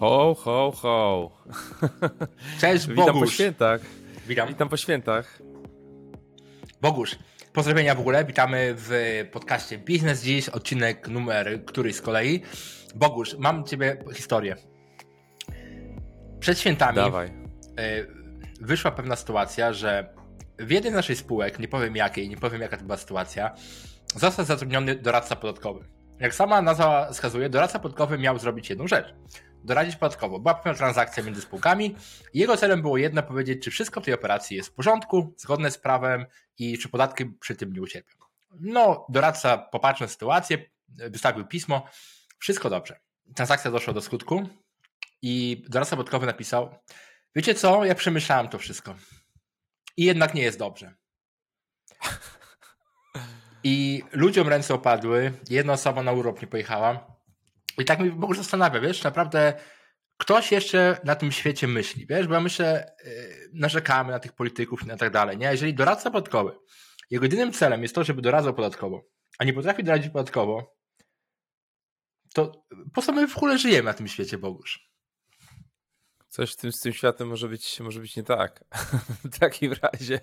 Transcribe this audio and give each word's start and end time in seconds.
Ho, 0.00 0.34
ho, 0.34 0.72
ho. 0.82 1.30
Cześć, 2.60 2.86
Witam 2.88 3.06
po 3.06 3.12
Bogusz. 3.12 3.34
świętach. 3.34 3.80
Witam. 4.26 4.48
Witam 4.48 4.68
po 4.68 4.76
świętach. 4.76 5.38
Bogusz, 6.82 7.18
pozdrowienia 7.52 7.94
w 7.94 8.00
ogóle. 8.00 8.24
Witamy 8.24 8.74
w 8.76 8.90
podcaście 9.32 9.78
Biznes 9.78 10.22
Dziś, 10.22 10.48
odcinek 10.48 11.08
numer 11.08 11.64
któryś 11.64 11.96
z 11.96 12.00
kolei. 12.00 12.42
Bogusz, 12.94 13.36
mam 13.38 13.64
ciebie 13.64 13.96
historię. 14.14 14.56
Przed 16.40 16.58
świętami 16.60 16.96
Dawaj. 16.96 17.26
y, 17.28 17.32
wyszła 18.60 18.90
pewna 18.90 19.16
sytuacja, 19.16 19.72
że 19.72 20.14
w 20.58 20.70
jednej 20.70 20.92
z 20.92 20.96
naszych 20.96 21.18
spółek, 21.18 21.58
nie 21.58 21.68
powiem 21.68 21.96
jakiej, 21.96 22.28
nie 22.28 22.36
powiem 22.36 22.60
jaka 22.60 22.76
to 22.76 22.84
była 22.84 22.96
sytuacja, 22.96 23.54
został 24.16 24.44
zatrudniony 24.44 24.94
doradca 24.94 25.36
podatkowy. 25.36 25.84
Jak 26.20 26.34
sama 26.34 26.62
nazwa 26.62 27.12
wskazuje, 27.12 27.48
doradca 27.48 27.78
podatkowy 27.78 28.18
miał 28.18 28.38
zrobić 28.38 28.70
jedną 28.70 28.86
rzecz. 28.88 29.14
Doradzić 29.68 29.96
podatkowo. 29.96 30.38
Była 30.38 30.54
pewna 30.54 30.74
transakcja 30.74 31.22
między 31.22 31.40
spółkami 31.40 31.96
jego 32.34 32.56
celem 32.56 32.82
było 32.82 32.98
jedno 32.98 33.22
powiedzieć, 33.22 33.64
czy 33.64 33.70
wszystko 33.70 34.00
w 34.00 34.04
tej 34.04 34.14
operacji 34.14 34.56
jest 34.56 34.68
w 34.68 34.72
porządku, 34.72 35.34
zgodne 35.36 35.70
z 35.70 35.78
prawem 35.78 36.26
i 36.58 36.78
czy 36.78 36.88
podatki 36.88 37.26
przy 37.26 37.56
tym 37.56 37.72
nie 37.72 37.82
ucierpią. 37.82 38.16
No, 38.60 39.06
doradca 39.08 39.58
popatrzył 39.58 40.04
na 40.04 40.08
sytuację, 40.08 40.58
wystawił 40.88 41.46
pismo, 41.46 41.88
wszystko 42.38 42.70
dobrze. 42.70 43.00
Transakcja 43.34 43.70
doszła 43.70 43.92
do 43.92 44.00
skutku 44.00 44.48
i 45.22 45.64
doradca 45.68 45.96
podatkowy 45.96 46.26
napisał, 46.26 46.74
wiecie 47.34 47.54
co, 47.54 47.84
ja 47.84 47.94
przemyślałem 47.94 48.48
to 48.48 48.58
wszystko 48.58 48.94
i 49.96 50.04
jednak 50.04 50.34
nie 50.34 50.42
jest 50.42 50.58
dobrze. 50.58 50.94
I 53.64 54.02
ludziom 54.12 54.48
ręce 54.48 54.74
opadły, 54.74 55.32
jedna 55.50 55.72
osoba 55.72 56.02
na 56.02 56.12
urlop 56.12 56.42
nie 56.42 56.48
pojechała. 56.48 57.17
I 57.78 57.84
tak 57.84 58.00
mi 58.00 58.10
Bogu 58.10 58.34
zastanawia, 58.34 58.80
wiesz, 58.80 59.02
naprawdę 59.04 59.54
ktoś 60.16 60.52
jeszcze 60.52 61.00
na 61.04 61.14
tym 61.14 61.32
świecie 61.32 61.68
myśli, 61.68 62.06
wiesz, 62.06 62.26
bo 62.26 62.34
ja 62.34 62.40
myślę, 62.40 62.94
yy, 63.04 63.50
narzekamy 63.52 64.12
na 64.12 64.18
tych 64.18 64.32
polityków 64.32 64.82
i 64.82 64.86
na 64.86 64.96
tak 64.96 65.12
dalej, 65.12 65.38
nie? 65.38 65.46
Jeżeli 65.46 65.74
doradca 65.74 66.10
podatkowy, 66.10 66.58
jego 67.10 67.24
jedynym 67.24 67.52
celem 67.52 67.82
jest 67.82 67.94
to, 67.94 68.04
żeby 68.04 68.22
doradzał 68.22 68.54
podatkowo, 68.54 69.04
a 69.38 69.44
nie 69.44 69.52
potrafi 69.52 69.84
doradzić 69.84 70.12
podatkowo, 70.12 70.78
to 72.34 72.64
po 72.94 73.02
co 73.02 73.12
my 73.12 73.28
w 73.28 73.36
ogóle 73.36 73.58
żyjemy 73.58 73.84
na 73.84 73.94
tym 73.94 74.08
świecie, 74.08 74.38
Bogusz? 74.38 74.88
Coś 76.28 76.52
w 76.52 76.56
tym, 76.56 76.72
z 76.72 76.80
tym 76.80 76.92
światem 76.92 77.28
może 77.28 77.48
być, 77.48 77.80
może 77.80 78.00
być 78.00 78.16
nie 78.16 78.22
tak. 78.22 78.64
w 79.32 79.38
takim 79.38 79.72
razie. 79.82 80.20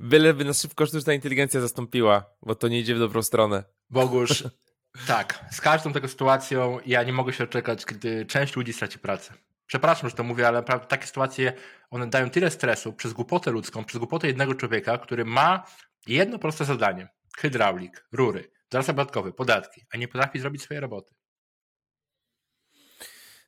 Byleby 0.00 0.44
nas 0.44 0.60
szybko 0.60 0.86
sztuczna 0.86 1.12
inteligencja 1.12 1.60
zastąpiła, 1.60 2.36
bo 2.42 2.54
to 2.54 2.68
nie 2.68 2.80
idzie 2.80 2.94
w 2.94 2.98
dobrą 2.98 3.22
stronę. 3.22 3.64
Bogusz, 3.90 4.44
tak, 5.06 5.44
z 5.50 5.60
każdą 5.60 5.92
taką 5.92 6.08
sytuacją 6.08 6.78
ja 6.86 7.02
nie 7.02 7.12
mogę 7.12 7.32
się 7.32 7.46
doczekać, 7.46 7.86
kiedy 7.86 8.26
część 8.26 8.56
ludzi 8.56 8.72
straci 8.72 8.98
pracę. 8.98 9.34
Przepraszam, 9.66 10.10
że 10.10 10.16
to 10.16 10.24
mówię, 10.24 10.48
ale 10.48 10.62
takie 10.62 11.06
sytuacje, 11.06 11.52
one 11.90 12.06
dają 12.06 12.30
tyle 12.30 12.50
stresu 12.50 12.92
przez 12.92 13.12
głupotę 13.12 13.50
ludzką, 13.50 13.84
przez 13.84 13.98
głupotę 13.98 14.26
jednego 14.26 14.54
człowieka, 14.54 14.98
który 14.98 15.24
ma 15.24 15.66
jedno 16.06 16.38
proste 16.38 16.64
zadanie. 16.64 17.08
Hydraulik, 17.38 18.06
rury, 18.12 18.50
doradca 18.70 18.92
podatkowy, 18.94 19.32
podatki, 19.32 19.86
a 19.94 19.96
nie 19.96 20.08
potrafi 20.08 20.38
zrobić 20.40 20.62
swojej 20.62 20.80
roboty. 20.80 21.14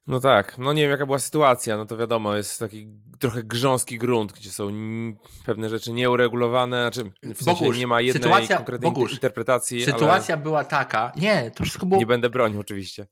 No 0.08 0.20
tak, 0.20 0.58
no 0.58 0.72
nie 0.72 0.82
wiem 0.82 0.90
jaka 0.90 1.06
była 1.06 1.18
sytuacja, 1.18 1.76
no 1.76 1.86
to 1.86 1.96
wiadomo, 1.96 2.36
jest 2.36 2.58
taki 2.58 2.88
trochę 3.18 3.42
grząski 3.42 3.98
grunt, 3.98 4.32
gdzie 4.32 4.50
są 4.50 4.70
pewne 5.46 5.68
rzeczy 5.68 5.92
nieuregulowane, 5.92 6.82
znaczy 6.82 7.10
w 7.34 7.42
sensie 7.42 7.60
Bogusz, 7.60 7.78
nie 7.78 7.86
ma 7.86 8.00
jednej 8.00 8.22
sytuacja- 8.22 8.56
konkretnej 8.56 8.90
Bogusz, 8.92 9.12
interpretacji, 9.12 9.84
Sytuacja 9.84 10.36
była 10.36 10.64
taka, 10.64 11.12
nie, 11.16 11.50
to 11.50 11.64
wszystko 11.64 11.86
było 11.86 11.96
ale 11.96 12.00
nie 12.02 12.06
będę 12.06 12.30
bronił 12.30 12.60
oczywiście. 12.60 13.06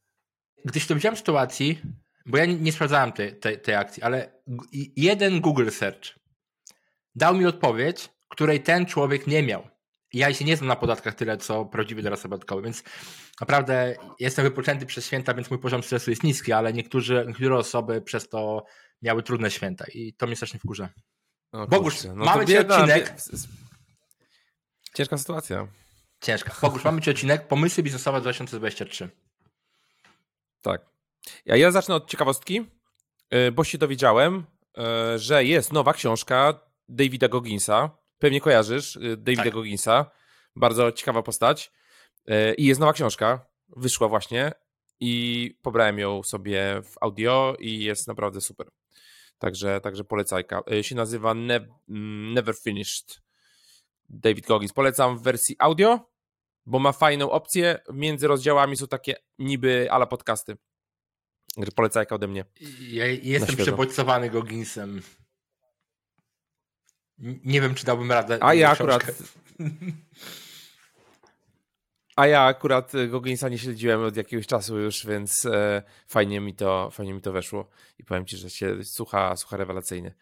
gdyś 0.65 0.87
to 0.87 0.95
widziałem 0.95 1.17
sytuacji, 1.17 1.81
bo 2.27 2.39
ja 2.39 2.47
nie, 2.47 2.55
nie 2.55 2.73
sprawdzałem 2.73 3.13
tej, 3.13 3.39
tej, 3.39 3.61
tej 3.61 3.75
akcji, 3.75 4.03
ale 4.03 4.33
jeden 4.97 5.41
Google 5.41 5.71
Search 5.71 6.19
dał 7.15 7.35
mi 7.35 7.47
odpowiedź, 7.47 8.09
której 8.29 8.63
ten 8.63 8.87
człowiek 8.87 9.27
nie 9.27 9.43
miał. 9.43 9.69
Ja 10.17 10.35
się 10.35 10.45
nie 10.45 10.57
znam 10.57 10.69
na 10.69 10.77
podatkach 10.77 11.15
tyle, 11.15 11.37
co 11.39 11.65
prawdziwy 11.65 12.03
doradca 12.03 12.29
podatkowy, 12.29 12.63
więc 12.63 12.83
naprawdę 13.41 13.95
jestem 14.21 14.45
wypoczęty 14.45 14.87
przez 14.87 15.07
święta, 15.07 15.35
więc 15.35 15.51
mój 15.51 15.59
poziom 15.59 15.83
stresu 15.83 16.11
jest 16.11 16.23
niski, 16.23 16.53
ale 16.53 16.73
niektórzy, 16.73 17.25
niektóre 17.27 17.57
osoby 17.57 18.03
przez 18.03 18.29
to 18.29 18.65
miały 19.03 19.23
trudne 19.23 19.51
święta 19.51 19.85
i 19.95 20.13
to 20.13 20.27
mnie 20.27 20.37
strasznie 20.37 20.61
wkurza. 20.61 20.89
O, 21.53 21.67
Bogusz, 21.67 21.95
kurczę, 21.95 22.15
mamy 22.15 22.45
bieda, 22.45 22.77
odcinek. 22.77 23.15
Ciężka 24.95 25.19
sytuacja. 25.19 25.69
Ciężka. 26.21 26.55
Bogusz, 26.63 26.85
mamy 26.85 27.01
ci 27.01 27.11
odcinek 27.11 27.49
Pomysły 27.49 27.83
biznesowe 27.83 28.21
2023. 28.21 29.11
Tak. 30.63 30.87
Ja, 31.45 31.57
ja 31.57 31.71
zacznę 31.71 31.95
od 31.95 32.11
ciekawostki, 32.11 32.67
y, 33.35 33.53
bo 33.53 33.65
się 33.65 33.79
dowiedziałem, 33.79 34.45
y, 35.15 35.19
że 35.19 35.45
jest 35.45 35.73
nowa 35.73 35.93
książka 35.93 36.61
Davida 36.89 37.29
Gogginsa. 37.29 38.06
Pewnie 38.19 38.41
kojarzysz 38.41 38.97
y, 38.97 39.17
Davida 39.17 39.45
Tak. 39.45 39.53
Gogginsa. 39.53 40.11
Bardzo 40.57 40.93
ciekawa 40.93 41.23
postać. 41.23 41.73
Y, 42.31 42.55
I 42.55 42.65
jest 42.65 42.81
nowa 42.81 42.93
książka. 42.93 43.47
Wyszła 43.77 44.09
właśnie 44.09 44.53
i 45.01 45.55
pobrałem 45.63 45.99
ją 45.99 46.23
sobie 46.23 46.83
w 46.85 46.95
audio 47.01 47.57
i 47.59 47.81
jest 47.81 48.09
naprawdę 48.09 48.41
super. 48.41 48.69
Także, 49.39 49.81
także 49.81 50.05
polecajka. 50.05 50.63
Y, 50.73 50.85
Się 50.85 50.95
nazywa 50.95 51.35
ne 51.35 51.57
mm, 51.89 52.33
Never 52.35 52.55
Finished. 52.65 53.21
David 54.09 54.47
Goggins. 54.47 54.73
Polecam 54.73 55.19
w 55.19 55.23
wersji 55.23 55.57
audio, 55.59 56.11
bo 56.67 56.79
ma 56.79 56.93
fajną 56.93 57.31
opcję. 57.31 57.79
Między 57.93 58.29
rozdziałami 58.29 58.77
są 58.77 58.87
takie 58.87 59.15
niby 59.39 59.89
ala 59.91 60.07
podcasty. 60.07 60.57
Także 61.55 61.73
Polecajka 61.73 62.15
ode 62.15 62.29
mnie. 62.29 62.45
Ja 62.91 63.07
jestem 63.07 63.57
przebodźcowany 63.57 64.31
Gogginsem. 64.31 65.03
Nie 67.19 67.61
wiem, 67.61 67.75
czy 67.75 67.87
dałbym 67.87 68.13
radę. 68.13 68.39
A 68.41 68.55
ja 68.55 68.75
książkę. 68.75 68.95
akurat. 68.95 69.23
A 72.17 72.27
ja 72.27 72.43
akurat 72.43 72.93
Gogginsa 73.09 73.49
nie 73.49 73.59
śledziłem 73.59 74.05
od 74.05 74.17
jakiegoś 74.17 74.47
czasu 74.47 74.79
już, 74.79 75.07
więc 75.07 75.47
e, 75.47 75.83
fajnie, 76.09 76.41
mi 76.41 76.55
to, 76.55 76.91
fajnie 76.91 77.15
mi 77.15 77.21
to 77.21 77.33
weszło. 77.33 77.71
I 77.99 78.05
powiem 78.05 78.27
ci, 78.27 78.37
że 78.37 78.51
się 78.51 78.85
słucha, 78.85 79.37
słucha 79.37 79.57
rewelacyjnie. 79.57 80.15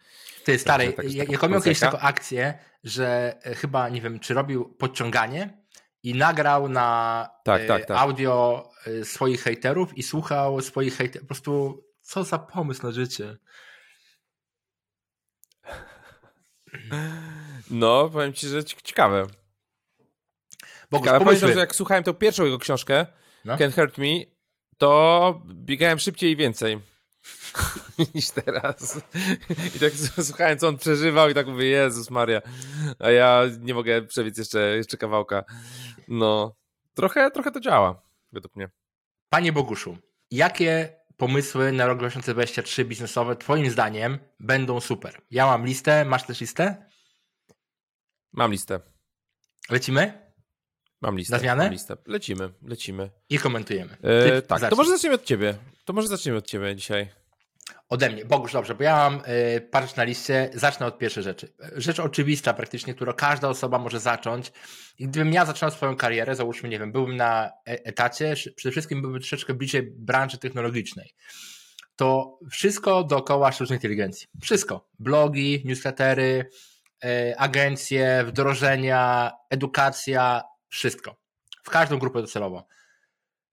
Ty, 0.43 0.59
stary, 0.59 0.93
także 0.93 1.17
ja, 1.17 1.25
taka 1.25 1.45
ja 1.45 1.51
miał 1.51 1.61
kiedyś 1.61 1.79
taką 1.79 1.99
akcję, 1.99 2.59
że 2.83 3.37
e, 3.43 3.55
chyba, 3.55 3.89
nie 3.89 4.01
wiem, 4.01 4.19
czy 4.19 4.33
robił 4.33 4.65
podciąganie 4.65 5.57
i 6.03 6.13
nagrał 6.15 6.69
na 6.69 7.29
Tak, 7.43 7.61
e, 7.61 7.65
tak, 7.65 7.85
tak. 7.85 7.97
audio 7.97 8.63
swoich 9.03 9.41
hejterów 9.41 9.97
i 9.97 10.03
słuchał 10.03 10.61
swoich 10.61 10.97
hejterów. 10.97 11.27
Po 11.27 11.27
prostu, 11.27 11.83
co 12.01 12.23
za 12.23 12.39
pomysł 12.39 12.85
na 12.85 12.91
życie. 12.91 13.37
No, 17.71 18.09
powiem 18.09 18.33
ci, 18.33 18.47
że 18.47 18.63
ci- 18.63 18.75
ciekawe. 18.83 19.27
Bogusz, 20.91 21.05
ciekawe. 21.07 21.25
Pamiętam, 21.25 21.53
że 21.53 21.59
jak 21.59 21.75
słuchałem 21.75 22.03
tą 22.03 22.13
pierwszą 22.13 22.45
jego 22.45 22.59
książkę, 22.59 23.05
No. 23.45 23.55
Can't 23.57 23.75
Hurt 23.75 23.97
Me, 23.97 24.05
to 24.77 25.41
biegałem 25.47 25.99
szybciej 25.99 26.31
i 26.31 26.35
więcej 26.35 26.79
niż 28.15 28.29
teraz. 28.29 29.01
I 29.75 29.79
tak 29.79 29.91
słuchałem, 30.23 30.57
co 30.57 30.67
on 30.67 30.77
przeżywał 30.77 31.29
i 31.29 31.33
tak 31.33 31.47
mówię, 31.47 31.65
Jezus 31.65 32.09
Maria, 32.09 32.41
a 32.99 33.11
ja 33.11 33.43
nie 33.59 33.73
mogę 33.73 34.01
przebiec 34.01 34.37
jeszcze, 34.37 34.59
jeszcze 34.77 34.97
kawałka. 34.97 35.43
No, 36.07 36.55
trochę, 36.93 37.31
trochę 37.31 37.51
to 37.51 37.59
działa, 37.59 38.01
według 38.31 38.55
mnie. 38.55 38.69
Panie 39.29 39.51
Boguszu, 39.53 39.97
jakie 40.31 40.93
pomysły 41.17 41.71
na 41.71 41.87
rok 41.87 41.99
2023 41.99 42.85
biznesowe 42.85 43.35
twoim 43.35 43.69
zdaniem 43.69 44.19
będą 44.39 44.79
super? 44.79 45.21
Ja 45.31 45.45
mam 45.45 45.65
listę, 45.65 46.05
masz 46.05 46.23
też 46.25 46.41
listę? 46.41 46.85
Mam 48.33 48.51
listę, 48.51 48.79
Lecimy 49.69 50.25
mam 51.01 51.17
listę. 51.17 51.35
Na 51.35 51.39
zmianę? 51.39 51.63
Mam 51.63 51.73
listę. 51.73 51.97
Lecimy, 52.07 52.49
lecimy. 52.61 53.09
i 53.29 53.39
komentujemy. 53.39 53.91
E, 53.93 53.97
Ty 54.23 54.41
tak, 54.41 54.47
to 54.47 54.57
zacznij. 54.59 54.77
może 54.77 54.89
zaczniemy 54.91 55.15
od 55.15 55.23
ciebie. 55.23 55.57
To 55.85 55.93
może 55.93 56.07
zaczniemy 56.07 56.37
od 56.37 56.45
ciebie 56.47 56.75
dzisiaj. 56.75 57.09
Ode 57.89 58.09
mnie. 58.09 58.25
Bogusz, 58.25 58.53
dobrze, 58.53 58.75
bo 58.75 58.83
ja 58.83 58.95
mam 58.95 59.21
y, 59.57 59.61
parę 59.61 59.87
rzeczy 59.87 59.97
na 59.97 60.03
liście. 60.03 60.49
Zacznę 60.53 60.85
od 60.85 60.97
pierwszej 60.97 61.23
rzeczy. 61.23 61.53
Rzecz 61.75 61.99
oczywista 61.99 62.53
praktycznie, 62.53 62.93
którą 62.93 63.13
każda 63.13 63.49
osoba 63.49 63.79
może 63.79 63.99
zacząć. 63.99 64.51
I 64.99 65.07
gdybym 65.07 65.33
ja 65.33 65.45
zaczynał 65.45 65.71
swoją 65.71 65.95
karierę, 65.95 66.35
załóżmy, 66.35 66.69
nie 66.69 66.79
wiem, 66.79 66.91
byłbym 66.91 67.17
na 67.17 67.45
e- 67.45 67.85
etacie, 67.85 68.35
przede 68.55 68.71
wszystkim 68.71 69.01
byłbym 69.01 69.19
troszeczkę 69.19 69.53
bliżej 69.53 69.83
branży 69.83 70.37
technologicznej. 70.37 71.13
To 71.95 72.39
wszystko 72.51 73.03
dookoła 73.03 73.51
sztucznej 73.51 73.77
inteligencji. 73.77 74.27
Wszystko. 74.41 74.89
Blogi, 74.99 75.61
newslettery, 75.65 76.49
e, 77.03 77.35
agencje, 77.39 78.23
wdrożenia, 78.27 79.31
edukacja, 79.49 80.43
wszystko. 80.69 81.15
W 81.63 81.69
każdą 81.69 81.99
grupę 81.99 82.21
docelową 82.21 82.63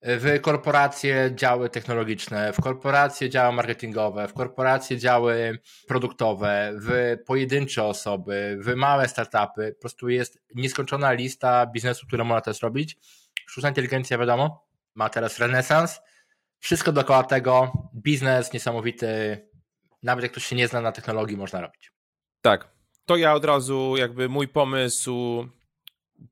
w 0.02 0.40
korporacje 0.40 1.30
działy 1.34 1.70
technologiczne, 1.70 2.52
w 2.52 2.60
korporacje 2.60 3.30
działy 3.30 3.52
marketingowe, 3.52 4.28
w 4.28 4.32
korporacje 4.32 4.98
działy 4.98 5.58
produktowe, 5.88 6.72
w 6.80 7.16
pojedyncze 7.26 7.84
osoby, 7.84 8.58
w 8.60 8.74
małe 8.74 9.08
startupy. 9.08 9.72
Po 9.72 9.80
prostu 9.80 10.08
jest 10.08 10.42
nieskończona 10.54 11.12
lista 11.12 11.66
biznesu, 11.66 12.06
które 12.06 12.24
można 12.24 12.40
teraz 12.40 12.60
robić. 12.60 12.98
Sztuczna 13.46 13.68
inteligencja, 13.68 14.18
wiadomo, 14.18 14.66
ma 14.94 15.08
teraz 15.08 15.38
renesans. 15.38 16.00
Wszystko 16.58 16.92
dookoła 16.92 17.24
tego 17.24 17.72
biznes 17.94 18.52
niesamowity, 18.52 19.38
nawet 20.02 20.22
jak 20.22 20.32
ktoś 20.32 20.44
się 20.44 20.56
nie 20.56 20.68
zna 20.68 20.80
na 20.80 20.92
technologii, 20.92 21.36
można 21.36 21.60
robić. 21.60 21.92
Tak. 22.40 22.68
To 23.06 23.16
ja 23.16 23.34
od 23.34 23.44
razu, 23.44 23.94
jakby 23.96 24.28
mój 24.28 24.48
pomysł, 24.48 25.46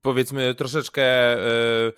powiedzmy, 0.03 0.55
troszeczkę 0.55 1.03
e, 1.03 1.93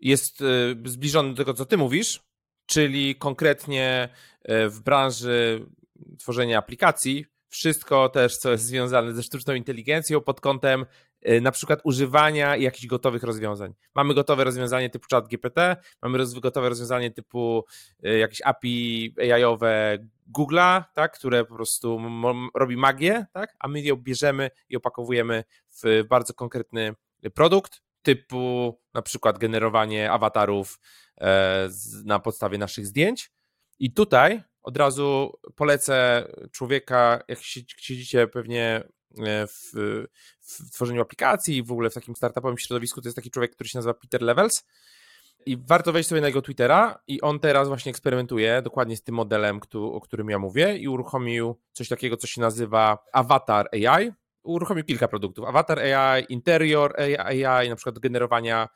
jest 0.00 0.42
e, 0.42 0.44
zbliżony 0.84 1.30
do 1.30 1.36
tego, 1.36 1.54
co 1.54 1.66
ty 1.66 1.76
mówisz, 1.76 2.20
czyli 2.66 3.16
konkretnie 3.16 4.08
e, 4.42 4.68
w 4.68 4.80
branży 4.80 5.66
tworzenia 6.18 6.58
aplikacji, 6.58 7.26
wszystko 7.48 8.08
też, 8.08 8.36
co 8.36 8.50
jest 8.50 8.64
związane 8.64 9.14
ze 9.14 9.22
sztuczną 9.22 9.54
inteligencją 9.54 10.20
pod 10.20 10.40
kątem 10.40 10.86
Y, 11.28 11.40
na 11.40 11.52
przykład 11.52 11.80
używania 11.84 12.56
jakichś 12.56 12.86
gotowych 12.86 13.22
rozwiązań. 13.22 13.74
Mamy 13.94 14.14
gotowe 14.14 14.44
rozwiązanie 14.44 14.90
typu 14.90 15.06
chat 15.10 15.28
GPT, 15.28 15.76
mamy 16.02 16.18
gotowe 16.40 16.68
rozwiązanie 16.68 17.10
typu 17.10 17.64
jakieś 18.02 18.42
API 18.44 19.14
AI-owe 19.18 19.98
Google'a, 20.38 20.84
tak, 20.94 21.18
które 21.18 21.44
po 21.44 21.54
prostu 21.54 22.00
robi 22.54 22.76
magię, 22.76 23.26
tak, 23.32 23.56
a 23.58 23.68
my 23.68 23.80
ją 23.80 23.96
bierzemy 23.96 24.50
i 24.68 24.76
opakowujemy 24.76 25.44
w 25.82 26.04
bardzo 26.08 26.34
konkretny 26.34 26.94
produkt, 27.34 27.82
typu 28.02 28.78
na 28.94 29.02
przykład 29.02 29.38
generowanie 29.38 30.10
awatarów 30.10 30.80
e, 31.20 31.68
na 32.04 32.18
podstawie 32.18 32.58
naszych 32.58 32.86
zdjęć. 32.86 33.32
I 33.78 33.92
tutaj 33.92 34.42
od 34.62 34.76
razu 34.76 35.32
polecę 35.56 36.26
człowieka, 36.52 37.22
jak 37.28 37.38
siedzicie 37.78 38.26
pewnie 38.26 38.84
E, 39.18 39.46
w, 39.46 39.72
w 40.40 40.70
tworzeniu 40.70 41.02
aplikacji 41.02 41.62
w 41.62 41.72
ogóle 41.72 41.90
w 41.90 41.94
takim 41.94 42.16
startupowym 42.16 42.58
środowisku, 42.58 43.00
to 43.00 43.08
jest 43.08 43.16
taki 43.16 43.30
człowiek, 43.30 43.54
który 43.54 43.68
się 43.68 43.78
nazywa 43.78 43.94
Peter 43.94 44.22
Levels. 44.22 44.64
I 45.46 45.56
warto 45.56 45.92
wejść 45.92 46.08
sobie 46.08 46.20
na 46.20 46.26
jego 46.26 46.42
Twittera 46.42 47.02
i 47.06 47.20
on 47.20 47.40
teraz 47.40 47.68
właśnie 47.68 47.90
eksperymentuje 47.90 48.62
dokładnie 48.62 48.96
z 48.96 49.02
tym 49.02 49.14
modelem, 49.14 49.60
o 49.74 50.00
którym 50.00 50.30
ja 50.30 50.38
mówię 50.38 50.76
i 50.76 50.88
uruchomił 50.88 51.60
coś 51.72 51.88
takiego, 51.88 52.16
co 52.16 52.26
się 52.26 52.40
nazywa 52.40 52.98
Avatar 53.12 53.68
AI. 53.72 54.12
Uruchomił 54.42 54.84
kilka 54.84 55.08
produktów. 55.08 55.48
Avatar 55.48 55.78
AI, 55.78 56.24
Interior 56.28 57.00
AI, 57.18 57.68
na 57.68 57.76
przykład 57.76 57.98
generowania 57.98 58.68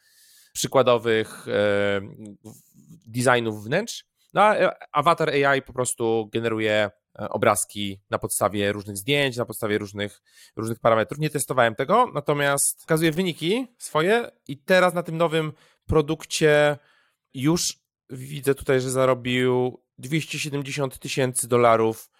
przykładowych 0.53 1.49
e, 1.49 2.01
designów 3.07 3.65
wnętrz. 3.65 4.05
No, 4.35 4.43
a 4.43 4.71
Avatar 4.93 5.31
AI 5.31 5.63
po 5.63 5.73
prostu 5.73 6.29
generuje 6.33 6.91
E, 7.19 7.29
obrazki 7.29 8.01
na 8.11 8.19
podstawie 8.19 8.73
różnych 8.73 8.97
zdjęć, 8.97 9.37
na 9.37 9.45
podstawie 9.45 9.79
różnych, 9.79 10.23
różnych 10.57 10.79
parametrów. 10.79 11.19
Nie 11.19 11.31
testowałem 11.31 11.75
tego, 11.75 12.11
natomiast 12.15 12.81
pokazuję 12.81 13.13
wyniki 13.13 13.67
swoje 13.79 14.31
i 14.49 14.59
teraz 14.59 14.95
na 14.95 15.03
tym 15.03 15.17
nowym 15.17 15.53
produkcie 15.87 16.79
już 17.35 17.79
widzę 18.11 18.55
tutaj, 18.55 18.81
że 18.81 18.91
zarobił 18.91 19.81
270 19.99 20.99
tysięcy 20.99 21.49
dolarów 21.49 22.11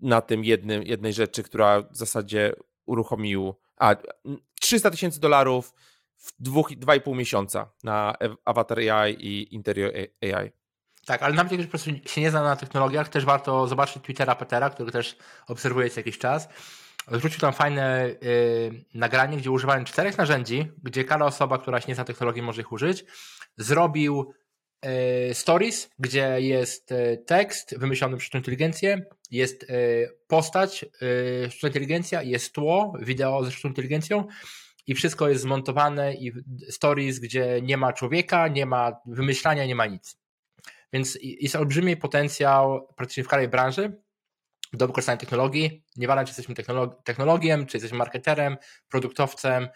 na 0.00 0.20
tym 0.20 0.44
jednym, 0.44 0.82
jednej 0.82 1.12
rzeczy, 1.12 1.42
która 1.42 1.82
w 1.82 1.96
zasadzie 1.96 2.52
uruchomił, 2.86 3.54
a 3.76 3.96
300 4.60 4.90
tysięcy 4.90 5.20
dolarów 5.20 5.74
w 6.16 6.32
dwóch, 6.38 6.72
dwa 6.76 6.94
i 6.94 7.00
pół 7.00 7.14
miesiąca 7.14 7.70
na 7.84 8.14
Avatar 8.44 8.78
AI 8.78 9.14
i 9.14 9.54
Interior 9.54 9.92
AI. 10.22 10.50
Tak, 11.06 11.22
ale 11.22 11.34
nawet 11.34 11.52
jak 11.52 11.68
ktoś 11.68 11.82
się 12.06 12.20
nie 12.20 12.30
zna 12.30 12.42
na 12.42 12.56
technologiach, 12.56 13.08
też 13.08 13.24
warto 13.24 13.66
zobaczyć 13.68 14.02
Twittera 14.02 14.34
Petera, 14.34 14.70
który 14.70 14.92
też 14.92 15.16
obserwuję 15.48 15.90
co 15.90 16.00
jakiś 16.00 16.18
czas. 16.18 16.48
Wrzucił 17.08 17.40
tam 17.40 17.52
fajne 17.52 18.06
y, 18.06 18.84
nagranie, 18.94 19.36
gdzie 19.36 19.50
używałem 19.50 19.84
czterech 19.84 20.18
narzędzi, 20.18 20.72
gdzie 20.82 21.04
każda 21.04 21.26
osoba, 21.26 21.58
która 21.58 21.80
się 21.80 21.88
nie 21.88 21.94
zna 21.94 22.04
technologii, 22.04 22.42
może 22.42 22.60
ich 22.60 22.72
użyć. 22.72 23.04
Zrobił 23.56 24.34
stories, 25.32 25.90
gdzie 25.98 26.40
jest 26.40 26.92
y, 26.92 27.24
tekst 27.26 27.78
wymyślony 27.78 28.16
przez 28.16 28.26
sztuczną 28.26 28.40
inteligencję, 28.40 29.04
jest 29.30 29.62
y, 29.62 30.08
postać, 30.26 30.84
sztuczna 31.48 31.68
inteligencja, 31.68 32.22
jest 32.22 32.52
tło, 32.52 32.92
wideo 33.00 33.44
ze 33.44 33.50
sztuczną 33.50 33.70
inteligencją 33.70 34.26
i 34.86 34.94
wszystko 34.94 35.28
jest 35.28 35.42
zmontowane 35.42 36.14
i 36.14 36.32
stories, 36.70 37.18
gdzie 37.18 37.60
nie 37.62 37.76
ma 37.76 37.92
człowieka, 37.92 38.48
nie 38.48 38.66
ma 38.66 38.92
wymyślania, 39.06 39.66
nie 39.66 39.74
ma 39.74 39.86
nic. 39.86 40.16
Więc 40.92 41.18
jest 41.22 41.56
olbrzymi 41.56 41.96
potencjał 41.96 42.88
praktycznie 42.96 43.24
w 43.24 43.28
każdej 43.28 43.48
branży 43.48 43.92
do 44.72 44.86
wykorzystania 44.86 45.18
technologii. 45.18 45.84
Nieważne, 45.96 46.24
czy 46.24 46.30
jesteśmy 46.30 46.54
technologiem, 47.04 47.66
czy 47.66 47.76
jesteśmy 47.76 47.98
marketerem, 47.98 48.56
produktowcem. 48.88 49.68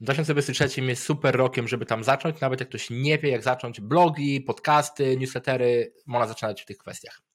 2023 0.00 0.80
jest 0.80 1.02
super 1.02 1.36
rokiem, 1.36 1.68
żeby 1.68 1.86
tam 1.86 2.04
zacząć. 2.04 2.40
Nawet 2.40 2.60
jak 2.60 2.68
ktoś 2.68 2.90
nie 2.90 3.18
wie, 3.18 3.30
jak 3.30 3.42
zacząć, 3.42 3.80
blogi, 3.80 4.40
podcasty, 4.40 5.16
newslettery, 5.16 5.92
można 6.06 6.26
zaczynać 6.26 6.62
w 6.62 6.66
tych 6.66 6.78
kwestiach. 6.78 7.26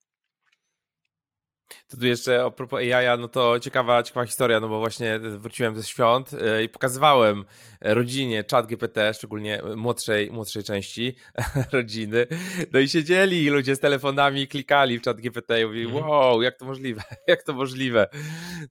To 1.88 1.98
tu 1.98 2.06
jeszcze 2.06 2.44
a 2.44 2.52
propos 2.52 2.80
AI, 2.80 3.20
no 3.20 3.28
to 3.28 3.60
ciekawa, 3.60 4.04
ciekawa 4.04 4.26
historia, 4.26 4.60
no 4.60 4.70
bo 4.70 4.80
właśnie 4.80 5.20
wróciłem 5.20 5.76
ze 5.76 5.84
świąt 5.84 6.34
e, 6.34 6.64
i 6.64 6.70
pokazywałem 6.70 7.46
rodzinie 7.82 8.44
czat 8.44 8.68
GPT, 8.68 9.14
szczególnie 9.14 9.62
młodszej, 9.76 10.32
młodszej 10.32 10.64
części 10.64 11.16
rodziny. 11.72 12.28
No 12.74 12.80
i 12.80 12.90
siedzieli 12.90 13.50
ludzie 13.50 13.76
z 13.76 13.80
telefonami, 13.80 14.48
klikali 14.48 15.00
w 15.00 15.02
czat 15.02 15.22
GPT 15.22 15.62
i 15.62 15.66
mówili, 15.66 15.86
mhm. 15.86 16.06
wow, 16.06 16.42
jak 16.42 16.58
to 16.58 16.66
możliwe, 16.66 17.04
jak 17.28 17.44
to 17.44 17.54
możliwe. 17.54 18.08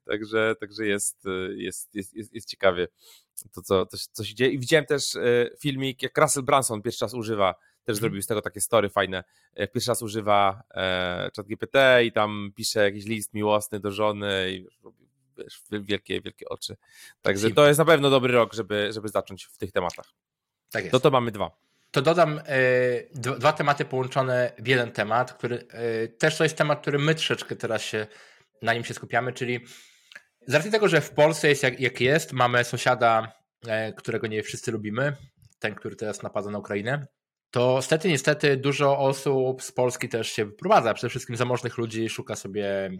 Także, 0.04 0.54
także 0.60 0.86
jest, 0.86 1.24
jest, 1.56 1.94
jest, 1.94 2.14
jest, 2.14 2.34
jest 2.34 2.48
ciekawie 2.48 2.88
to, 3.48 3.62
co, 3.62 3.86
to, 3.86 3.96
co 4.12 4.24
się 4.24 4.34
dzieje. 4.34 4.50
I 4.50 4.58
widziałem 4.58 4.86
też 4.86 5.16
e, 5.16 5.20
filmik, 5.60 6.02
jak 6.02 6.18
Russell 6.18 6.42
Branson 6.42 6.82
pierwszy 6.82 7.04
raz 7.04 7.14
używa 7.14 7.54
też 7.84 7.96
mhm. 7.96 8.00
zrobił 8.00 8.22
z 8.22 8.26
tego 8.26 8.42
takie 8.42 8.60
story 8.60 8.88
fajne. 8.88 9.24
Jak 9.56 9.72
pierwszy 9.72 9.90
raz 9.90 10.02
używa 10.02 10.62
e, 10.74 11.30
GPT 11.46 12.04
i 12.04 12.12
tam 12.12 12.52
pisze 12.54 12.80
jakiś 12.80 13.04
list 13.04 13.34
miłosny 13.34 13.80
do 13.80 13.90
żony 13.90 14.50
i 14.50 14.66
wiesz, 15.38 15.62
wielkie, 15.70 16.20
wielkie 16.20 16.48
oczy. 16.48 16.76
Także 17.22 17.50
to 17.50 17.66
jest 17.66 17.78
na 17.78 17.84
pewno 17.84 18.10
dobry 18.10 18.32
rok, 18.32 18.54
żeby, 18.54 18.90
żeby 18.92 19.08
zacząć 19.08 19.44
w 19.44 19.58
tych 19.58 19.72
tematach. 19.72 20.06
Tak 20.70 20.84
jest. 20.84 20.92
No 20.92 21.00
to 21.00 21.10
mamy 21.10 21.30
dwa. 21.30 21.50
To 21.90 22.02
dodam 22.02 22.40
e, 22.46 23.32
dwa 23.38 23.52
tematy 23.52 23.84
połączone 23.84 24.52
w 24.58 24.66
jeden 24.66 24.92
temat, 24.92 25.32
który 25.32 25.66
e, 25.70 26.08
też 26.08 26.36
to 26.36 26.44
jest 26.44 26.56
temat, 26.56 26.80
który 26.80 26.98
my 26.98 27.14
troszeczkę 27.14 27.56
teraz 27.56 27.82
się 27.82 28.06
na 28.62 28.74
nim 28.74 28.84
się 28.84 28.94
skupiamy, 28.94 29.32
czyli 29.32 29.60
z 30.46 30.54
racji 30.54 30.70
tego, 30.70 30.88
że 30.88 31.00
w 31.00 31.10
Polsce 31.10 31.48
jest 31.48 31.62
jak, 31.62 31.80
jak 31.80 32.00
jest, 32.00 32.32
mamy 32.32 32.64
sąsiada, 32.64 33.32
e, 33.66 33.92
którego 33.92 34.26
nie 34.26 34.42
wszyscy 34.42 34.72
lubimy, 34.72 35.16
ten, 35.58 35.74
który 35.74 35.96
teraz 35.96 36.22
napada 36.22 36.50
na 36.50 36.58
Ukrainę, 36.58 37.06
to 37.50 37.76
niestety, 37.76 38.08
niestety 38.08 38.56
dużo 38.56 38.98
osób 38.98 39.62
z 39.62 39.72
Polski 39.72 40.08
też 40.08 40.32
się 40.32 40.44
wyprowadza. 40.44 40.94
Przede 40.94 41.10
wszystkim 41.10 41.36
zamożnych 41.36 41.78
ludzi 41.78 42.08
szuka 42.08 42.36
sobie 42.36 42.90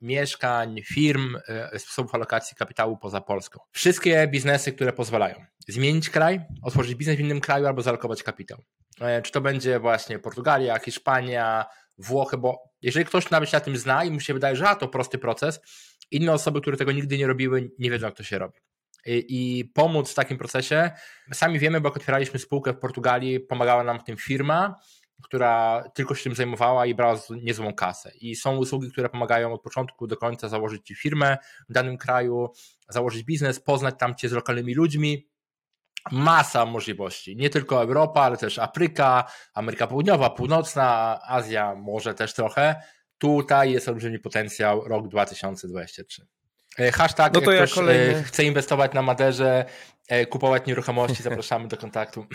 mieszkań, 0.00 0.82
firm, 0.82 1.36
e, 1.48 1.78
sposobów 1.78 2.14
alokacji 2.14 2.56
kapitału 2.56 2.96
poza 2.96 3.20
Polską. 3.20 3.60
Wszystkie 3.70 4.28
biznesy, 4.28 4.72
które 4.72 4.92
pozwalają 4.92 5.34
zmienić 5.68 6.10
kraj, 6.10 6.40
otworzyć 6.62 6.94
biznes 6.94 7.16
w 7.16 7.20
innym 7.20 7.40
kraju 7.40 7.66
albo 7.66 7.82
zalokować 7.82 8.22
kapitał. 8.22 8.58
E, 9.00 9.22
czy 9.22 9.32
to 9.32 9.40
będzie 9.40 9.78
właśnie 9.78 10.18
Portugalia, 10.18 10.78
Hiszpania, 10.78 11.66
Włochy, 11.98 12.38
bo 12.38 12.58
jeżeli 12.82 13.06
ktoś 13.06 13.30
nawet 13.30 13.48
się 13.50 13.56
na 13.56 13.60
tym 13.60 13.76
zna 13.76 14.04
i 14.04 14.10
mu 14.10 14.20
się 14.20 14.34
wydaje, 14.34 14.56
że 14.56 14.68
a, 14.68 14.74
to 14.74 14.88
prosty 14.88 15.18
proces, 15.18 15.60
inne 16.14 16.32
osoby, 16.32 16.60
które 16.60 16.76
tego 16.76 16.92
nigdy 16.92 17.18
nie 17.18 17.26
robiły, 17.26 17.70
nie 17.78 17.90
wiedzą, 17.90 18.06
jak 18.06 18.16
to 18.16 18.22
się 18.22 18.38
robi 18.38 18.60
i 19.06 19.70
pomóc 19.74 20.10
w 20.10 20.14
takim 20.14 20.38
procesie. 20.38 20.90
Sami 21.32 21.58
wiemy, 21.58 21.80
bo 21.80 21.88
jak 21.88 21.96
otwieraliśmy 21.96 22.38
spółkę 22.38 22.72
w 22.72 22.78
Portugalii, 22.78 23.40
pomagała 23.40 23.84
nam 23.84 24.00
w 24.00 24.04
tym 24.04 24.16
firma, 24.16 24.76
która 25.22 25.84
tylko 25.94 26.14
się 26.14 26.22
tym 26.22 26.34
zajmowała 26.34 26.86
i 26.86 26.94
brała 26.94 27.18
niezłą 27.42 27.74
kasę. 27.74 28.12
I 28.20 28.36
są 28.36 28.56
usługi, 28.56 28.90
które 28.90 29.08
pomagają 29.08 29.52
od 29.52 29.62
początku 29.62 30.06
do 30.06 30.16
końca 30.16 30.48
założyć 30.48 30.86
ci 30.86 30.94
firmę 30.94 31.38
w 31.68 31.72
danym 31.72 31.98
kraju, 31.98 32.48
założyć 32.88 33.24
biznes, 33.24 33.60
poznać 33.60 33.94
tam 33.98 34.14
cię 34.14 34.28
z 34.28 34.32
lokalnymi 34.32 34.74
ludźmi. 34.74 35.28
Masa 36.12 36.66
możliwości. 36.66 37.36
Nie 37.36 37.50
tylko 37.50 37.82
Europa, 37.82 38.22
ale 38.22 38.36
też 38.36 38.58
Afryka, 38.58 39.24
Ameryka 39.54 39.86
Południowa, 39.86 40.30
Północna, 40.30 41.18
Azja 41.28 41.74
może 41.74 42.14
też 42.14 42.34
trochę. 42.34 42.82
Tutaj 43.22 43.72
jest 43.72 43.88
olbrzymi 43.88 44.18
potencjał 44.18 44.88
rok 44.88 45.08
2023. 45.08 46.26
E, 46.78 46.92
hashtag, 46.92 47.34
no 47.34 47.40
to 47.40 47.52
jak 47.52 47.66
ktoś 47.66 47.78
e, 47.78 47.80
kolejny... 47.80 48.22
chce 48.22 48.44
inwestować 48.44 48.92
na 48.92 49.02
Maderze, 49.02 49.64
e, 50.08 50.26
kupować 50.26 50.66
nieruchomości, 50.66 51.22
zapraszamy 51.28 51.68
do 51.68 51.76
kontaktu. 51.76 52.26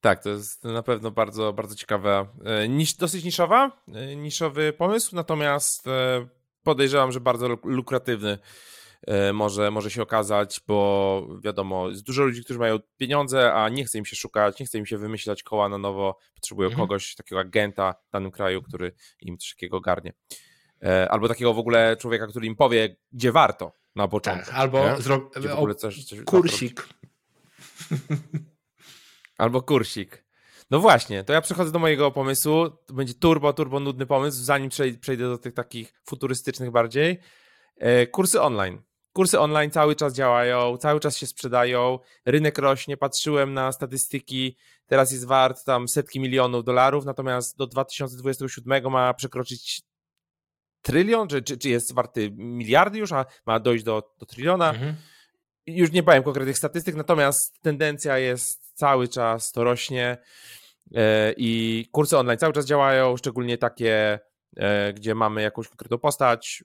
Tak, 0.00 0.22
to 0.22 0.30
jest 0.30 0.64
na 0.64 0.82
pewno 0.82 1.10
bardzo, 1.10 1.52
bardzo 1.52 1.74
ciekawa, 1.74 2.32
nisz, 2.68 2.94
dosyć 2.94 3.24
niszowa, 3.24 3.82
niszowy 4.16 4.72
pomysł, 4.72 5.16
natomiast 5.16 5.84
podejrzewam, 6.62 7.12
że 7.12 7.20
bardzo 7.20 7.48
lukratywny 7.64 8.38
może, 9.32 9.70
może 9.70 9.90
się 9.90 10.02
okazać, 10.02 10.60
bo 10.66 11.28
wiadomo, 11.40 11.88
jest 11.88 12.02
dużo 12.02 12.24
ludzi, 12.24 12.44
którzy 12.44 12.58
mają 12.58 12.78
pieniądze, 12.96 13.54
a 13.54 13.68
nie 13.68 13.84
chce 13.84 13.98
im 13.98 14.04
się 14.04 14.16
szukać, 14.16 14.58
nie 14.58 14.66
chce 14.66 14.78
im 14.78 14.86
się 14.86 14.98
wymyślać 14.98 15.42
koła 15.42 15.68
na 15.68 15.78
nowo, 15.78 16.18
potrzebują 16.34 16.68
mhm. 16.68 16.88
kogoś, 16.88 17.14
takiego 17.14 17.40
agenta 17.40 17.94
w 18.08 18.12
danym 18.12 18.30
kraju, 18.30 18.62
który 18.62 18.92
im 19.20 19.38
coś 19.38 19.54
takiego 19.54 19.80
garnie. 19.80 20.12
E, 20.82 21.08
albo 21.10 21.28
takiego 21.28 21.54
w 21.54 21.58
ogóle 21.58 21.96
człowieka, 21.96 22.26
który 22.26 22.46
im 22.46 22.56
powie, 22.56 22.96
gdzie 23.12 23.32
warto 23.32 23.72
na 23.96 24.08
początku. 24.08 24.46
Tak, 24.46 24.54
albo 24.54 25.00
zro... 25.02 25.30
coś, 25.74 26.04
coś 26.04 26.22
kursik. 26.22 26.88
albo 29.38 29.62
kursik. 29.62 30.24
No 30.70 30.78
właśnie, 30.80 31.24
to 31.24 31.32
ja 31.32 31.40
przechodzę 31.40 31.72
do 31.72 31.78
mojego 31.78 32.10
pomysłu. 32.10 32.70
To 32.70 32.94
będzie 32.94 33.14
turbo, 33.14 33.52
turbo 33.52 33.80
nudny 33.80 34.06
pomysł, 34.06 34.42
zanim 34.42 34.70
przejdę 35.00 35.24
do 35.24 35.38
tych 35.38 35.54
takich 35.54 35.94
futurystycznych 36.04 36.70
bardziej. 36.70 37.20
E, 37.76 38.06
kursy 38.06 38.40
online. 38.40 38.82
Kursy 39.14 39.40
online 39.40 39.70
cały 39.70 39.96
czas 39.96 40.14
działają, 40.14 40.76
cały 40.76 41.00
czas 41.00 41.16
się 41.16 41.26
sprzedają, 41.26 41.98
rynek 42.24 42.58
rośnie. 42.58 42.96
Patrzyłem 42.96 43.54
na 43.54 43.72
statystyki, 43.72 44.56
teraz 44.86 45.12
jest 45.12 45.26
wart 45.26 45.64
tam 45.64 45.88
setki 45.88 46.20
milionów 46.20 46.64
dolarów, 46.64 47.04
natomiast 47.04 47.56
do 47.56 47.66
2027 47.66 48.90
ma 48.90 49.14
przekroczyć 49.14 49.82
trylion, 50.82 51.28
czy, 51.28 51.42
czy, 51.42 51.58
czy 51.58 51.68
jest 51.68 51.94
warty 51.94 52.30
miliardy 52.36 52.98
już, 52.98 53.12
a 53.12 53.26
ma 53.46 53.60
dojść 53.60 53.84
do, 53.84 54.14
do 54.18 54.26
tryliona. 54.26 54.70
Mhm. 54.70 54.94
Już 55.66 55.92
nie 55.92 56.02
powiem 56.02 56.22
konkretnych 56.22 56.58
statystyk, 56.58 56.94
natomiast 56.94 57.60
tendencja 57.62 58.18
jest 58.18 58.72
cały 58.74 59.08
czas, 59.08 59.52
to 59.52 59.64
rośnie 59.64 60.18
e, 60.94 61.34
i 61.36 61.84
kursy 61.92 62.18
online 62.18 62.38
cały 62.38 62.52
czas 62.52 62.66
działają, 62.66 63.16
szczególnie 63.16 63.58
takie, 63.58 64.20
gdzie 64.94 65.14
mamy 65.14 65.42
jakąś 65.42 65.68
konkretną 65.68 65.98
postać, 65.98 66.64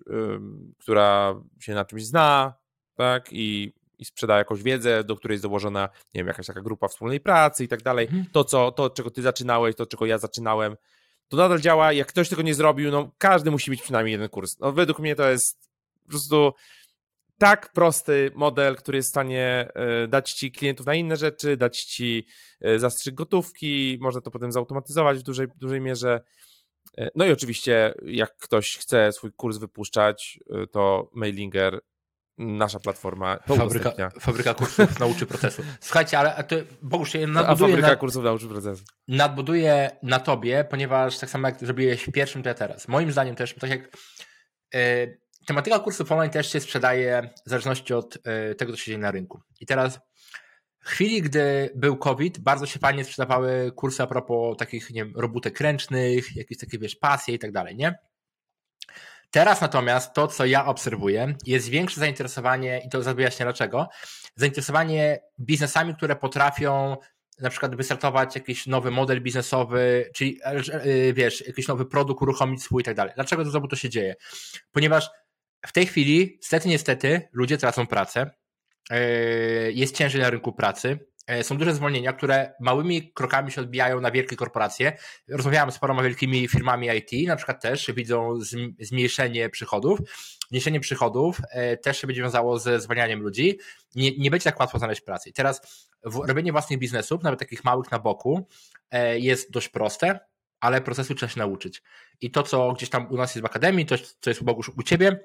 która 0.80 1.36
się 1.60 1.74
na 1.74 1.86
czymś 1.86 2.06
zna, 2.06 2.54
tak, 2.96 3.28
i, 3.32 3.74
i 4.00 4.06
sprzeda 4.06 4.38
jakąś 4.38 4.64
wiedzę, 4.64 5.04
do 5.04 5.16
której 5.16 5.34
jest 5.34 5.44
dołożona, 5.44 5.90
nie 6.14 6.20
wiem, 6.20 6.28
jakaś 6.28 6.48
taka 6.48 6.62
grupa 6.62 6.88
wspólnej 6.88 7.20
pracy 7.20 7.64
i 7.64 7.68
tak 7.68 7.82
dalej. 7.82 8.06
Mhm. 8.06 8.26
To, 8.32 8.44
co, 8.44 8.72
to, 8.72 8.90
czego 8.90 9.12
ty 9.12 9.22
zaczynałeś, 9.22 9.76
to, 9.76 9.86
czego 9.86 10.06
ja 10.06 10.18
zaczynałem, 10.18 10.76
to 11.28 11.38
nadal 11.38 11.60
działa. 11.60 11.94
Jak 11.94 12.08
ktoś 12.08 12.30
tego 12.30 12.42
nie 12.42 12.56
zrobił, 12.56 12.92
no 12.92 13.12
każdy 13.18 13.52
musi 13.52 13.72
mieć 13.72 13.82
przynajmniej 13.82 14.12
jeden 14.12 14.30
kurs. 14.30 14.60
No 14.60 14.72
według 14.72 15.00
mnie 15.00 15.16
to 15.16 15.30
jest 15.30 15.70
po 16.04 16.10
prostu 16.10 16.54
tak 17.38 17.72
prosty 17.74 18.32
model, 18.36 18.76
który 18.76 18.98
jest 18.98 19.10
w 19.10 19.12
stanie 19.12 19.68
e, 19.74 20.08
dać 20.08 20.34
ci 20.34 20.52
klientów 20.52 20.86
na 20.86 20.96
inne 20.96 21.18
rzeczy, 21.18 21.58
dać 21.58 21.84
ci 21.84 22.26
e, 22.62 22.80
zastrzyk 22.80 23.16
gotówki, 23.16 23.98
można 24.02 24.22
to 24.22 24.32
potem 24.32 24.52
zautomatyzować 24.52 25.20
w 25.20 25.24
dużej, 25.24 25.48
dużej 25.56 25.82
mierze. 25.82 26.22
E, 26.98 27.10
no 27.16 27.26
i 27.26 27.32
oczywiście, 27.32 27.94
jak 28.06 28.38
ktoś 28.38 28.78
chce 28.78 29.12
swój 29.12 29.32
kurs 29.34 29.58
wypuszczać, 29.58 30.40
to 30.72 31.10
Mailinger 31.14 31.80
nasza 32.40 32.80
platforma 32.80 33.38
to 33.38 33.56
fabryka, 33.56 34.10
fabryka 34.20 34.54
kursów 34.54 35.00
nauczy 35.00 35.26
procesu. 35.26 35.64
Słuchajcie, 35.82 36.20
ale 36.20 36.44
to 36.44 36.56
Bogusz 36.82 37.12
się 37.12 37.28
nadbuduje... 37.28 37.48
A 37.52 37.56
fabryka 37.56 37.88
na, 37.88 37.96
kursów 37.96 38.24
nauczy 38.24 38.48
procesu. 38.48 38.84
Nadbuduję 39.08 39.92
na 40.04 40.20
tobie, 40.20 40.66
ponieważ 40.70 41.18
tak 41.18 41.30
samo 41.30 41.48
jak 41.48 41.60
zrobiłeś 41.60 42.04
w 42.04 42.12
pierwszym, 42.12 42.44
to 42.44 42.50
ja 42.50 42.56
teraz. 42.56 42.88
Moim 42.88 43.12
zdaniem 43.12 43.36
też, 43.36 43.54
tak 43.54 43.70
jak 43.70 43.98
yy, 44.74 45.20
tematyka 45.48 45.80
kursów 45.80 46.12
online 46.12 46.32
też 46.32 46.52
się 46.52 46.60
sprzedaje 46.60 47.30
w 47.46 47.50
zależności 47.50 47.94
od 47.94 48.18
tego, 48.58 48.72
co 48.72 48.78
się 48.78 48.86
dzieje 48.86 48.98
na 48.98 49.12
rynku. 49.12 49.42
I 49.60 49.66
teraz 49.66 50.00
w 50.90 50.92
chwili, 50.92 51.22
gdy 51.22 51.70
był 51.76 51.98
COVID, 51.98 52.40
bardzo 52.40 52.66
się 52.66 52.80
fajnie 52.80 53.06
sprzedawały 53.06 53.72
kursy 53.76 54.04
a 54.04 54.08
propos 54.08 54.58
takich, 54.58 54.90
nie 54.90 55.06
wiem, 55.06 55.14
robótek 55.16 55.60
ręcznych, 55.60 56.36
jakieś 56.36 56.58
takie, 56.58 56.80
wiesz, 56.80 56.96
pasje 56.96 57.36
i 57.36 57.40
tak 57.40 57.52
dalej, 57.52 57.76
nie? 57.76 58.00
Teraz 59.32 59.62
natomiast 59.62 60.14
to, 60.14 60.28
co 60.28 60.46
ja 60.46 60.66
obserwuję, 60.66 61.36
jest 61.46 61.70
większe 61.70 62.00
zainteresowanie, 62.00 62.82
i 62.86 62.90
to 62.90 63.16
wyjaśnię 63.16 63.46
dlaczego, 63.46 63.90
zainteresowanie 64.36 65.20
biznesami, 65.40 65.96
które 65.96 66.16
potrafią 66.16 66.98
na 67.40 67.50
przykład 67.50 67.76
wystartować 67.76 68.36
jakiś 68.36 68.68
nowy 68.68 68.92
model 68.92 69.22
biznesowy, 69.22 70.10
czyli 70.16 70.40
e, 70.44 70.52
e, 70.52 71.14
wiesz, 71.14 71.48
jakiś 71.48 71.68
nowy 71.68 71.86
produkt 71.86 72.22
uruchomić 72.22 72.64
swój 72.64 72.82
i 72.82 72.86
tak 72.86 72.96
dalej. 72.96 73.14
Dlaczego 73.16 73.44
to 73.44 73.50
znowu 73.50 73.68
to 73.68 73.76
się 73.76 73.90
dzieje? 73.90 74.16
Ponieważ 74.72 75.10
w 75.66 75.72
tej 75.72 75.86
chwili, 75.86 76.38
niestety, 76.42 76.70
niestety, 76.70 77.30
ludzie 77.34 77.58
tracą 77.58 77.88
pracę, 77.88 78.32
jest 79.74 79.96
ciężej 79.96 80.22
na 80.22 80.30
rynku 80.30 80.54
pracy, 80.54 81.00
E, 81.30 81.44
są 81.44 81.58
duże 81.58 81.74
zwolnienia, 81.74 82.14
które 82.14 82.54
małymi 82.60 83.14
krokami 83.14 83.52
się 83.52 83.62
odbijają 83.62 84.02
na 84.02 84.12
wielkie 84.12 84.36
korporacje. 84.36 84.98
Rozmawiałem 85.28 85.72
z 85.72 85.80
paroma 85.80 86.04
wielkimi 86.04 86.48
firmami 86.48 86.88
IT, 86.98 87.28
na 87.28 87.36
przykład 87.36 87.62
też 87.62 87.92
widzą 87.96 88.40
zmniejszenie 88.80 89.50
przychodów. 89.50 90.00
Zmniejszenie 90.48 90.80
przychodów 90.80 91.42
e, 91.52 91.78
też 91.78 92.02
się 92.02 92.08
będzie 92.08 92.22
wiązało 92.22 92.60
ze 92.60 92.80
zwalnianiem 92.80 93.22
ludzi. 93.22 93.58
Nie, 93.96 94.18
nie 94.18 94.32
będzie 94.32 94.44
tak 94.44 94.60
łatwo 94.60 94.78
znaleźć 94.80 95.02
pracy. 95.02 95.32
teraz 95.34 95.88
robienie 96.28 96.52
własnych 96.52 96.80
biznesów, 96.80 97.24
nawet 97.24 97.40
takich 97.40 97.64
małych 97.64 97.92
na 97.92 98.00
boku, 98.00 98.48
e, 98.92 99.20
jest 99.20 99.52
dość 99.52 99.70
proste, 99.70 100.20
ale 100.60 100.82
procesu 100.82 101.16
trzeba 101.16 101.32
się 101.32 101.40
nauczyć. 101.40 101.84
I 102.22 102.32
to, 102.32 102.44
co 102.44 102.74
gdzieś 102.74 102.90
tam 102.90 103.12
u 103.12 103.18
nas 103.18 103.36
jest 103.36 103.44
w 103.44 103.46
akademii, 103.46 103.86
to, 103.86 103.96
co 104.20 104.30
jest 104.30 104.42
u 104.42 104.46
Bogu 104.46 104.62
u 104.78 104.84
ciebie 104.84 105.20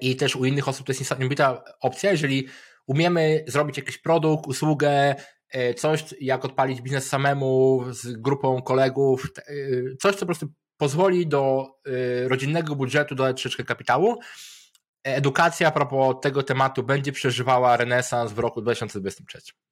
i 0.00 0.16
też 0.16 0.36
u 0.36 0.44
innych 0.44 0.68
osób, 0.68 0.86
to 0.86 0.90
jest 0.90 1.00
niesamowita 1.00 1.64
opcja, 1.80 2.10
jeżeli 2.10 2.48
umiemy 2.86 3.44
zrobić 3.48 3.76
jakiś 3.76 3.98
produkt, 3.98 4.46
usługę, 4.46 5.14
e, 5.50 5.74
coś 5.74 6.04
jak 6.20 6.44
odpalić 6.44 6.82
biznes 6.82 7.08
samemu 7.08 7.84
z 7.90 8.12
grupą 8.12 8.62
kolegów, 8.62 9.26
e, 9.38 9.42
coś 10.00 10.14
co 10.14 10.20
po 10.20 10.26
prostu 10.26 10.46
pozwoli 10.76 11.26
do 11.26 11.66
e, 11.86 12.28
rodzinnego 12.28 12.76
budżetu 12.76 13.14
dodać 13.14 13.42
troszeczkę 13.42 13.64
kapitału. 13.64 14.16
Edukacja 15.04 15.68
a 15.68 15.70
propos 15.70 16.16
tego 16.22 16.42
tematu 16.42 16.82
będzie 16.82 17.12
przeżywała 17.12 17.76
renesans 17.76 18.32
w 18.32 18.38
roku 18.38 18.62
2023. 18.62 19.63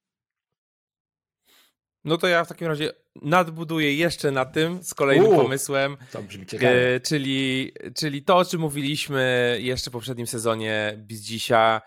No 2.04 2.16
to 2.16 2.28
ja 2.28 2.44
w 2.44 2.48
takim 2.48 2.66
razie 2.66 2.92
nadbuduję 3.22 3.94
jeszcze 3.94 4.30
na 4.30 4.44
tym 4.44 4.82
z 4.82 4.94
kolejnym 4.94 5.28
Uu, 5.28 5.36
pomysłem. 5.42 5.96
To 6.12 6.22
brzmi 6.22 6.46
ciekawe. 6.46 7.00
czyli, 7.00 7.72
czyli 7.96 8.22
to, 8.22 8.36
o 8.36 8.44
czym 8.44 8.60
mówiliśmy 8.60 9.56
jeszcze 9.60 9.90
w 9.90 9.92
poprzednim 9.92 10.26
sezonie 10.26 10.94
Bizdzisia, 10.96 11.82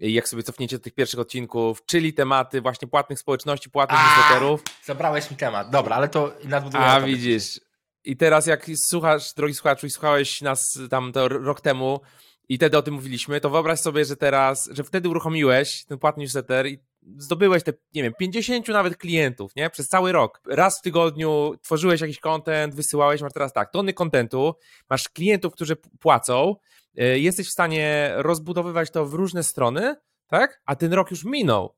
jak 0.00 0.28
sobie 0.28 0.42
cofniecie 0.42 0.78
do 0.78 0.84
tych 0.84 0.94
pierwszych 0.94 1.20
odcinków, 1.20 1.84
czyli 1.84 2.12
tematy 2.12 2.60
właśnie 2.60 2.88
płatnych 2.88 3.18
społeczności, 3.18 3.70
płatnych 3.70 4.00
newsletterów. 4.00 4.62
Zabrałeś 4.84 5.30
mi 5.30 5.36
temat, 5.36 5.70
dobra, 5.70 5.96
ale 5.96 6.08
to 6.08 6.34
nadbuduję. 6.44 6.84
A 6.84 7.00
widzisz. 7.00 7.60
I 8.04 8.16
teraz 8.16 8.46
jak 8.46 8.66
słuchasz, 8.76 9.34
drogi 9.34 9.54
słuchaczu, 9.54 9.86
i 9.86 9.90
słuchałeś 9.90 10.40
nas 10.40 10.78
tam 10.90 11.12
to 11.12 11.28
rok 11.28 11.60
temu 11.60 12.00
i 12.48 12.56
wtedy 12.56 12.78
o 12.78 12.82
tym 12.82 12.94
mówiliśmy, 12.94 13.40
to 13.40 13.50
wyobraź 13.50 13.80
sobie, 13.80 14.04
że 14.04 14.16
teraz, 14.16 14.68
że 14.72 14.84
wtedy 14.84 15.08
uruchomiłeś 15.08 15.84
ten 15.84 15.98
płatny 15.98 16.22
newsletter 16.22 16.66
i 16.66 16.78
zdobyłeś 17.16 17.62
te, 17.62 17.72
nie 17.94 18.02
wiem, 18.02 18.12
50 18.18 18.68
nawet 18.68 18.96
klientów, 18.96 19.56
nie? 19.56 19.70
Przez 19.70 19.88
cały 19.88 20.12
rok. 20.12 20.40
Raz 20.46 20.78
w 20.78 20.82
tygodniu 20.82 21.54
tworzyłeś 21.62 22.00
jakiś 22.00 22.20
content, 22.20 22.74
wysyłałeś, 22.74 23.20
masz 23.20 23.32
teraz 23.32 23.52
tak, 23.52 23.72
tony 23.72 23.92
kontentu, 23.92 24.54
masz 24.90 25.08
klientów, 25.08 25.52
którzy 25.52 25.76
płacą, 25.76 26.56
E, 26.98 27.18
jesteś 27.18 27.48
w 27.48 27.52
stanie 27.52 28.12
rozbudowywać 28.16 28.90
to 28.90 29.06
w 29.06 29.14
różne 29.14 29.42
strony, 29.42 29.96
tak? 30.26 30.62
A 30.64 30.76
ten 30.76 30.92
rok 30.92 31.10
już 31.10 31.24
minął. 31.24 31.74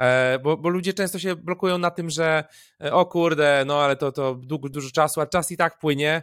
E, 0.00 0.38
bo, 0.38 0.56
bo 0.56 0.68
ludzie 0.68 0.94
często 0.94 1.18
się 1.18 1.36
blokują 1.36 1.78
na 1.78 1.90
tym, 1.90 2.10
że 2.10 2.44
e, 2.84 2.92
o 2.92 3.06
kurde, 3.06 3.64
no 3.66 3.82
ale 3.82 3.96
to, 3.96 4.12
to 4.12 4.34
dużo, 4.34 4.68
dużo 4.68 4.90
czasu, 4.90 5.20
a 5.20 5.26
czas 5.26 5.50
i 5.50 5.56
tak 5.56 5.78
płynie 5.78 6.22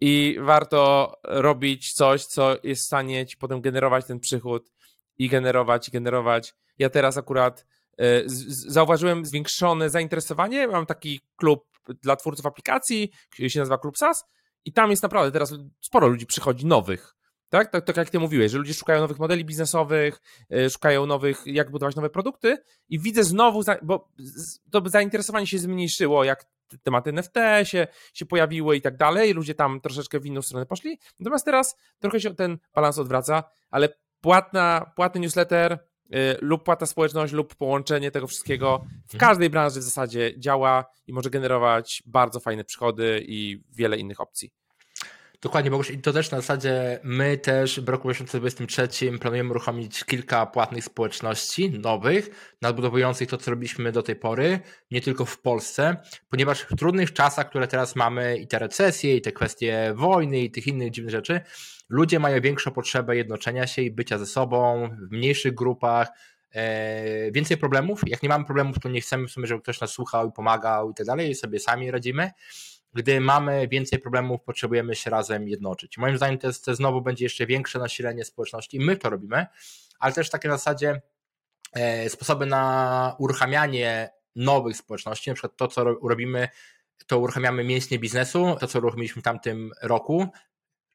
i 0.00 0.36
warto 0.40 1.12
robić 1.24 1.92
coś, 1.92 2.24
co 2.24 2.56
jest 2.62 2.82
w 2.82 2.86
stanie 2.86 3.26
ci 3.26 3.36
potem 3.36 3.60
generować 3.60 4.06
ten 4.06 4.20
przychód 4.20 4.72
i 5.18 5.28
generować, 5.28 5.88
i 5.88 5.90
generować. 5.90 6.54
Ja 6.78 6.90
teraz 6.90 7.16
akurat 7.16 7.66
zauważyłem 8.48 9.26
zwiększone 9.26 9.90
zainteresowanie. 9.90 10.68
Mam 10.68 10.86
taki 10.86 11.20
klub 11.36 11.74
dla 12.02 12.16
twórców 12.16 12.46
aplikacji, 12.46 13.12
który 13.30 13.50
się 13.50 13.58
nazywa 13.58 13.78
Klub 13.78 13.98
SAS 13.98 14.24
i 14.64 14.72
tam 14.72 14.90
jest 14.90 15.02
naprawdę 15.02 15.32
teraz 15.32 15.54
sporo 15.80 16.08
ludzi 16.08 16.26
przychodzi 16.26 16.66
nowych. 16.66 17.14
Tak? 17.48 17.70
tak? 17.70 17.84
Tak 17.84 17.96
jak 17.96 18.10
ty 18.10 18.18
mówiłeś, 18.18 18.52
że 18.52 18.58
ludzie 18.58 18.74
szukają 18.74 19.00
nowych 19.00 19.18
modeli 19.18 19.44
biznesowych, 19.44 20.20
e, 20.50 20.70
szukają 20.70 21.06
nowych, 21.06 21.42
jak 21.46 21.70
budować 21.70 21.96
nowe 21.96 22.10
produkty 22.10 22.58
i 22.88 22.98
widzę 22.98 23.24
znowu, 23.24 23.62
bo 23.82 24.08
to 24.70 24.82
zainteresowanie 24.88 25.46
się 25.46 25.58
zmniejszyło, 25.58 26.24
jak 26.24 26.44
tematy 26.82 27.10
NFT 27.10 27.34
się, 27.62 27.86
się 28.14 28.26
pojawiły 28.26 28.76
i 28.76 28.82
tak 28.82 28.96
dalej, 28.96 29.32
ludzie 29.32 29.54
tam 29.54 29.80
troszeczkę 29.80 30.20
w 30.20 30.26
inną 30.26 30.42
stronę 30.42 30.66
poszli, 30.66 30.98
natomiast 31.20 31.44
teraz 31.44 31.76
trochę 31.98 32.20
się 32.20 32.34
ten 32.34 32.58
balans 32.74 32.98
odwraca, 32.98 33.44
ale 33.70 33.88
płatna, 34.20 34.92
płatny 34.96 35.20
newsletter 35.20 35.78
lub 36.40 36.64
płatna 36.64 36.86
społeczność 36.86 37.32
lub 37.32 37.54
połączenie 37.54 38.10
tego 38.10 38.26
wszystkiego 38.26 38.78
w 38.78 39.14
mhm. 39.14 39.30
każdej 39.30 39.50
branży 39.50 39.80
w 39.80 39.82
zasadzie 39.82 40.34
działa 40.38 40.84
i 41.06 41.12
może 41.12 41.30
generować 41.30 42.02
bardzo 42.06 42.40
fajne 42.40 42.64
przychody 42.64 43.24
i 43.26 43.60
wiele 43.72 43.96
innych 43.96 44.20
opcji. 44.20 44.50
Dokładnie. 45.44 45.70
I 45.92 45.98
to 45.98 46.12
też 46.12 46.30
na 46.30 46.40
zasadzie 46.40 47.00
my 47.02 47.38
też 47.38 47.80
w 47.80 47.88
roku 47.88 48.08
2023 48.08 49.18
planujemy 49.18 49.50
uruchomić 49.50 50.04
kilka 50.04 50.46
płatnych 50.46 50.84
społeczności 50.84 51.70
nowych, 51.70 52.54
nadbudowujących 52.62 53.28
to, 53.28 53.36
co 53.36 53.50
robiliśmy 53.50 53.92
do 53.92 54.02
tej 54.02 54.16
pory, 54.16 54.60
nie 54.90 55.00
tylko 55.00 55.24
w 55.24 55.40
Polsce, 55.40 55.96
ponieważ 56.30 56.60
w 56.60 56.76
trudnych 56.76 57.12
czasach, 57.12 57.48
które 57.48 57.68
teraz 57.68 57.96
mamy 57.96 58.38
i 58.38 58.46
te 58.46 58.58
recesje, 58.58 59.16
i 59.16 59.20
te 59.20 59.32
kwestie 59.32 59.92
wojny, 59.96 60.40
i 60.40 60.50
tych 60.50 60.66
innych 60.66 60.90
dziwnych 60.90 61.12
rzeczy, 61.12 61.40
ludzie 61.88 62.18
mają 62.18 62.40
większą 62.40 62.70
potrzebę 62.70 63.16
jednoczenia 63.16 63.66
się 63.66 63.82
i 63.82 63.90
bycia 63.90 64.18
ze 64.18 64.26
sobą 64.26 64.88
w 65.10 65.12
mniejszych 65.12 65.54
grupach, 65.54 66.08
e, 66.52 67.32
więcej 67.32 67.56
problemów. 67.56 68.00
Jak 68.06 68.22
nie 68.22 68.28
mamy 68.28 68.44
problemów, 68.44 68.78
to 68.78 68.88
nie 68.88 69.00
chcemy 69.00 69.28
w 69.28 69.30
sumie, 69.30 69.46
żeby 69.46 69.62
ktoś 69.62 69.80
nas 69.80 69.90
słuchał 69.90 70.28
i 70.28 70.32
pomagał 70.32 70.90
i 70.90 70.94
tak 70.94 71.06
dalej, 71.06 71.30
i 71.30 71.34
sobie 71.34 71.60
sami 71.60 71.90
radzimy 71.90 72.30
gdy 72.94 73.20
mamy 73.20 73.68
więcej 73.68 73.98
problemów, 73.98 74.42
potrzebujemy 74.42 74.94
się 74.94 75.10
razem 75.10 75.48
jednoczyć. 75.48 75.98
Moim 75.98 76.16
zdaniem 76.16 76.38
to, 76.38 76.46
jest, 76.46 76.64
to 76.64 76.74
znowu 76.74 77.02
będzie 77.02 77.24
jeszcze 77.24 77.46
większe 77.46 77.78
nasilenie 77.78 78.24
społeczności 78.24 78.76
i 78.76 78.80
my 78.80 78.96
to 78.96 79.10
robimy, 79.10 79.46
ale 79.98 80.12
też 80.12 80.30
takie 80.30 80.48
na 80.48 80.56
zasadzie 80.56 81.02
e, 81.72 82.10
sposoby 82.10 82.46
na 82.46 83.16
uruchamianie 83.18 84.10
nowych 84.36 84.76
społeczności, 84.76 85.30
na 85.30 85.34
przykład 85.34 85.56
to, 85.56 85.68
co 85.68 85.84
robimy, 85.84 86.48
to 87.06 87.18
uruchamiamy 87.18 87.64
mięśnie 87.64 87.98
biznesu, 87.98 88.56
to, 88.60 88.66
co 88.66 88.78
uruchomiliśmy 88.78 89.22
w 89.22 89.24
tamtym 89.24 89.70
roku, 89.82 90.28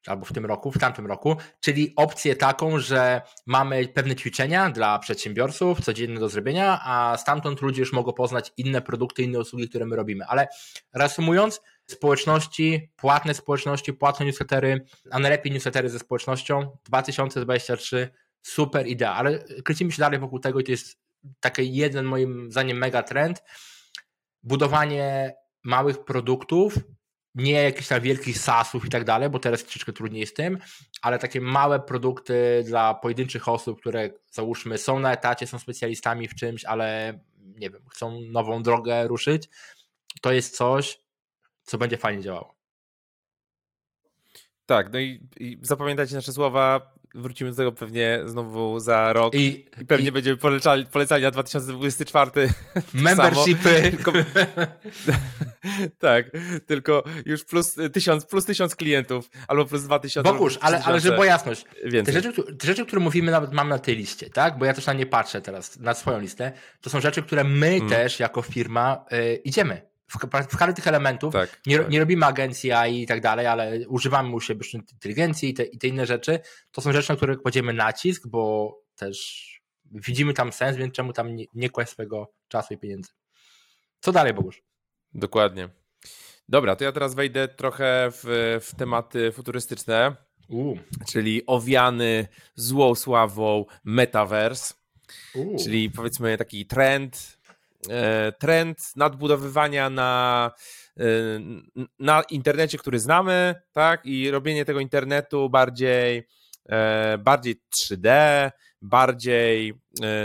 albo 0.06 0.24
w 0.24 0.32
tym 0.32 0.46
roku, 0.46 0.72
w 0.72 0.78
tamtym 0.78 1.06
roku, 1.06 1.36
czyli 1.60 1.92
opcję 1.96 2.36
taką, 2.36 2.78
że 2.78 3.22
mamy 3.46 3.88
pewne 3.88 4.16
ćwiczenia 4.16 4.70
dla 4.70 4.98
przedsiębiorców, 4.98 5.80
codzienne 5.80 6.20
do 6.20 6.28
zrobienia, 6.28 6.80
a 6.84 7.16
stamtąd 7.16 7.62
ludzie 7.62 7.80
już 7.80 7.92
mogą 7.92 8.12
poznać 8.12 8.52
inne 8.56 8.82
produkty, 8.82 9.22
inne 9.22 9.38
usługi, 9.38 9.68
które 9.68 9.86
my 9.86 9.96
robimy. 9.96 10.24
Ale 10.26 10.48
reasumując, 10.94 11.60
społeczności, 11.86 12.90
płatne 12.96 13.34
społeczności, 13.34 13.92
płatne 13.92 14.26
newslettery, 14.26 14.84
a 15.10 15.18
najlepiej 15.18 15.52
newslettery 15.52 15.88
ze 15.88 15.98
społecznością 15.98 16.76
2023 16.84 18.10
super 18.42 18.86
idea, 18.86 19.14
ale 19.14 19.44
kręcimy 19.64 19.92
się 19.92 20.00
dalej 20.00 20.20
wokół 20.20 20.38
tego 20.38 20.60
i 20.60 20.64
to 20.64 20.70
jest 20.70 20.98
taki 21.40 21.74
jeden 21.74 22.04
moim 22.04 22.52
zdaniem 22.52 22.78
mega 22.78 23.02
trend, 23.02 23.42
budowanie 24.42 25.34
małych 25.64 26.04
produktów, 26.04 26.78
nie 27.34 27.52
jakichś 27.52 27.88
tam 27.88 28.00
wielkich 28.00 28.38
sasów 28.38 28.84
i 28.84 28.88
tak 28.88 29.04
dalej, 29.04 29.30
bo 29.30 29.38
teraz 29.38 29.64
troszeczkę 29.64 29.92
trudniej 29.92 30.26
z 30.26 30.34
tym, 30.34 30.58
ale 31.02 31.18
takie 31.18 31.40
małe 31.40 31.80
produkty 31.80 32.64
dla 32.66 32.94
pojedynczych 32.94 33.48
osób, 33.48 33.80
które 33.80 34.10
załóżmy 34.30 34.78
są 34.78 35.00
na 35.00 35.12
etacie, 35.12 35.46
są 35.46 35.58
specjalistami 35.58 36.28
w 36.28 36.34
czymś, 36.34 36.64
ale 36.64 37.18
nie 37.38 37.70
wiem, 37.70 37.82
chcą 37.90 38.20
nową 38.20 38.62
drogę 38.62 39.08
ruszyć, 39.08 39.48
to 40.20 40.32
jest 40.32 40.56
coś, 40.56 41.00
co 41.62 41.78
będzie 41.78 41.96
fajnie 41.96 42.22
działało. 42.22 42.54
Tak, 44.66 44.92
no 44.92 44.98
i, 44.98 45.28
i 45.36 45.58
zapamiętajcie 45.62 46.14
nasze 46.14 46.32
słowa, 46.32 46.92
wrócimy 47.14 47.50
do 47.50 47.56
tego 47.56 47.72
pewnie 47.72 48.20
znowu 48.26 48.80
za 48.80 49.12
rok 49.12 49.34
i, 49.34 49.66
i 49.80 49.86
pewnie 49.86 50.08
i... 50.08 50.12
będziemy 50.12 50.36
polecali, 50.36 50.86
polecali 50.86 51.22
na 51.22 51.30
2024. 51.30 52.30
Membershipy. 52.94 53.90
Tylko... 53.90 54.12
tak, 55.98 56.30
tylko 56.66 57.04
już 57.26 57.44
plus 57.44 57.76
tysiąc, 57.92 58.26
plus 58.26 58.44
tysiąc 58.44 58.76
klientów 58.76 59.30
albo 59.48 59.64
plus 59.64 59.82
dwa 59.82 59.98
tysiące. 59.98 60.32
Bogusz, 60.32 60.58
ale, 60.60 60.82
ale 60.84 61.00
żeby 61.00 61.14
była 61.14 61.26
jasność, 61.26 61.64
te 62.04 62.12
rzeczy, 62.12 62.32
te 62.58 62.66
rzeczy, 62.66 62.86
które 62.86 63.00
mówimy 63.00 63.32
nawet 63.32 63.52
mam 63.52 63.68
na 63.68 63.78
tej 63.78 63.96
liście, 63.96 64.30
tak? 64.30 64.58
Bo 64.58 64.64
ja 64.64 64.74
też 64.74 64.86
na 64.86 64.92
nie 64.92 65.06
patrzę 65.06 65.40
teraz, 65.40 65.78
na 65.78 65.94
swoją 65.94 66.20
listę, 66.20 66.52
to 66.80 66.90
są 66.90 67.00
rzeczy, 67.00 67.22
które 67.22 67.44
my 67.44 67.70
hmm. 67.70 67.88
też 67.88 68.20
jako 68.20 68.42
firma 68.42 69.04
y, 69.12 69.40
idziemy 69.44 69.89
w, 70.10 70.56
każdy 70.56 70.74
tych 70.74 70.86
elementów. 70.86 71.32
Tak, 71.32 71.60
nie, 71.66 71.78
tak. 71.78 71.90
nie 71.90 72.00
robimy 72.00 72.26
agencji 72.26 72.72
AI 72.72 73.02
i 73.02 73.06
tak 73.06 73.20
dalej, 73.20 73.46
ale 73.46 73.88
używamy 73.88 74.34
u 74.34 74.40
siebie 74.40 74.66
inteligencji 74.74 75.48
i 75.48 75.54
te, 75.54 75.64
i 75.64 75.78
te 75.78 75.88
inne 75.88 76.06
rzeczy. 76.06 76.40
To 76.72 76.80
są 76.80 76.92
rzeczy, 76.92 77.12
na 77.12 77.16
które 77.16 77.36
kładziemy 77.36 77.72
nacisk, 77.72 78.26
bo 78.28 78.74
też 78.96 79.46
widzimy 79.84 80.34
tam 80.34 80.52
sens, 80.52 80.76
więc 80.76 80.94
czemu 80.94 81.12
tam 81.12 81.36
nie, 81.36 81.44
nie 81.54 81.70
kłaść 81.70 81.90
swojego 81.92 82.32
czasu 82.48 82.74
i 82.74 82.78
pieniędzy. 82.78 83.10
Co 84.00 84.12
dalej, 84.12 84.34
Bogusz? 84.34 84.62
Dokładnie. 85.14 85.68
Dobra, 86.48 86.76
to 86.76 86.84
ja 86.84 86.92
teraz 86.92 87.14
wejdę 87.14 87.48
trochę 87.48 88.08
w, 88.10 88.58
w 88.62 88.74
tematy 88.74 89.32
futurystyczne, 89.32 90.16
U. 90.48 90.76
czyli 91.08 91.46
owiany 91.46 92.28
złą 92.54 92.94
sławą 92.94 93.64
metaverse, 93.84 94.74
U. 95.34 95.56
czyli 95.64 95.90
powiedzmy 95.90 96.36
taki 96.36 96.66
trend, 96.66 97.39
trend 98.38 98.78
nadbudowywania 98.96 99.90
na, 99.90 100.50
e, 100.96 101.04
na 101.98 102.22
internecie, 102.30 102.78
który 102.78 102.98
znamy, 102.98 103.54
tak, 103.72 104.06
i 104.06 104.30
robienie 104.30 104.64
tego 104.64 104.80
internetu 104.80 105.50
bardziej, 105.50 106.26
e, 106.68 107.18
bardziej 107.18 107.62
3D, 107.74 108.10
bardziej 108.82 109.74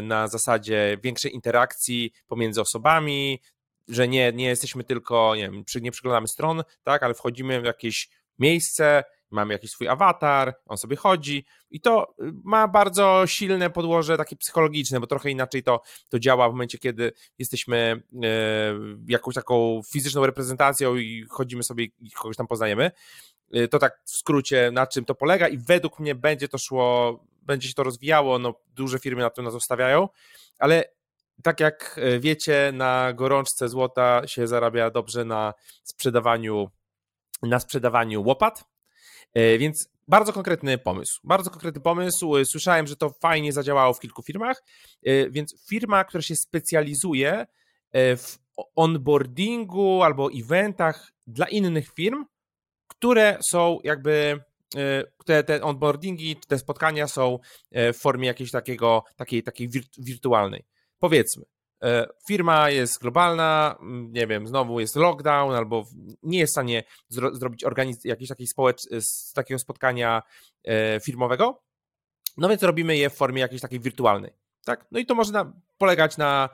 na 0.02 0.28
zasadzie 0.28 0.98
większej 1.04 1.34
interakcji 1.34 2.12
pomiędzy 2.28 2.62
osobami, 2.62 3.42
że 3.88 4.08
nie, 4.08 4.32
nie 4.34 4.46
jesteśmy 4.46 4.84
tylko, 4.84 5.36
nie 5.36 5.42
wiem, 5.42 5.64
nie 5.82 5.92
przyglądamy 5.92 6.28
stron, 6.28 6.64
tak, 6.84 7.04
ale 7.04 7.14
wchodzimy 7.14 7.62
w 7.62 7.66
jakieś 7.66 8.10
miejsce, 8.40 9.04
mamy 9.36 9.54
jakiś 9.54 9.72
swój 9.72 9.88
awatar, 9.88 10.56
on 10.66 10.78
sobie 10.78 10.96
chodzi 10.96 11.46
i 11.72 11.82
to 11.82 12.16
y, 12.22 12.32
ma 12.44 12.68
bardzo 12.68 13.24
silne 13.26 13.70
podłoże 13.70 14.18
takie 14.18 14.36
psychologiczne, 14.36 15.00
bo 15.00 15.08
trochę 15.08 15.32
inaczej 15.32 15.64
to, 15.64 15.82
to 16.10 16.20
działa 16.20 16.50
w 16.50 16.52
momencie, 16.52 16.78
kiedy 16.78 17.12
jesteśmy 17.40 18.04
e, 18.24 18.28
jakąś 19.08 19.36
taką 19.36 19.82
fizyczną 19.92 20.26
reprezentacją 20.26 20.96
i 20.96 21.26
chodzimy 21.30 21.64
sobie 21.64 21.86
i 22.00 22.12
kogoś 22.12 22.38
tam 22.38 22.48
poznajemy. 22.48 22.92
E, 23.54 23.68
to 23.68 23.80
tak 23.80 24.02
w 24.06 24.10
skrócie, 24.10 24.72
na 24.74 24.88
czym 24.88 25.06
to 25.06 25.16
polega 25.16 25.48
i 25.48 25.58
według 25.58 26.00
mnie 26.00 26.16
będzie 26.16 26.48
to 26.48 26.58
szło, 26.58 27.20
będzie 27.42 27.68
się 27.68 27.74
to 27.74 27.84
rozwijało, 27.84 28.40
no 28.40 28.54
duże 28.76 29.00
firmy 29.00 29.22
na 29.22 29.30
to 29.30 29.42
nas 29.42 29.54
zostawiają, 29.54 30.10
ale 30.60 30.84
tak 31.44 31.60
jak 31.60 32.00
e, 32.02 32.20
wiecie, 32.20 32.72
na 32.74 33.14
gorączce 33.14 33.70
złota 33.70 34.28
się 34.28 34.48
zarabia 34.48 34.90
dobrze 34.90 35.26
na 35.26 35.54
sprzedawaniu 35.84 36.70
na 37.44 37.60
sprzedawaniu 37.60 38.24
łopat, 38.24 38.64
więc 39.36 39.90
bardzo 40.08 40.34
konkretny 40.34 40.78
pomysł. 40.78 41.20
Bardzo 41.24 41.50
konkretny 41.50 41.82
pomysł. 41.82 42.38
E, 42.38 42.46
słyszałem, 42.46 42.88
że 42.88 42.96
to 42.96 43.10
fajnie 43.10 43.54
zadziałało 43.54 43.94
w 43.94 44.00
kilku 44.00 44.24
firmach, 44.24 44.64
e, 45.04 45.30
więc 45.30 45.68
firma, 45.70 46.04
która 46.04 46.22
się 46.22 46.36
specjalizuje 46.36 47.46
w 48.18 48.38
onboardingu 48.76 50.04
albo 50.04 50.30
eventach 50.32 51.12
dla 51.28 51.46
innych 51.46 51.94
firm, 51.94 52.26
które 52.88 53.38
są 53.50 53.80
jakby 53.84 54.44
te, 55.26 55.44
te 55.44 55.62
onboardingi, 55.62 56.36
te 56.48 56.60
spotkania 56.60 57.08
są 57.08 57.40
w 57.72 57.98
formie 57.98 58.28
jakiejś 58.28 58.52
takiego, 58.52 59.04
takiej, 59.16 59.44
takiej 59.44 59.70
wirtualnej. 59.98 60.66
Powiedzmy, 61.00 61.46
E, 61.46 61.55
firma 62.28 62.70
jest 62.70 63.02
globalna, 63.02 63.76
nie 64.12 64.28
wiem, 64.28 64.48
znowu 64.48 64.80
jest 64.80 64.96
lockdown, 64.96 65.56
albo 65.56 65.86
nie 66.24 66.40
jest 66.40 66.52
w 66.52 66.56
stanie 66.56 66.84
zro 67.08 67.36
zrobić 67.36 67.64
jakiegoś 68.04 68.30
takiej 68.30 68.48
społecz- 68.48 69.34
takiego 69.34 69.60
spotkania 69.60 70.24
e, 70.64 71.00
firmowego, 71.00 71.64
no 72.38 72.50
więc 72.50 72.64
robimy 72.64 72.98
je 72.98 73.10
w 73.10 73.16
formie 73.16 73.42
jakiejś 73.42 73.62
takiej 73.62 73.80
wirtualnej, 73.80 74.32
tak? 74.66 74.86
No 74.92 75.00
i 75.00 75.06
to 75.06 75.16
może 75.16 75.52
polegać 75.78 76.18
na, 76.18 76.50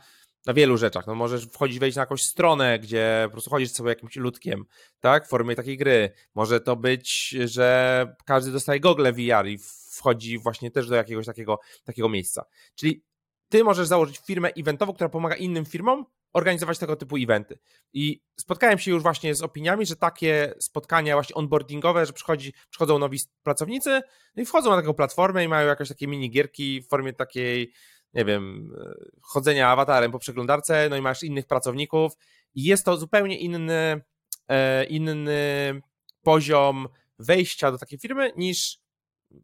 na 0.46 0.54
wielu 0.54 0.78
rzeczach. 0.78 1.08
No 1.08 1.16
możesz 1.16 1.46
wchodzić, 1.46 1.80
wejść 1.80 1.96
na 1.96 2.02
jakąś 2.02 2.24
stronę, 2.24 2.80
gdzie 2.80 3.22
po 3.26 3.32
prostu 3.32 3.50
chodzisz 3.50 3.72
sobie 3.72 3.90
jakimś 3.90 4.16
ludkiem, 4.16 4.66
tak? 5.00 5.26
W 5.26 5.30
formie 5.30 5.56
takiej 5.56 5.78
gry. 5.78 6.14
Może 6.36 6.60
to 6.60 6.76
być, 6.76 7.36
że 7.46 8.16
każdy 8.26 8.52
dostaje 8.52 8.80
gogle 8.80 9.14
VR 9.14 9.48
i 9.48 9.58
wchodzi 9.92 10.38
właśnie 10.38 10.72
też 10.72 10.88
do 10.88 10.96
jakiegoś 10.96 11.26
takiego, 11.26 11.60
takiego 11.84 12.10
miejsca. 12.10 12.46
Czyli 12.76 13.04
ty 13.52 13.64
możesz 13.64 13.88
założyć 13.88 14.18
firmę 14.18 14.50
eventową, 14.58 14.94
która 14.94 15.10
pomaga 15.10 15.36
innym 15.36 15.66
firmom 15.66 16.06
organizować 16.34 16.80
tego 16.80 16.96
typu 16.96 17.16
eventy. 17.18 17.60
I 17.94 18.22
spotkałem 18.40 18.80
się 18.80 18.92
już 18.92 19.04
właśnie 19.04 19.36
z 19.36 19.42
opiniami, 19.42 19.86
że 19.86 19.96
takie 19.96 20.54
spotkania 20.60 21.16
właśnie 21.16 21.36
onboardingowe, 21.36 22.06
że 22.06 22.14
przychodzi, 22.14 22.54
przychodzą 22.70 23.00
nowi 23.00 23.20
pracownicy 23.44 24.02
no 24.36 24.44
i 24.44 24.46
wchodzą 24.46 24.70
na 24.70 24.76
taką 24.76 24.94
platformę 24.94 25.44
i 25.44 25.48
mają 25.48 25.68
jakieś 25.68 25.90
takie 25.90 26.08
minigierki 26.08 26.82
w 26.82 26.88
formie 26.88 27.14
takiej, 27.14 27.74
nie 28.14 28.26
wiem, 28.26 28.74
e, 28.80 28.94
chodzenia 29.22 29.70
awatarem 29.70 30.12
po 30.12 30.20
przeglądarce, 30.20 30.90
no 30.90 30.98
i 30.98 31.02
masz 31.02 31.24
innych 31.24 31.48
pracowników 31.48 32.14
i 32.56 32.64
jest 32.64 32.86
to 32.86 32.98
zupełnie 32.98 33.38
inny, 33.38 34.02
e, 34.48 34.84
inny 34.84 35.82
poziom 36.24 36.88
wejścia 37.20 37.72
do 37.72 37.78
takiej 37.78 38.00
firmy 38.00 38.32
niż 38.38 38.81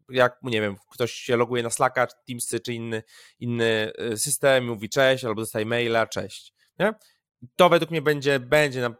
jak, 0.08 0.38
nie 0.42 0.60
wiem, 0.60 0.76
ktoś 0.90 1.12
się 1.12 1.36
loguje 1.36 1.62
na 1.62 1.70
Slacka, 1.70 2.06
Teamsy 2.06 2.60
czy 2.60 2.74
inny, 2.74 3.02
inny 3.40 3.92
e, 3.98 4.16
system, 4.16 4.66
mówi 4.66 4.88
cześć, 4.88 5.24
albo 5.24 5.40
dostaje 5.40 5.66
maila, 5.66 6.06
cześć. 6.06 6.54
Nie? 6.78 6.94
To 7.56 7.68
według 7.68 7.90
mnie 7.90 8.02
będzie, 8.02 8.40
będzie 8.40 8.80
nam 8.80 8.94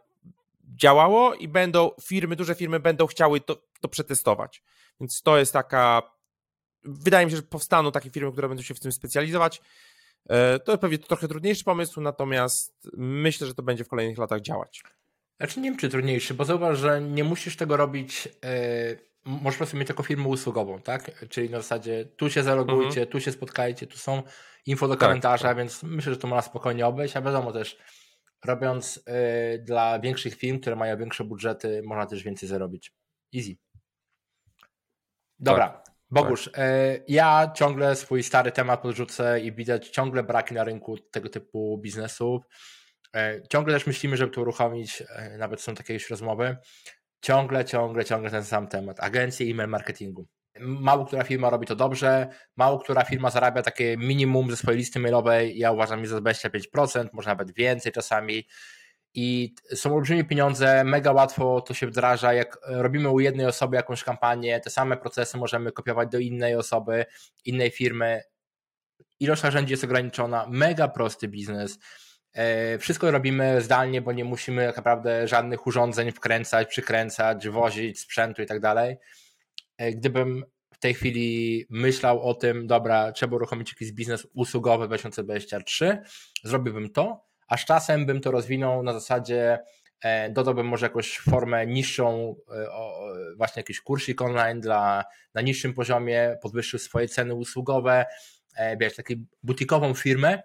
działało 0.75 1.33
i 1.35 1.47
będą 1.47 1.91
firmy, 2.01 2.35
duże 2.35 2.55
firmy 2.55 2.79
będą 2.79 3.07
chciały 3.07 3.41
to, 3.41 3.63
to 3.81 3.87
przetestować. 3.87 4.63
Więc 4.99 5.21
to 5.21 5.37
jest 5.37 5.53
taka. 5.53 6.01
Wydaje 6.83 7.25
mi 7.25 7.31
się, 7.31 7.37
że 7.37 7.43
powstaną 7.43 7.91
takie 7.91 8.09
firmy, 8.09 8.31
które 8.31 8.47
będą 8.47 8.63
się 8.63 8.73
w 8.73 8.79
tym 8.79 8.91
specjalizować. 8.91 9.61
E, 10.29 10.59
to 10.59 10.77
pewnie 10.77 10.97
trochę 10.97 11.27
trudniejszy 11.27 11.63
pomysł, 11.63 12.01
natomiast 12.01 12.89
myślę, 12.97 13.47
że 13.47 13.53
to 13.53 13.63
będzie 13.63 13.83
w 13.83 13.87
kolejnych 13.87 14.17
latach 14.17 14.41
działać. 14.41 14.83
Znaczy 15.37 15.59
nie 15.59 15.69
wiem, 15.69 15.79
czy 15.79 15.89
trudniejszy, 15.89 16.33
bo 16.33 16.45
zauważ, 16.45 16.79
że 16.79 17.01
nie 17.01 17.23
musisz 17.23 17.57
tego 17.57 17.77
robić. 17.77 18.25
Yy 18.25 19.08
możesz 19.25 19.55
po 19.55 19.57
prostu 19.57 19.77
mieć 19.77 19.87
taką 19.87 20.03
firmę 20.03 20.27
usługową, 20.27 20.81
tak? 20.81 21.27
Czyli 21.29 21.49
na 21.49 21.57
zasadzie 21.57 22.05
tu 22.05 22.29
się 22.29 22.43
zalogujcie, 22.43 22.87
mhm. 22.87 23.07
tu 23.07 23.19
się 23.19 23.31
spotkajcie, 23.31 23.87
tu 23.87 23.97
są 23.97 24.23
info 24.65 24.87
do 24.87 24.95
tak, 24.95 24.99
komentarza, 24.99 25.43
tak, 25.43 25.51
tak. 25.51 25.57
więc 25.57 25.83
myślę, 25.83 26.13
że 26.13 26.19
to 26.19 26.27
można 26.27 26.41
spokojnie 26.41 26.87
obejść, 26.87 27.17
a 27.17 27.21
wiadomo 27.21 27.51
też, 27.51 27.77
robiąc 28.45 28.97
y, 28.97 29.59
dla 29.59 29.99
większych 29.99 30.35
firm, 30.35 30.59
które 30.59 30.75
mają 30.75 30.97
większe 30.97 31.23
budżety, 31.23 31.81
można 31.85 32.05
też 32.05 32.23
więcej 32.23 32.49
zarobić. 32.49 32.93
Easy. 33.35 33.55
Dobra, 35.39 35.69
tak, 35.69 35.83
Bogusz, 36.11 36.47
y, 36.47 36.51
ja 37.07 37.51
ciągle 37.55 37.95
swój 37.95 38.23
stary 38.23 38.51
temat 38.51 38.81
podrzucę 38.81 39.41
i 39.41 39.51
widać 39.51 39.89
ciągle 39.89 40.23
braki 40.23 40.53
na 40.53 40.63
rynku 40.63 40.97
tego 40.97 41.29
typu 41.29 41.77
biznesów. 41.77 42.43
Y, 43.15 43.43
ciągle 43.49 43.73
też 43.73 43.87
myślimy, 43.87 44.17
żeby 44.17 44.33
to 44.33 44.41
uruchomić, 44.41 45.03
nawet 45.37 45.61
są 45.61 45.75
takie 45.75 45.93
już 45.93 46.09
rozmowy 46.09 46.57
ciągle, 47.21 47.65
ciągle, 47.65 48.05
ciągle 48.05 48.31
ten 48.31 48.45
sam 48.45 48.67
temat. 48.67 48.99
Agencje 48.99 49.51
e-mail 49.51 49.69
marketingu. 49.69 50.27
Mało 50.59 51.05
która 51.05 51.23
firma 51.23 51.49
robi 51.49 51.67
to 51.67 51.75
dobrze, 51.75 52.27
mało 52.57 52.79
która 52.79 53.03
firma 53.03 53.29
zarabia 53.29 53.61
takie 53.61 53.97
minimum 53.97 54.51
ze 54.51 54.57
swojej 54.57 54.77
listy 54.77 54.99
mailowej, 54.99 55.57
ja 55.57 55.71
uważam, 55.71 55.99
jest 55.99 56.11
za 56.11 56.19
25%, 56.19 57.07
może 57.13 57.29
nawet 57.29 57.53
więcej 57.53 57.91
czasami. 57.91 58.47
I 59.13 59.55
są 59.75 59.95
olbrzymie 59.95 60.23
pieniądze, 60.23 60.83
mega 60.83 61.11
łatwo 61.11 61.61
to 61.61 61.73
się 61.73 61.87
wdraża. 61.87 62.33
Jak 62.33 62.57
robimy 62.67 63.09
u 63.09 63.19
jednej 63.19 63.45
osoby 63.45 63.75
jakąś 63.75 64.03
kampanię, 64.03 64.59
te 64.59 64.69
same 64.69 64.97
procesy 64.97 65.37
możemy 65.37 65.71
kopiować 65.71 66.09
do 66.09 66.19
innej 66.19 66.55
osoby, 66.55 67.05
innej 67.45 67.71
firmy. 67.71 68.21
Ilość 69.19 69.43
narzędzi 69.43 69.73
jest 69.73 69.83
ograniczona, 69.83 70.45
mega 70.49 70.87
prosty 70.87 71.27
biznes. 71.27 71.79
E, 72.33 72.77
wszystko 72.77 73.11
robimy 73.11 73.61
zdalnie, 73.61 74.01
bo 74.01 74.11
nie 74.11 74.25
musimy 74.25 74.67
tak 74.67 74.77
naprawdę 74.77 75.27
żadnych 75.27 75.67
urządzeń 75.67 76.11
wkręcać, 76.11 76.67
przykręcać, 76.67 77.49
wozić 77.49 77.99
sprzętu 77.99 78.41
i 78.41 78.45
tak 78.45 78.59
dalej. 78.59 78.97
E, 79.77 79.91
gdybym 79.91 80.45
w 80.73 80.79
tej 80.79 80.93
chwili 80.93 81.65
myślał 81.69 82.21
o 82.21 82.33
tym, 82.33 82.67
dobra, 82.67 83.11
trzeba 83.11 83.35
uruchomić 83.35 83.71
jakiś 83.71 83.91
biznes 83.91 84.27
usługowy 84.33 84.87
2023, 84.87 86.01
zrobiłbym 86.43 86.89
to, 86.89 87.25
a 87.47 87.57
z 87.57 87.65
czasem 87.65 88.05
bym 88.05 88.21
to 88.21 88.31
rozwinął 88.31 88.83
na 88.83 88.93
zasadzie, 88.93 89.59
e, 90.01 90.29
dodałbym 90.29 90.67
może 90.67 90.85
jakąś 90.85 91.19
formę 91.19 91.67
niższą, 91.67 92.35
właśnie 93.37 93.59
jakiś 93.59 93.81
kursik 93.81 94.21
online 94.21 94.61
dla, 94.61 95.05
na 95.33 95.41
niższym 95.41 95.73
poziomie, 95.73 96.37
podwyższył 96.41 96.79
swoje 96.79 97.07
ceny 97.07 97.35
usługowe, 97.35 98.05
wiesz, 98.79 98.95
taką 98.95 99.13
butikową 99.43 99.93
firmę, 99.93 100.41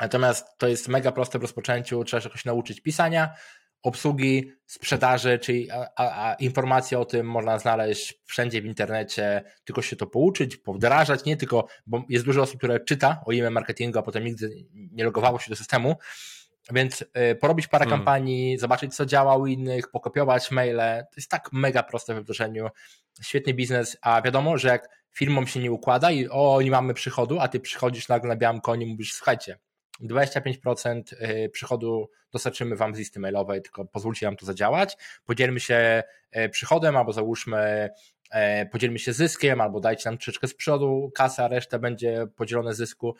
Natomiast 0.00 0.46
to 0.58 0.68
jest 0.68 0.88
mega 0.88 1.12
proste 1.12 1.38
w 1.38 1.42
rozpoczęciu, 1.42 2.04
trzeba 2.04 2.20
się 2.20 2.28
jakoś 2.28 2.44
nauczyć 2.44 2.80
pisania, 2.80 3.34
obsługi, 3.82 4.52
sprzedaży, 4.66 5.38
czyli 5.38 5.70
a, 5.70 5.88
a, 5.96 6.34
informacje 6.34 6.98
o 6.98 7.04
tym 7.04 7.26
można 7.26 7.58
znaleźć 7.58 8.14
wszędzie 8.24 8.62
w 8.62 8.66
internecie, 8.66 9.44
tylko 9.64 9.82
się 9.82 9.96
to 9.96 10.06
pouczyć, 10.06 10.56
powdrażać, 10.56 11.24
nie 11.24 11.36
tylko, 11.36 11.66
bo 11.86 12.02
jest 12.08 12.24
dużo 12.24 12.42
osób, 12.42 12.58
które 12.58 12.80
czyta 12.80 13.22
o 13.26 13.32
e 13.32 13.50
marketingu, 13.50 13.98
a 13.98 14.02
potem 14.02 14.24
nigdy 14.24 14.50
nie 14.72 15.04
logowało 15.04 15.38
się 15.38 15.50
do 15.50 15.56
systemu, 15.56 15.96
więc 16.72 17.02
y, 17.32 17.34
porobić 17.34 17.66
parę 17.66 17.84
hmm. 17.84 17.98
kampanii, 17.98 18.58
zobaczyć 18.58 18.96
co 18.96 19.06
działa 19.06 19.36
u 19.36 19.46
innych, 19.46 19.90
pokopiować 19.90 20.50
maile, 20.50 21.04
to 21.10 21.16
jest 21.16 21.30
tak 21.30 21.52
mega 21.52 21.82
proste 21.82 22.14
we 22.14 22.20
wdrożeniu, 22.20 22.68
świetny 23.22 23.54
biznes, 23.54 23.96
a 24.02 24.22
wiadomo, 24.22 24.58
że 24.58 24.68
jak 24.68 24.88
firmom 25.12 25.46
się 25.46 25.60
nie 25.60 25.72
układa 25.72 26.10
i 26.10 26.28
o, 26.28 26.62
nie 26.62 26.70
mamy 26.70 26.94
przychodu, 26.94 27.40
a 27.40 27.48
ty 27.48 27.60
przychodzisz 27.60 28.08
nagle 28.08 28.28
na 28.28 28.36
białym 28.36 28.60
koniu 28.60 28.86
i 28.86 28.90
mówisz, 28.90 29.14
słuchajcie, 29.14 29.58
25% 30.00 31.12
y, 31.12 31.48
przychodu 31.48 32.10
dostarczymy 32.32 32.76
Wam 32.76 32.94
z 32.94 32.98
listy 32.98 33.20
mailowej, 33.20 33.62
tylko 33.62 33.84
pozwólcie 33.84 34.26
nam 34.26 34.36
to 34.36 34.46
zadziałać. 34.46 34.96
Podzielmy 35.24 35.60
się 35.60 36.02
y, 36.36 36.48
przychodem, 36.48 36.96
albo 36.96 37.12
załóżmy, 37.12 37.90
y, 38.62 38.66
podzielmy 38.72 38.98
się 38.98 39.12
zyskiem, 39.12 39.60
albo 39.60 39.80
dajcie 39.80 40.10
nam 40.10 40.18
troszeczkę 40.18 40.48
z 40.48 40.54
przodu 40.54 41.10
kasę, 41.14 41.44
a 41.44 41.48
reszta 41.48 41.78
będzie 41.78 42.26
podzielone 42.36 42.74
zysku. 42.74 43.16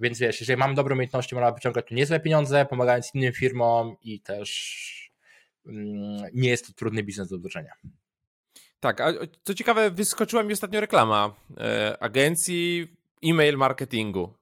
Więc 0.00 0.18
wiesz, 0.18 0.40
jeżeli 0.40 0.56
mamy 0.56 0.74
dobre 0.74 0.94
umiejętności, 0.94 1.34
można 1.34 1.52
wyciągać 1.52 1.86
tu 1.86 1.94
niezłe 1.94 2.20
pieniądze, 2.20 2.66
pomagając 2.66 3.14
innym 3.14 3.32
firmom 3.32 3.96
i 4.02 4.20
też 4.20 5.12
mm, 5.66 6.30
nie 6.34 6.48
jest 6.48 6.66
to 6.66 6.72
trudny 6.72 7.02
biznes 7.02 7.28
do 7.28 7.38
wdrożenia. 7.38 7.72
Tak, 8.80 9.00
a 9.00 9.12
co 9.44 9.54
ciekawe, 9.54 9.90
wyskoczyła 9.90 10.42
mi 10.42 10.52
ostatnio 10.52 10.80
reklama 10.80 11.34
agencji 12.00 12.88
e-mail 13.24 13.56
marketingu 13.56 14.34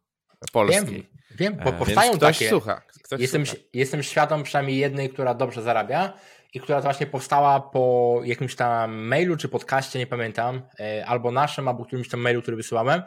polskiej. 0.53 0.85
Wiem, 0.85 1.05
wiem 1.31 1.57
bo 1.65 1.73
powstają 1.73 2.13
ktoś 2.13 2.39
takie. 2.39 2.51
Słucha, 2.51 2.83
ktoś 3.03 3.21
jestem, 3.21 3.47
słucha. 3.47 3.63
jestem 3.73 4.03
świadom 4.03 4.43
przynajmniej 4.43 4.79
jednej, 4.79 5.11
która 5.11 5.35
dobrze 5.35 5.63
zarabia 5.63 6.13
i 6.55 6.61
która 6.61 6.81
właśnie 6.81 7.07
powstała 7.07 7.61
po 7.61 8.21
jakimś 8.25 8.55
tam 8.55 8.95
mailu 8.95 9.37
czy 9.37 9.49
podcaście, 9.49 9.99
nie 9.99 10.07
pamiętam, 10.07 10.63
e, 10.81 11.07
albo 11.07 11.33
naszym, 11.33 11.69
albo 11.69 11.85
którymś 11.85 12.09
tam 12.09 12.21
mailu, 12.21 12.43
który 12.43 12.57
wysyłałem. 12.57 13.03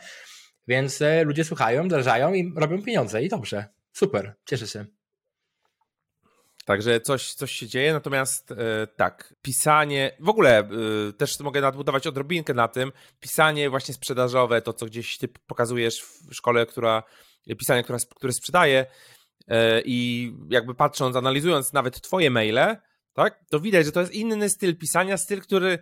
Więc 0.68 1.02
e, 1.02 1.24
ludzie 1.24 1.44
słuchają, 1.44 1.88
drżają 1.88 2.34
i 2.34 2.54
robią 2.56 2.82
pieniądze 2.82 3.24
i 3.24 3.30
dobrze. 3.30 3.66
Super, 3.94 4.36
cieszę 4.46 4.68
się. 4.68 4.86
Także 6.70 7.02
coś, 7.02 7.34
coś 7.34 7.52
się 7.52 7.68
dzieje, 7.68 7.94
natomiast 7.94 8.52
e, 8.52 8.88
tak, 8.88 9.34
pisanie, 9.42 10.12
w 10.20 10.30
ogóle 10.30 10.60
e, 10.60 10.68
też 11.14 11.40
mogę 11.40 11.62
nadbudować 11.62 12.08
odrobinkę 12.08 12.54
na 12.54 12.68
tym, 12.68 12.92
pisanie 13.20 13.70
właśnie 13.70 13.94
sprzedażowe, 13.94 14.62
to 14.62 14.74
co 14.74 14.86
gdzieś 14.86 15.18
ty 15.18 15.28
pokazujesz 15.28 16.02
w 16.02 16.34
szkole, 16.34 16.66
która, 16.66 17.04
pisanie, 17.58 17.84
która, 17.84 18.00
które 18.16 18.34
sprzedaje 18.34 18.86
e, 19.48 19.82
i 19.86 20.32
jakby 20.50 20.76
patrząc, 20.76 21.16
analizując 21.16 21.74
nawet 21.74 22.02
twoje 22.02 22.30
maile, 22.30 22.78
tak, 23.14 23.46
to 23.50 23.60
widać, 23.60 23.86
że 23.86 23.92
to 23.92 24.00
jest 24.00 24.14
inny 24.14 24.50
styl 24.50 24.78
pisania, 24.78 25.18
styl, 25.18 25.42
który 25.42 25.80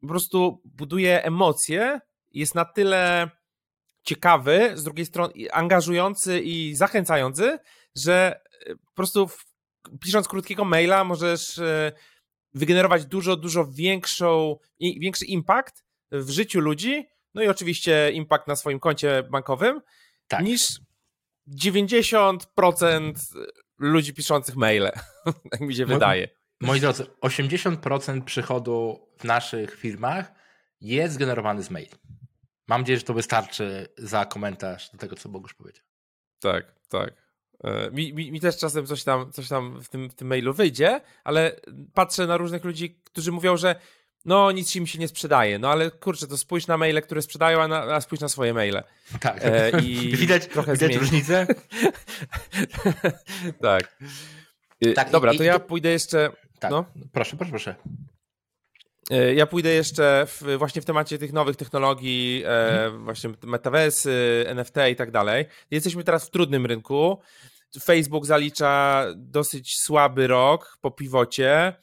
po 0.00 0.06
prostu 0.08 0.62
buduje 0.64 1.24
emocje, 1.24 2.00
jest 2.32 2.54
na 2.54 2.64
tyle 2.64 3.30
ciekawy, 4.02 4.72
z 4.74 4.84
drugiej 4.84 5.06
strony 5.06 5.32
angażujący 5.52 6.40
i 6.40 6.74
zachęcający, 6.74 7.58
że 7.96 8.40
po 8.66 8.94
prostu 8.94 9.28
pisząc 10.00 10.28
krótkiego 10.28 10.64
maila 10.64 11.04
możesz 11.04 11.58
e, 11.58 11.92
wygenerować 12.54 13.06
dużo, 13.06 13.36
dużo 13.36 13.66
większą, 13.66 14.56
większy 14.80 15.24
impact 15.24 15.84
w 16.10 16.30
życiu 16.30 16.60
ludzi, 16.60 17.06
no 17.34 17.42
i 17.42 17.48
oczywiście 17.48 18.10
impact 18.12 18.46
na 18.46 18.56
swoim 18.56 18.80
koncie 18.80 19.22
bankowym, 19.22 19.80
tak. 20.28 20.44
niż 20.44 20.80
90% 21.48 23.12
ludzi 23.78 24.14
piszących 24.14 24.56
maile, 24.56 24.90
jak 25.52 25.60
mi 25.68 25.74
się 25.74 25.86
wydaje. 25.86 26.28
Moi 26.60 26.80
drodzy, 26.80 27.06
80% 27.22 28.24
przychodu 28.24 29.08
w 29.18 29.24
naszych 29.24 29.76
firmach 29.76 30.32
jest 30.80 31.18
generowany 31.18 31.62
z 31.62 31.70
maili. 31.70 31.90
Mam 32.68 32.80
nadzieję, 32.80 32.98
że 32.98 33.04
to 33.04 33.14
wystarczy 33.14 33.88
za 33.98 34.24
komentarz 34.24 34.90
do 34.90 34.98
tego, 34.98 35.16
co 35.16 35.28
Bogusz 35.28 35.54
powiedział. 35.54 35.84
Tak, 36.40 36.74
tak. 36.88 37.23
E, 37.64 37.90
mi, 37.90 38.12
mi, 38.12 38.32
mi, 38.32 38.40
też 38.40 38.56
czasem 38.56 38.86
coś 38.86 39.04
tam, 39.04 39.32
coś 39.32 39.48
tam 39.48 39.80
w, 39.82 39.88
tym, 39.88 40.10
w 40.10 40.14
tym 40.14 40.28
mailu 40.28 40.54
wyjdzie, 40.54 41.00
ale 41.24 41.56
patrzę 41.94 42.26
na 42.26 42.36
różnych 42.36 42.64
ludzi, 42.64 42.98
którzy 43.04 43.32
mówią, 43.32 43.56
że 43.56 43.74
no 44.24 44.52
nic 44.52 44.76
im 44.76 44.86
się 44.86 44.98
nie 44.98 45.08
sprzedaje. 45.08 45.58
No 45.58 45.68
ale 45.68 45.90
kurczę, 45.90 46.26
to 46.26 46.38
spójrz 46.38 46.66
na 46.66 46.76
maile, 46.76 47.02
które 47.02 47.22
sprzedają, 47.22 47.62
a, 47.62 47.68
na, 47.68 47.82
a 47.82 48.00
spójrz 48.00 48.20
na 48.20 48.28
swoje 48.28 48.54
maile. 48.54 48.82
Tak. 49.20 49.44
E, 49.44 49.70
I 49.84 50.16
widać 50.16 50.46
trochę 50.46 50.72
widać 50.72 50.96
różnicę? 50.96 51.46
tak. 53.62 53.96
E, 54.80 54.92
tak. 54.92 55.10
Dobra, 55.10 55.32
i, 55.32 55.38
to 55.38 55.44
ja 55.44 55.58
pójdę 55.58 55.90
jeszcze. 55.90 56.30
Tak. 56.58 56.70
No. 56.70 56.84
Proszę, 57.12 57.36
proszę, 57.36 57.50
proszę. 57.50 57.74
E, 59.10 59.34
ja 59.34 59.46
pójdę 59.46 59.70
jeszcze 59.70 60.26
w, 60.26 60.56
właśnie 60.58 60.82
w 60.82 60.84
temacie 60.84 61.18
tych 61.18 61.32
nowych 61.32 61.56
technologii, 61.56 62.42
mhm. 62.46 63.04
właśnie 63.04 63.30
metaversy, 63.42 64.44
NFT 64.48 64.76
i 64.92 64.96
tak 64.96 65.10
dalej. 65.10 65.44
Jesteśmy 65.70 66.04
teraz 66.04 66.26
w 66.26 66.30
trudnym 66.30 66.66
rynku. 66.66 67.20
Facebook 67.82 68.26
zalicza 68.26 69.04
dosyć 69.16 69.78
słaby 69.78 70.26
rok 70.26 70.78
po 70.80 70.90
piwocie 70.90 71.76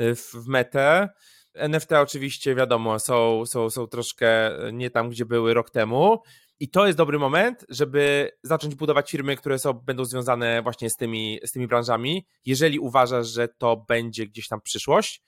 y, 0.00 0.14
w, 0.14 0.32
w 0.34 0.46
metę. 0.46 1.08
NFT 1.54 1.92
oczywiście 1.92 2.54
wiadomo, 2.54 2.98
są, 2.98 3.46
są, 3.46 3.70
są 3.70 3.86
troszkę 3.86 4.50
nie 4.72 4.90
tam, 4.90 5.10
gdzie 5.10 5.24
były 5.24 5.54
rok 5.54 5.70
temu. 5.70 6.22
I 6.60 6.68
to 6.68 6.86
jest 6.86 6.98
dobry 6.98 7.18
moment, 7.18 7.66
żeby 7.68 8.30
zacząć 8.42 8.74
budować 8.74 9.10
firmy, 9.10 9.36
które 9.36 9.58
są, 9.58 9.72
będą 9.72 10.04
związane 10.04 10.62
właśnie 10.62 10.90
z 10.90 10.96
tymi, 10.96 11.40
z 11.44 11.52
tymi 11.52 11.66
branżami, 11.66 12.26
jeżeli 12.44 12.78
uważasz, 12.78 13.26
że 13.26 13.48
to 13.48 13.84
będzie 13.88 14.26
gdzieś 14.26 14.48
tam 14.48 14.60
przyszłość. 14.60 15.22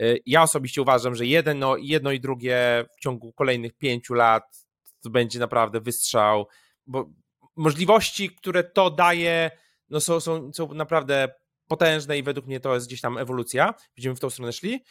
Y, 0.00 0.18
ja 0.26 0.42
osobiście 0.42 0.82
uważam, 0.82 1.14
że 1.14 1.26
jedno, 1.26 1.76
jedno 1.76 2.12
i 2.12 2.20
drugie 2.20 2.84
w 2.96 3.00
ciągu 3.00 3.32
kolejnych 3.32 3.72
pięciu 3.72 4.14
lat 4.14 4.66
to 5.02 5.10
będzie 5.10 5.38
naprawdę 5.38 5.80
wystrzał, 5.80 6.48
bo 6.86 7.10
możliwości, 7.56 8.30
które 8.30 8.64
to 8.64 8.90
daje, 8.90 9.50
no 9.90 10.00
są, 10.00 10.20
są, 10.20 10.52
są 10.52 10.74
naprawdę 10.74 11.28
potężne 11.68 12.18
i 12.18 12.22
według 12.22 12.46
mnie 12.46 12.60
to 12.60 12.74
jest 12.74 12.86
gdzieś 12.86 13.00
tam 13.00 13.18
ewolucja. 13.18 13.74
Będziemy 13.96 14.16
w 14.16 14.20
tą 14.20 14.30
stronę 14.30 14.52
szli. 14.52 14.84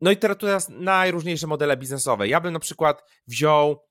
No 0.00 0.10
i 0.10 0.16
teraz, 0.16 0.38
teraz 0.38 0.68
najróżniejsze 0.68 1.46
modele 1.46 1.76
biznesowe. 1.76 2.28
Ja 2.28 2.40
bym 2.40 2.52
na 2.52 2.58
przykład 2.58 3.02
wziął 3.26 3.84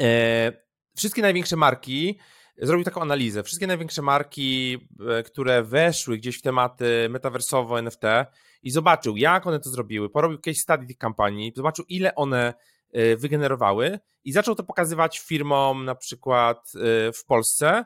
e, 0.00 0.52
wszystkie 0.96 1.22
największe 1.22 1.56
marki, 1.56 2.18
zrobił 2.58 2.84
taką 2.84 3.02
analizę. 3.02 3.42
Wszystkie 3.42 3.66
największe 3.66 4.02
marki, 4.02 4.78
e, 5.08 5.22
które 5.22 5.62
weszły 5.62 6.18
gdzieś 6.18 6.38
w 6.38 6.42
tematy 6.42 7.08
metaversowo, 7.10 7.78
NFT 7.78 8.02
i 8.62 8.70
zobaczył, 8.70 9.16
jak 9.16 9.46
one 9.46 9.60
to 9.60 9.70
zrobiły, 9.70 10.10
porobił 10.10 10.38
case 10.38 10.60
study 10.60 10.86
tych 10.86 10.98
kampanii, 10.98 11.52
zobaczył, 11.56 11.84
ile 11.88 12.14
one 12.14 12.54
e, 12.92 13.16
wygenerowały 13.16 13.98
i 14.24 14.32
zaczął 14.32 14.54
to 14.54 14.64
pokazywać 14.64 15.18
firmom 15.18 15.84
na 15.84 15.94
przykład 15.94 16.72
w 17.14 17.24
Polsce, 17.26 17.84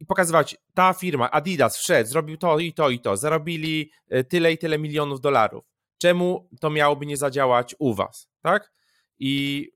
i 0.00 0.06
pokazywać, 0.06 0.56
ta 0.74 0.92
firma, 0.92 1.30
Adidas 1.30 1.76
wszedł, 1.78 2.10
zrobił 2.10 2.36
to 2.36 2.58
i 2.58 2.72
to 2.72 2.90
i 2.90 3.00
to, 3.00 3.16
zarobili 3.16 3.90
e, 4.08 4.24
tyle 4.24 4.52
i 4.52 4.58
tyle 4.58 4.78
milionów 4.78 5.20
dolarów. 5.20 5.64
Czemu 5.98 6.48
to 6.60 6.70
miałoby 6.70 7.06
nie 7.06 7.16
zadziałać 7.16 7.74
u 7.78 7.94
was, 7.94 8.28
tak? 8.42 8.72
I 9.18 9.68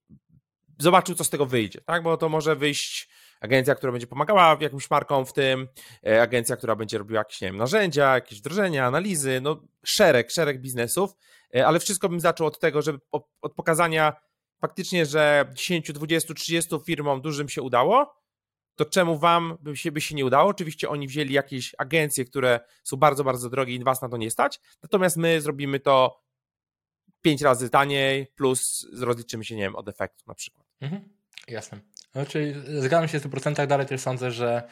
zobaczył, 0.79 1.15
co 1.15 1.25
z 1.25 1.31
tego 1.31 1.47
wyjdzie, 1.47 1.81
tak? 1.81 2.03
Bo 2.03 2.17
to 2.17 2.29
może 2.29 2.57
wyjść 2.57 3.09
agencja, 3.41 3.75
która 3.75 3.93
będzie 3.93 4.07
pomagała 4.07 4.57
jakimś 4.61 4.91
markom 4.91 5.27
w 5.27 5.33
tym, 5.33 5.69
e, 6.07 6.23
agencja, 6.23 6.57
która 6.57 6.77
będzie 6.77 6.99
robiła 6.99 7.19
jakieś, 7.19 7.41
nie 7.41 7.49
wiem, 7.49 7.57
narzędzia, 7.57 8.15
jakieś 8.15 8.39
wdrożenia, 8.39 8.87
analizy, 8.87 9.41
no 9.43 9.63
szereg, 9.85 10.31
szereg 10.31 10.61
biznesów, 10.61 11.11
ale 11.65 11.81
wszystko 11.81 12.09
bym 12.09 12.21
zaczął 12.21 12.47
od 12.47 12.59
tego, 12.59 12.83
żeby 12.83 12.99
od 13.43 13.55
pokazania, 13.57 14.13
faktycznie, 14.61 15.07
że 15.07 15.53
10, 15.55 15.93
20, 15.93 16.35
30 16.35 16.77
firmom 16.87 17.21
dużym 17.21 17.49
się 17.49 17.63
udało, 17.63 18.16
to 18.77 18.85
czemu 18.85 19.19
wam 19.19 19.59
by 19.61 19.77
się, 19.77 19.93
by 19.93 20.01
się 20.01 20.15
nie 20.15 20.25
udało? 20.25 20.51
Oczywiście 20.51 20.89
oni 20.89 21.09
wzięli 21.09 21.33
jakieś 21.33 21.75
agencje, 21.79 22.25
które 22.25 22.61
są 22.85 22.97
bardzo, 22.97 23.25
bardzo 23.25 23.51
drogie 23.51 23.75
i 23.75 23.85
was 23.85 24.03
na 24.03 24.09
to 24.09 24.17
nie 24.17 24.31
stać, 24.31 24.61
natomiast 24.83 25.17
my 25.17 25.41
zrobimy 25.41 25.81
to 25.81 26.23
pięć 27.23 27.43
razy 27.43 27.71
taniej, 27.71 28.27
plus 28.35 28.87
rozliczymy 29.01 29.45
się, 29.45 29.57
nie 29.57 29.63
wiem, 29.63 29.77
od 29.77 29.89
efektu 29.89 30.25
na 30.27 30.35
przykład. 30.35 30.67
Mhm, 30.81 31.09
jasne. 31.49 31.81
No, 32.15 32.23
zgadzam 32.81 33.09
się 33.09 33.21
w 33.21 33.23
100%, 33.23 33.67
dalej 33.67 33.87
też 33.87 34.01
sądzę, 34.01 34.31
że 34.31 34.69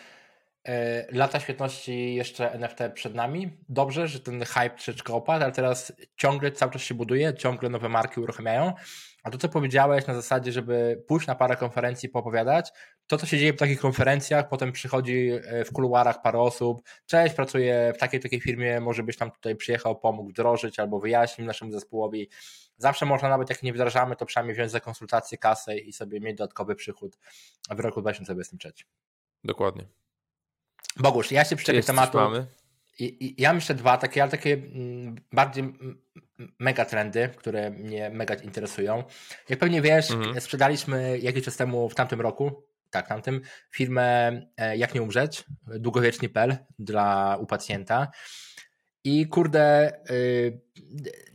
lata 1.13 1.41
świetności 1.41 2.15
jeszcze 2.15 2.53
NFT 2.53 2.79
przed 2.95 3.15
nami. 3.15 3.59
Dobrze, 3.69 4.09
że 4.09 4.21
ten 4.21 4.45
hype 4.45 4.71
troszeczkę 4.71 5.15
opadł, 5.15 5.45
ale 5.45 5.53
teraz 5.53 5.93
ciągle 6.17 6.53
cały 6.53 6.73
czas 6.73 6.83
się 6.83 6.95
buduje, 6.95 7.35
ciągle 7.35 7.69
nowe 7.69 7.89
marki 7.89 8.21
uruchamiają. 8.21 8.73
A 9.23 9.31
to, 9.31 9.39
co 9.39 9.49
powiedziałeś 9.49 10.07
na 10.07 10.15
zasadzie, 10.15 10.53
żeby 10.53 11.05
pójść 11.07 11.27
na 11.27 11.35
parę 11.35 11.57
konferencji, 11.57 12.09
poopowiadać, 12.09 12.73
to, 13.07 13.19
co 13.19 13.27
się 13.27 13.39
dzieje 13.39 13.53
w 13.53 13.57
takich 13.57 13.81
konferencjach, 13.81 14.49
potem 14.49 14.73
przychodzi 14.73 15.31
e, 15.45 15.65
w 15.65 15.73
kuluarach 15.73 16.23
parę 16.23 16.39
osób, 16.39 16.83
cześć, 17.07 17.35
pracuję 17.35 17.93
w 17.97 17.99
takiej 17.99 18.21
takiej 18.21 18.41
firmie, 18.41 18.81
może 18.81 19.03
byś 19.03 19.17
tam 19.17 19.31
tutaj 19.31 19.57
przyjechał, 19.57 19.97
pomógł 19.97 20.31
wdrożyć 20.31 20.79
albo 20.79 21.01
wyjaśnił 21.01 21.47
naszemu 21.47 21.73
zespołowi. 21.73 22.29
Zawsze 22.77 23.07
można 23.07 23.29
nawet, 23.29 23.51
jak 23.51 23.63
nie 23.63 23.73
wdrażamy, 23.73 24.17
to 24.17 24.27
przynajmniej 24.27 24.55
wziąć 24.55 24.71
za 24.71 24.81
konsultację 24.81 25.39
kasę 25.39 25.79
i 25.79 25.93
sobie 25.93 26.21
mieć 26.21 26.37
dodatkowy 26.37 26.75
przychód 26.75 27.19
w 27.71 27.81
roku 27.81 28.01
2023. 28.01 28.73
Dokładnie. 29.45 30.04
Bogusz, 30.97 31.31
ja 31.31 31.45
się 31.45 31.57
przyczepię 31.57 31.83
tematu. 31.83 32.19
Mamy? 32.19 32.47
I, 32.99 33.35
ja 33.43 33.53
myślę 33.53 33.75
dwa 33.75 33.99
takie, 33.99 34.23
ale 34.23 34.31
takie 34.31 34.53
mm, 34.53 35.17
bardziej 35.33 35.75
mega 36.59 36.85
trendy, 36.85 37.31
które 37.37 37.71
mnie 37.71 38.11
mega 38.11 38.35
interesują. 38.35 39.05
Jak 39.49 39.59
pewnie 39.59 39.83
wiesz, 39.83 40.11
mhm. 40.11 40.41
sprzedaliśmy 40.41 41.19
jakiś 41.19 41.45
czas 41.45 41.57
temu 41.57 41.89
w 41.89 41.95
tamtym 41.95 42.21
roku, 42.21 42.65
tak, 42.91 43.09
tamtym, 43.09 43.41
firmę 43.71 44.41
e, 44.57 44.77
Jak 44.77 44.95
nie 44.95 45.03
umrzeć, 45.03 45.45
długowieczni.pl 45.67 46.57
dla 46.79 47.37
u 47.41 47.47
pacjenta. 47.47 48.09
I 49.05 49.29
kurde, 49.29 49.93
y, 50.11 50.61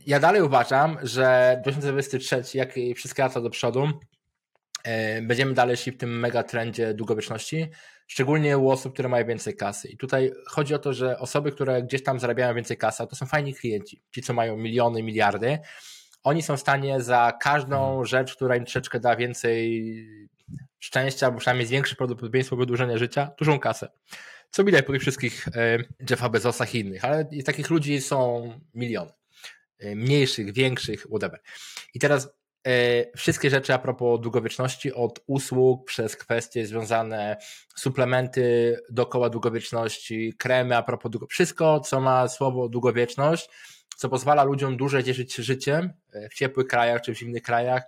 ja 0.06 0.20
dalej 0.20 0.42
uważam, 0.42 0.98
że 1.02 1.58
2023, 1.62 2.58
jak 2.58 2.76
i 2.76 2.94
wszystkie 2.94 3.22
lata 3.22 3.40
do 3.40 3.50
przodu, 3.50 3.88
będziemy 5.22 5.54
dalej 5.54 5.76
szli 5.76 5.92
w 5.92 5.96
tym 5.96 6.18
mega 6.20 6.42
trendzie 6.42 6.94
długowieczności, 6.94 7.70
szczególnie 8.06 8.58
u 8.58 8.70
osób, 8.70 8.92
które 8.92 9.08
mają 9.08 9.26
więcej 9.26 9.56
kasy. 9.56 9.88
I 9.88 9.96
tutaj 9.96 10.32
chodzi 10.46 10.74
o 10.74 10.78
to, 10.78 10.92
że 10.92 11.18
osoby, 11.18 11.52
które 11.52 11.82
gdzieś 11.82 12.02
tam 12.02 12.20
zarabiają 12.20 12.54
więcej 12.54 12.76
kasy, 12.76 13.06
to 13.06 13.16
są 13.16 13.26
fajni 13.26 13.54
klienci, 13.54 14.02
ci, 14.10 14.22
co 14.22 14.32
mają 14.32 14.56
miliony, 14.56 15.02
miliardy, 15.02 15.58
oni 16.22 16.42
są 16.42 16.56
w 16.56 16.60
stanie 16.60 17.00
za 17.00 17.38
każdą 17.40 17.88
mhm. 17.88 18.06
rzecz, 18.06 18.36
która 18.36 18.56
im 18.56 18.64
troszeczkę 18.64 19.00
da 19.00 19.16
więcej 19.16 20.06
szczęścia, 20.78 21.26
albo 21.26 21.38
przynajmniej 21.38 21.66
zwiększy 21.66 21.96
prawdopodobieństwo 21.96 22.56
wydłużenia 22.56 22.98
życia, 22.98 23.30
dużą 23.38 23.58
kasę. 23.58 23.88
Co 24.50 24.64
widać 24.64 24.86
po 24.86 24.92
tych 24.92 25.02
wszystkich 25.02 25.48
e, 25.48 25.78
Jeffa 26.10 26.28
Bezosach 26.28 26.74
i 26.74 26.80
innych, 26.80 27.04
ale 27.04 27.28
takich 27.44 27.70
ludzi 27.70 28.00
są 28.00 28.52
miliony. 28.74 29.10
E, 29.78 29.94
mniejszych, 29.96 30.52
większych, 30.52 31.02
whatever. 31.02 31.40
I 31.94 31.98
teraz 31.98 32.28
E, 32.28 32.39
wszystkie 33.16 33.50
rzeczy 33.50 33.74
a 33.74 33.78
propos 33.78 34.20
długowieczności, 34.20 34.92
od 34.92 35.20
usług 35.26 35.86
przez 35.86 36.16
kwestie 36.16 36.66
związane, 36.66 37.36
suplementy 37.76 38.76
dookoła 38.90 39.30
długowieczności, 39.30 40.34
kremy 40.38 40.76
a 40.76 40.82
propos 40.82 41.10
długowieczności, 41.10 41.34
wszystko, 41.34 41.80
co 41.80 42.00
ma 42.00 42.28
słowo 42.28 42.68
długowieczność, 42.68 43.48
co 43.96 44.08
pozwala 44.08 44.44
ludziom 44.44 44.76
dłużej 44.76 45.04
cieszyć 45.04 45.32
się 45.32 45.42
życiem 45.42 45.92
e, 46.12 46.28
w 46.28 46.34
ciepłych 46.34 46.66
krajach 46.66 47.02
czy 47.02 47.14
w 47.14 47.18
zimnych 47.18 47.42
krajach, 47.42 47.82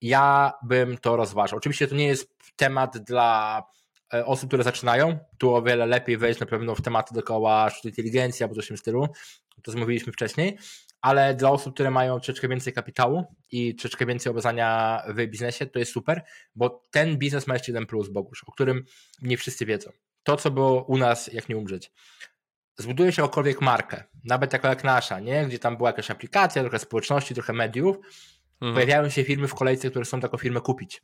ja 0.00 0.52
bym 0.62 0.98
to 0.98 1.16
rozważał. 1.16 1.56
Oczywiście 1.56 1.88
to 1.88 1.94
nie 1.94 2.06
jest 2.06 2.34
temat 2.56 2.98
dla 2.98 3.62
e, 4.14 4.26
osób, 4.26 4.50
które 4.50 4.64
zaczynają. 4.64 5.18
Tu 5.38 5.54
o 5.54 5.62
wiele 5.62 5.86
lepiej 5.86 6.16
wejść 6.16 6.40
na 6.40 6.46
pewno 6.46 6.74
w 6.74 6.82
tematy 6.82 7.14
dookoła 7.14 7.70
sztucznej 7.70 7.90
inteligencji 7.90 8.42
albo 8.42 8.54
coś 8.54 8.64
w 8.64 8.68
tym 8.68 8.76
stylu. 8.76 9.08
To 9.62 9.72
zmówiliśmy 9.72 10.12
wcześniej 10.12 10.58
ale 11.02 11.34
dla 11.34 11.50
osób, 11.50 11.74
które 11.74 11.90
mają 11.90 12.20
troszeczkę 12.20 12.48
więcej 12.48 12.72
kapitału 12.72 13.24
i 13.50 13.74
troszeczkę 13.74 14.06
więcej 14.06 14.30
obezania 14.30 15.02
w 15.08 15.26
biznesie, 15.26 15.66
to 15.66 15.78
jest 15.78 15.92
super, 15.92 16.22
bo 16.54 16.88
ten 16.90 17.18
biznes 17.18 17.46
ma 17.46 17.54
jeszcze 17.54 17.72
jeden 17.72 17.86
plus, 17.86 18.08
Bogusz, 18.08 18.44
o 18.44 18.52
którym 18.52 18.84
nie 19.22 19.36
wszyscy 19.36 19.66
wiedzą. 19.66 19.90
To, 20.22 20.36
co 20.36 20.50
było 20.50 20.84
u 20.84 20.96
nas, 20.96 21.32
jak 21.32 21.48
nie 21.48 21.56
umrzeć. 21.56 21.92
Zbuduje 22.76 23.12
się 23.12 23.24
okolwiek 23.24 23.60
markę, 23.60 24.04
nawet 24.24 24.50
taką 24.50 24.68
jak 24.68 24.84
nasza, 24.84 25.20
nie? 25.20 25.46
gdzie 25.46 25.58
tam 25.58 25.76
była 25.76 25.88
jakaś 25.88 26.10
aplikacja, 26.10 26.62
trochę 26.62 26.78
społeczności, 26.78 27.34
trochę 27.34 27.52
mediów, 27.52 27.96
mhm. 27.96 28.74
pojawiają 28.74 29.08
się 29.08 29.24
firmy 29.24 29.48
w 29.48 29.54
kolejce, 29.54 29.90
które 29.90 30.04
chcą 30.04 30.20
taką 30.20 30.38
firmę 30.38 30.60
kupić 30.60 31.02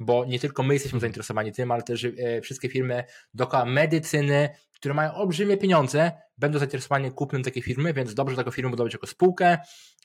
bo 0.00 0.24
nie 0.24 0.38
tylko 0.38 0.62
my 0.62 0.74
jesteśmy 0.74 1.00
zainteresowani 1.00 1.52
tym, 1.52 1.70
ale 1.70 1.82
też 1.82 2.04
e, 2.04 2.40
wszystkie 2.40 2.68
firmy 2.68 3.04
dookoła 3.34 3.64
medycyny, 3.64 4.48
które 4.72 4.94
mają 4.94 5.14
olbrzymie 5.14 5.56
pieniądze, 5.56 6.12
będą 6.38 6.58
zainteresowani 6.58 7.10
kupnem 7.10 7.42
takiej 7.42 7.62
firmy, 7.62 7.92
więc 7.92 8.14
dobrze 8.14 8.36
taką 8.36 8.50
firmę 8.50 8.70
budować 8.70 8.92
jako 8.92 9.06
spółkę, 9.06 9.58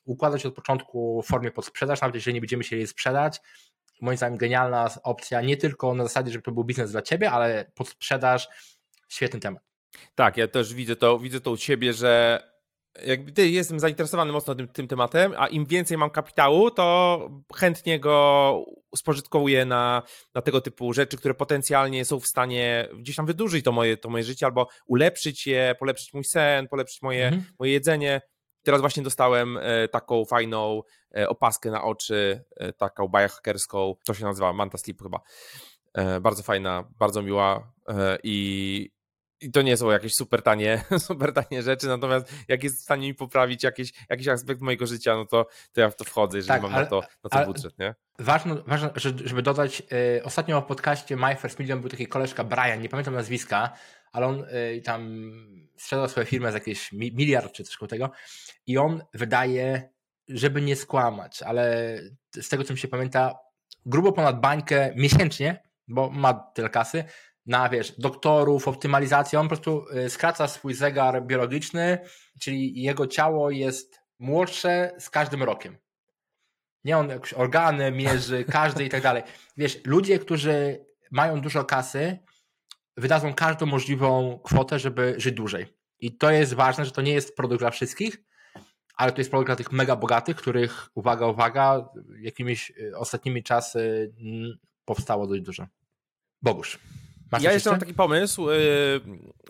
układać 0.05 0.45
od 0.45 0.55
początku 0.55 1.21
w 1.21 1.25
formie 1.25 1.51
pod 1.51 1.65
sprzedaż, 1.65 2.01
nawet 2.01 2.15
jeżeli 2.15 2.33
nie 2.33 2.41
będziemy 2.41 2.63
chcieli 2.63 2.79
jej 2.79 2.87
sprzedać. 2.87 3.41
Moim 4.01 4.17
zdaniem 4.17 4.37
genialna 4.37 4.89
opcja, 5.03 5.41
nie 5.41 5.57
tylko 5.57 5.93
na 5.93 6.03
zasadzie, 6.03 6.31
żeby 6.31 6.43
to 6.43 6.51
był 6.51 6.63
biznes 6.63 6.91
dla 6.91 7.01
ciebie, 7.01 7.31
ale 7.31 7.71
pod 7.75 7.89
sprzedaż, 7.89 8.47
świetny 9.09 9.39
temat. 9.39 9.63
Tak, 10.15 10.37
ja 10.37 10.47
też 10.47 10.73
widzę 10.73 10.95
to, 10.95 11.19
widzę 11.19 11.41
to 11.41 11.51
u 11.51 11.57
ciebie, 11.57 11.93
że 11.93 12.41
jakby 13.05 13.49
jestem 13.49 13.79
zainteresowany 13.79 14.31
mocno 14.31 14.55
tym, 14.55 14.67
tym 14.67 14.87
tematem, 14.87 15.33
a 15.37 15.47
im 15.47 15.65
więcej 15.65 15.97
mam 15.97 16.09
kapitału, 16.09 16.71
to 16.71 17.29
chętnie 17.55 17.99
go 17.99 18.65
spożytkowuję 18.95 19.65
na, 19.65 20.03
na 20.35 20.41
tego 20.41 20.61
typu 20.61 20.93
rzeczy, 20.93 21.17
które 21.17 21.33
potencjalnie 21.33 22.05
są 22.05 22.19
w 22.19 22.27
stanie 22.27 22.89
gdzieś 22.99 23.15
tam 23.15 23.25
wydłużyć 23.25 23.65
to 23.65 23.71
moje, 23.71 23.97
to 23.97 24.09
moje 24.09 24.23
życie, 24.23 24.45
albo 24.45 24.67
ulepszyć 24.87 25.47
je, 25.47 25.75
polepszyć 25.79 26.13
mój 26.13 26.23
sen, 26.23 26.67
polepszyć 26.67 27.01
moje, 27.01 27.25
mhm. 27.25 27.45
moje 27.59 27.71
jedzenie. 27.71 28.21
Teraz 28.63 28.81
właśnie 28.81 29.03
dostałem 29.03 29.57
e, 29.57 29.87
taką 29.87 30.25
fajną 30.25 30.81
e, 31.17 31.29
opaskę 31.29 31.71
na 31.71 31.83
oczy, 31.83 32.43
e, 32.55 32.73
taką 32.73 33.07
biohackerską, 33.07 33.95
to 34.05 34.13
się 34.13 34.23
nazywa 34.25 34.53
Manta 34.53 34.77
Sleep 34.77 35.01
chyba. 35.01 35.19
Bardzo 36.21 36.43
fajna, 36.43 36.83
bardzo 36.99 37.21
miła 37.21 37.71
i 38.23 38.89
i 39.41 39.51
to 39.51 39.61
nie 39.61 39.77
są 39.77 39.91
jakieś 39.91 40.13
super 40.13 40.41
tanie, 40.41 40.83
super 41.07 41.33
tanie 41.33 41.63
rzeczy, 41.63 41.87
natomiast 41.87 42.33
jak 42.47 42.63
jest 42.63 42.79
w 42.79 42.81
stanie 42.81 43.07
mi 43.07 43.15
poprawić 43.15 43.63
jakiś, 43.63 43.93
jakiś 44.09 44.27
aspekt 44.27 44.61
mojego 44.61 44.87
życia, 44.87 45.15
no 45.15 45.25
to, 45.25 45.47
to 45.73 45.81
ja 45.81 45.89
w 45.89 45.95
to 45.95 46.03
wchodzę, 46.03 46.37
jeżeli 46.37 46.47
tak, 46.47 46.61
mam 46.61 46.73
ale, 46.73 46.83
na 46.83 46.89
to, 46.89 47.01
na 47.23 47.29
to 47.29 47.45
budżet, 47.45 47.79
nie? 47.79 47.95
Ważne, 48.19 48.55
ważne 48.67 48.89
żeby 49.25 49.41
dodać, 49.41 49.79
yy, 49.79 50.23
ostatnio 50.23 50.61
w 50.61 50.65
podcaście 50.65 51.15
My 51.15 51.35
First 51.35 51.59
Million 51.59 51.81
był 51.81 51.89
taki 51.89 52.07
koleżka 52.07 52.43
Brian, 52.43 52.81
nie 52.81 52.89
pamiętam 52.89 53.13
nazwiska, 53.13 53.73
ale 54.11 54.27
on 54.27 54.39
yy, 54.39 54.81
tam 54.81 55.31
sprzedał 55.77 56.09
swoją 56.09 56.25
firmę 56.25 56.51
za 56.51 56.57
jakieś 56.57 56.91
miliard 56.91 57.53
czy 57.53 57.63
coś 57.63 57.89
tego 57.89 58.11
i 58.67 58.77
on 58.77 59.03
wydaje, 59.13 59.89
żeby 60.27 60.61
nie 60.61 60.75
skłamać, 60.75 61.43
ale 61.43 61.97
z 62.35 62.49
tego 62.49 62.63
co 62.63 62.73
mi 62.73 62.79
się 62.79 62.87
pamięta, 62.87 63.39
grubo 63.85 64.11
ponad 64.11 64.39
bańkę 64.39 64.93
miesięcznie, 64.95 65.63
bo 65.87 66.09
ma 66.09 66.33
tyle 66.33 66.69
kasy, 66.69 67.03
na 67.45 67.69
wiesz, 67.69 67.91
doktorów, 67.97 68.67
optymalizację. 68.67 69.39
On 69.39 69.45
po 69.45 69.55
prostu 69.55 69.85
y, 69.97 70.09
skraca 70.09 70.47
swój 70.47 70.73
zegar 70.73 71.25
biologiczny, 71.25 71.99
czyli 72.39 72.81
jego 72.81 73.07
ciało 73.07 73.51
jest 73.51 74.01
młodsze 74.19 74.91
z 74.99 75.09
każdym 75.09 75.43
rokiem. 75.43 75.77
Nie 76.83 76.97
on 76.97 77.09
jakieś 77.09 77.33
organy 77.33 77.91
mierzy, 77.91 78.43
każdy 78.59 78.85
i 78.85 78.89
tak 78.89 79.01
dalej. 79.01 79.23
Wiesz, 79.57 79.85
ludzie, 79.85 80.19
którzy 80.19 80.85
mają 81.11 81.41
dużo 81.41 81.63
kasy, 81.63 82.19
wydadzą 82.97 83.33
każdą 83.33 83.65
możliwą 83.65 84.39
kwotę, 84.43 84.79
żeby 84.79 85.15
żyć 85.17 85.35
dłużej. 85.35 85.65
I 85.99 86.17
to 86.17 86.31
jest 86.31 86.53
ważne, 86.53 86.85
że 86.85 86.91
to 86.91 87.01
nie 87.01 87.13
jest 87.13 87.35
produkt 87.35 87.61
dla 87.61 87.71
wszystkich, 87.71 88.23
ale 88.95 89.11
to 89.11 89.17
jest 89.17 89.29
produkt 89.29 89.47
dla 89.47 89.55
tych 89.55 89.71
mega 89.71 89.95
bogatych, 89.95 90.37
których, 90.37 90.89
uwaga, 90.95 91.27
uwaga, 91.27 91.89
jakimiś 92.19 92.71
y, 92.71 92.97
ostatnimi 92.97 93.43
czasy 93.43 94.13
powstało 94.85 95.27
dość 95.27 95.41
dużo. 95.41 95.67
Bogusz. 96.41 96.79
Masz 97.35 97.43
ja 97.43 97.53
jeszcze 97.53 97.69
mam 97.69 97.79
taki 97.79 97.93
pomysł. 97.93 98.49
Y, 98.49 99.01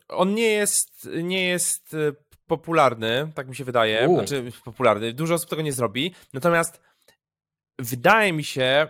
on 0.07 0.33
nie 0.33 0.49
jest, 0.49 1.09
nie 1.23 1.47
jest 1.47 1.93
y, 1.93 2.15
popularny, 2.47 3.31
tak 3.35 3.47
mi 3.47 3.55
się 3.55 3.63
wydaje. 3.63 4.09
U. 4.09 4.15
Znaczy, 4.15 4.51
popularny. 4.65 5.13
Dużo 5.13 5.33
osób 5.33 5.49
tego 5.49 5.61
nie 5.61 5.73
zrobi. 5.73 6.13
Natomiast 6.33 6.81
wydaje 7.79 8.33
mi 8.33 8.43
się, 8.43 8.87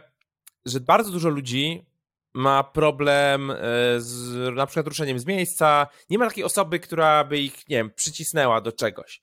że 0.66 0.80
bardzo 0.80 1.12
dużo 1.12 1.30
ludzi 1.30 1.86
ma 2.34 2.64
problem 2.64 3.52
y, 3.52 3.56
z 3.98 4.56
na 4.56 4.66
przykład 4.66 4.88
ruszeniem 4.88 5.20
z 5.20 5.26
miejsca. 5.26 5.88
Nie 6.10 6.18
ma 6.18 6.28
takiej 6.28 6.44
osoby, 6.44 6.80
która 6.80 7.24
by 7.24 7.40
ich, 7.40 7.70
nie 7.70 7.78
wiem, 7.78 7.92
przycisnęła 7.96 8.62
do 8.62 8.72
czegoś. 8.72 9.22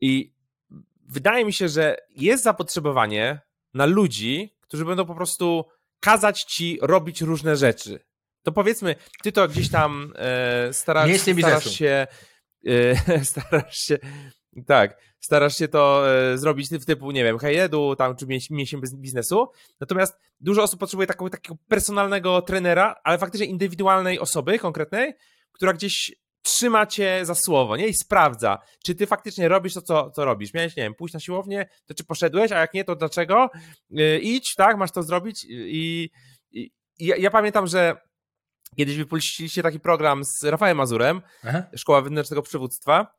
I 0.00 0.32
wydaje 1.02 1.44
mi 1.44 1.52
się, 1.52 1.68
że 1.68 1.96
jest 2.10 2.44
zapotrzebowanie 2.44 3.40
na 3.74 3.86
ludzi, 3.86 4.54
którzy 4.60 4.84
będą 4.84 5.04
po 5.06 5.14
prostu 5.14 5.64
kazać 6.00 6.42
ci 6.42 6.78
robić 6.82 7.20
różne 7.20 7.56
rzeczy 7.56 8.00
to 8.46 8.52
powiedzmy, 8.52 8.94
ty 9.22 9.32
to 9.32 9.48
gdzieś 9.48 9.70
tam 9.70 10.12
e, 10.16 10.72
starasz, 10.72 11.20
starasz 11.20 11.70
się 11.70 12.06
e, 12.66 13.24
starasz 13.24 13.78
się 13.78 13.98
Tak, 14.66 15.00
starasz 15.20 15.56
się 15.56 15.68
to 15.68 16.10
e, 16.10 16.38
zrobić 16.38 16.68
w 16.70 16.84
typu, 16.84 17.10
nie 17.10 17.24
wiem, 17.24 17.38
hejedu, 17.38 17.96
tam 17.96 18.16
czy 18.16 18.26
mięsień 18.50 18.80
biznesu. 18.94 19.46
Natomiast 19.80 20.18
dużo 20.40 20.62
osób 20.62 20.80
potrzebuje 20.80 21.06
takiego, 21.06 21.30
takiego 21.30 21.56
personalnego 21.68 22.42
trenera, 22.42 22.94
ale 23.04 23.18
faktycznie 23.18 23.46
indywidualnej 23.46 24.18
osoby 24.18 24.58
konkretnej, 24.58 25.14
która 25.52 25.72
gdzieś 25.72 26.14
trzyma 26.42 26.86
cię 26.86 27.20
za 27.22 27.34
słowo, 27.34 27.76
nie? 27.76 27.88
I 27.88 27.94
sprawdza, 27.94 28.58
czy 28.84 28.94
ty 28.94 29.06
faktycznie 29.06 29.48
robisz 29.48 29.74
to, 29.74 29.82
co, 29.82 30.10
co 30.10 30.24
robisz. 30.24 30.54
Miałeś, 30.54 30.76
nie 30.76 30.82
wiem, 30.82 30.94
pójść 30.94 31.14
na 31.14 31.20
siłownię, 31.20 31.68
to 31.86 31.94
czy 31.94 32.04
poszedłeś, 32.04 32.52
a 32.52 32.58
jak 32.58 32.74
nie, 32.74 32.84
to 32.84 32.96
dlaczego? 32.96 33.50
Yy, 33.90 34.18
idź, 34.18 34.54
tak, 34.54 34.76
masz 34.76 34.92
to 34.92 35.02
zrobić 35.02 35.44
i, 35.44 36.10
i, 36.52 36.70
i 36.98 37.06
ja, 37.06 37.16
ja, 37.16 37.30
pamiętam, 37.30 37.66
że 37.66 38.06
kiedyś 38.76 38.96
wypuściliście 38.96 39.62
taki 39.62 39.80
program 39.80 40.24
z 40.24 40.44
Rafałem 40.44 40.76
Mazurem, 40.76 41.22
Aha. 41.44 41.62
Szkoła 41.76 42.00
Wewnętrznego 42.00 42.42
Przywództwa 42.42 43.16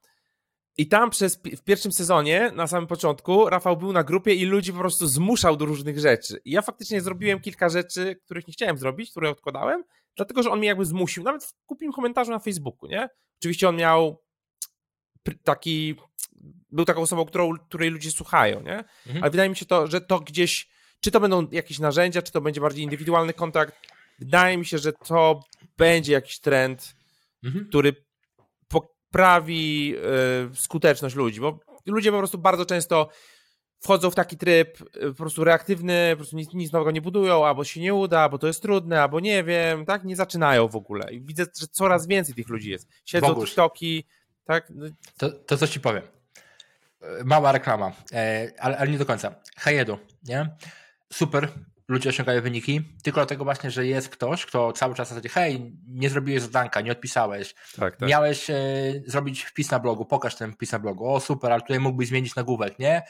i 0.77 0.87
tam 0.87 1.09
przez, 1.09 1.35
w 1.35 1.63
pierwszym 1.63 1.91
sezonie, 1.91 2.51
na 2.55 2.67
samym 2.67 2.87
początku, 2.87 3.49
Rafał 3.49 3.77
był 3.77 3.93
na 3.93 4.03
grupie 4.03 4.33
i 4.33 4.45
ludzi 4.45 4.73
po 4.73 4.79
prostu 4.79 5.07
zmuszał 5.07 5.57
do 5.57 5.65
różnych 5.65 5.99
rzeczy. 5.99 6.41
I 6.45 6.51
ja 6.51 6.61
faktycznie 6.61 7.01
zrobiłem 7.01 7.39
kilka 7.39 7.69
rzeczy, 7.69 8.15
których 8.25 8.47
nie 8.47 8.53
chciałem 8.53 8.77
zrobić, 8.77 9.11
które 9.11 9.29
odkładałem, 9.29 9.83
dlatego 10.15 10.43
że 10.43 10.49
on 10.49 10.59
mnie 10.59 10.67
jakby 10.67 10.85
zmusił. 10.85 11.23
Nawet 11.23 11.43
w 11.43 11.53
kupim 11.65 11.91
komentarzu 11.91 12.31
na 12.31 12.39
Facebooku, 12.39 12.89
nie? 12.89 13.09
Oczywiście 13.39 13.69
on 13.69 13.75
miał 13.75 14.23
taki. 15.43 15.95
Był 16.71 16.85
taką 16.85 17.01
osobą, 17.01 17.25
którą, 17.25 17.57
której 17.57 17.89
ludzie 17.89 18.11
słuchają, 18.11 18.61
nie? 18.61 18.77
Mhm. 19.05 19.23
Ale 19.23 19.31
wydaje 19.31 19.49
mi 19.49 19.55
się 19.55 19.65
to, 19.65 19.87
że 19.87 20.01
to 20.01 20.19
gdzieś. 20.19 20.69
Czy 20.99 21.11
to 21.11 21.19
będą 21.19 21.47
jakieś 21.51 21.79
narzędzia, 21.79 22.21
czy 22.21 22.31
to 22.31 22.41
będzie 22.41 22.61
bardziej 22.61 22.83
indywidualny 22.83 23.33
kontakt. 23.33 23.75
Wydaje 24.19 24.57
mi 24.57 24.65
się, 24.65 24.77
że 24.77 24.93
to 24.93 25.39
będzie 25.77 26.13
jakiś 26.13 26.39
trend, 26.39 26.95
mhm. 27.43 27.65
który 27.69 27.95
poprawi 28.67 29.95
y, 30.51 30.55
skuteczność 30.55 31.15
ludzi, 31.15 31.39
bo 31.39 31.59
ludzie 31.85 32.11
po 32.11 32.17
prostu 32.17 32.37
bardzo 32.37 32.65
często 32.65 33.09
wchodzą 33.79 34.11
w 34.11 34.15
taki 34.15 34.37
tryb 34.37 34.81
y, 34.81 35.09
po 35.09 35.13
prostu 35.13 35.43
reaktywny, 35.43 36.07
po 36.11 36.17
prostu 36.17 36.35
nic, 36.35 36.53
nic 36.53 36.71
nowego 36.71 36.91
nie 36.91 37.01
budują, 37.01 37.45
albo 37.45 37.63
się 37.63 37.81
nie 37.81 37.93
uda, 37.93 38.19
albo 38.19 38.37
to 38.37 38.47
jest 38.47 38.61
trudne, 38.61 39.01
albo 39.01 39.19
nie 39.19 39.43
wiem, 39.43 39.85
tak? 39.85 40.03
Nie 40.03 40.15
zaczynają 40.15 40.67
w 40.67 40.75
ogóle. 40.75 41.13
I 41.13 41.21
widzę, 41.21 41.45
że 41.59 41.67
coraz 41.67 42.07
więcej 42.07 42.35
tych 42.35 42.49
ludzi 42.49 42.69
jest. 42.69 42.87
Siedzą 43.05 43.27
Bogusz. 43.27 43.49
TikToki, 43.49 44.07
tak? 44.45 44.69
No 44.69 44.85
to, 45.17 45.29
to 45.29 45.57
coś 45.57 45.69
ci 45.69 45.79
powiem. 45.79 46.03
Mała 47.25 47.51
reklama, 47.51 47.91
e, 48.13 48.51
ale, 48.59 48.77
ale 48.77 48.91
nie 48.91 48.97
do 48.97 49.05
końca. 49.05 49.35
Hajedu, 49.57 49.97
nie? 50.23 50.55
Super, 51.13 51.49
ludzie 51.87 52.09
osiągają 52.09 52.41
wyniki, 52.41 52.81
tylko 53.03 53.19
dlatego 53.19 53.43
właśnie, 53.43 53.71
że 53.71 53.87
jest 53.87 54.09
ktoś, 54.09 54.45
kto 54.45 54.73
cały 54.73 54.95
czas 54.95 55.09
zasadzie, 55.09 55.29
hej, 55.29 55.71
nie 55.87 56.09
zrobiłeś 56.09 56.41
zadanka, 56.41 56.81
nie 56.81 56.91
odpisałeś, 56.91 57.55
tak, 57.79 57.97
tak. 57.97 58.09
miałeś 58.09 58.49
e, 58.49 58.55
zrobić 59.05 59.43
wpis 59.43 59.71
na 59.71 59.79
blogu, 59.79 60.05
pokaż 60.05 60.35
ten 60.35 60.51
wpis 60.53 60.71
na 60.71 60.79
blogu, 60.79 61.13
o 61.13 61.19
super, 61.19 61.51
ale 61.51 61.61
tutaj 61.61 61.79
mógłbyś 61.79 62.07
zmienić 62.07 62.35
nagłówek, 62.35 62.79
nie? 62.79 63.03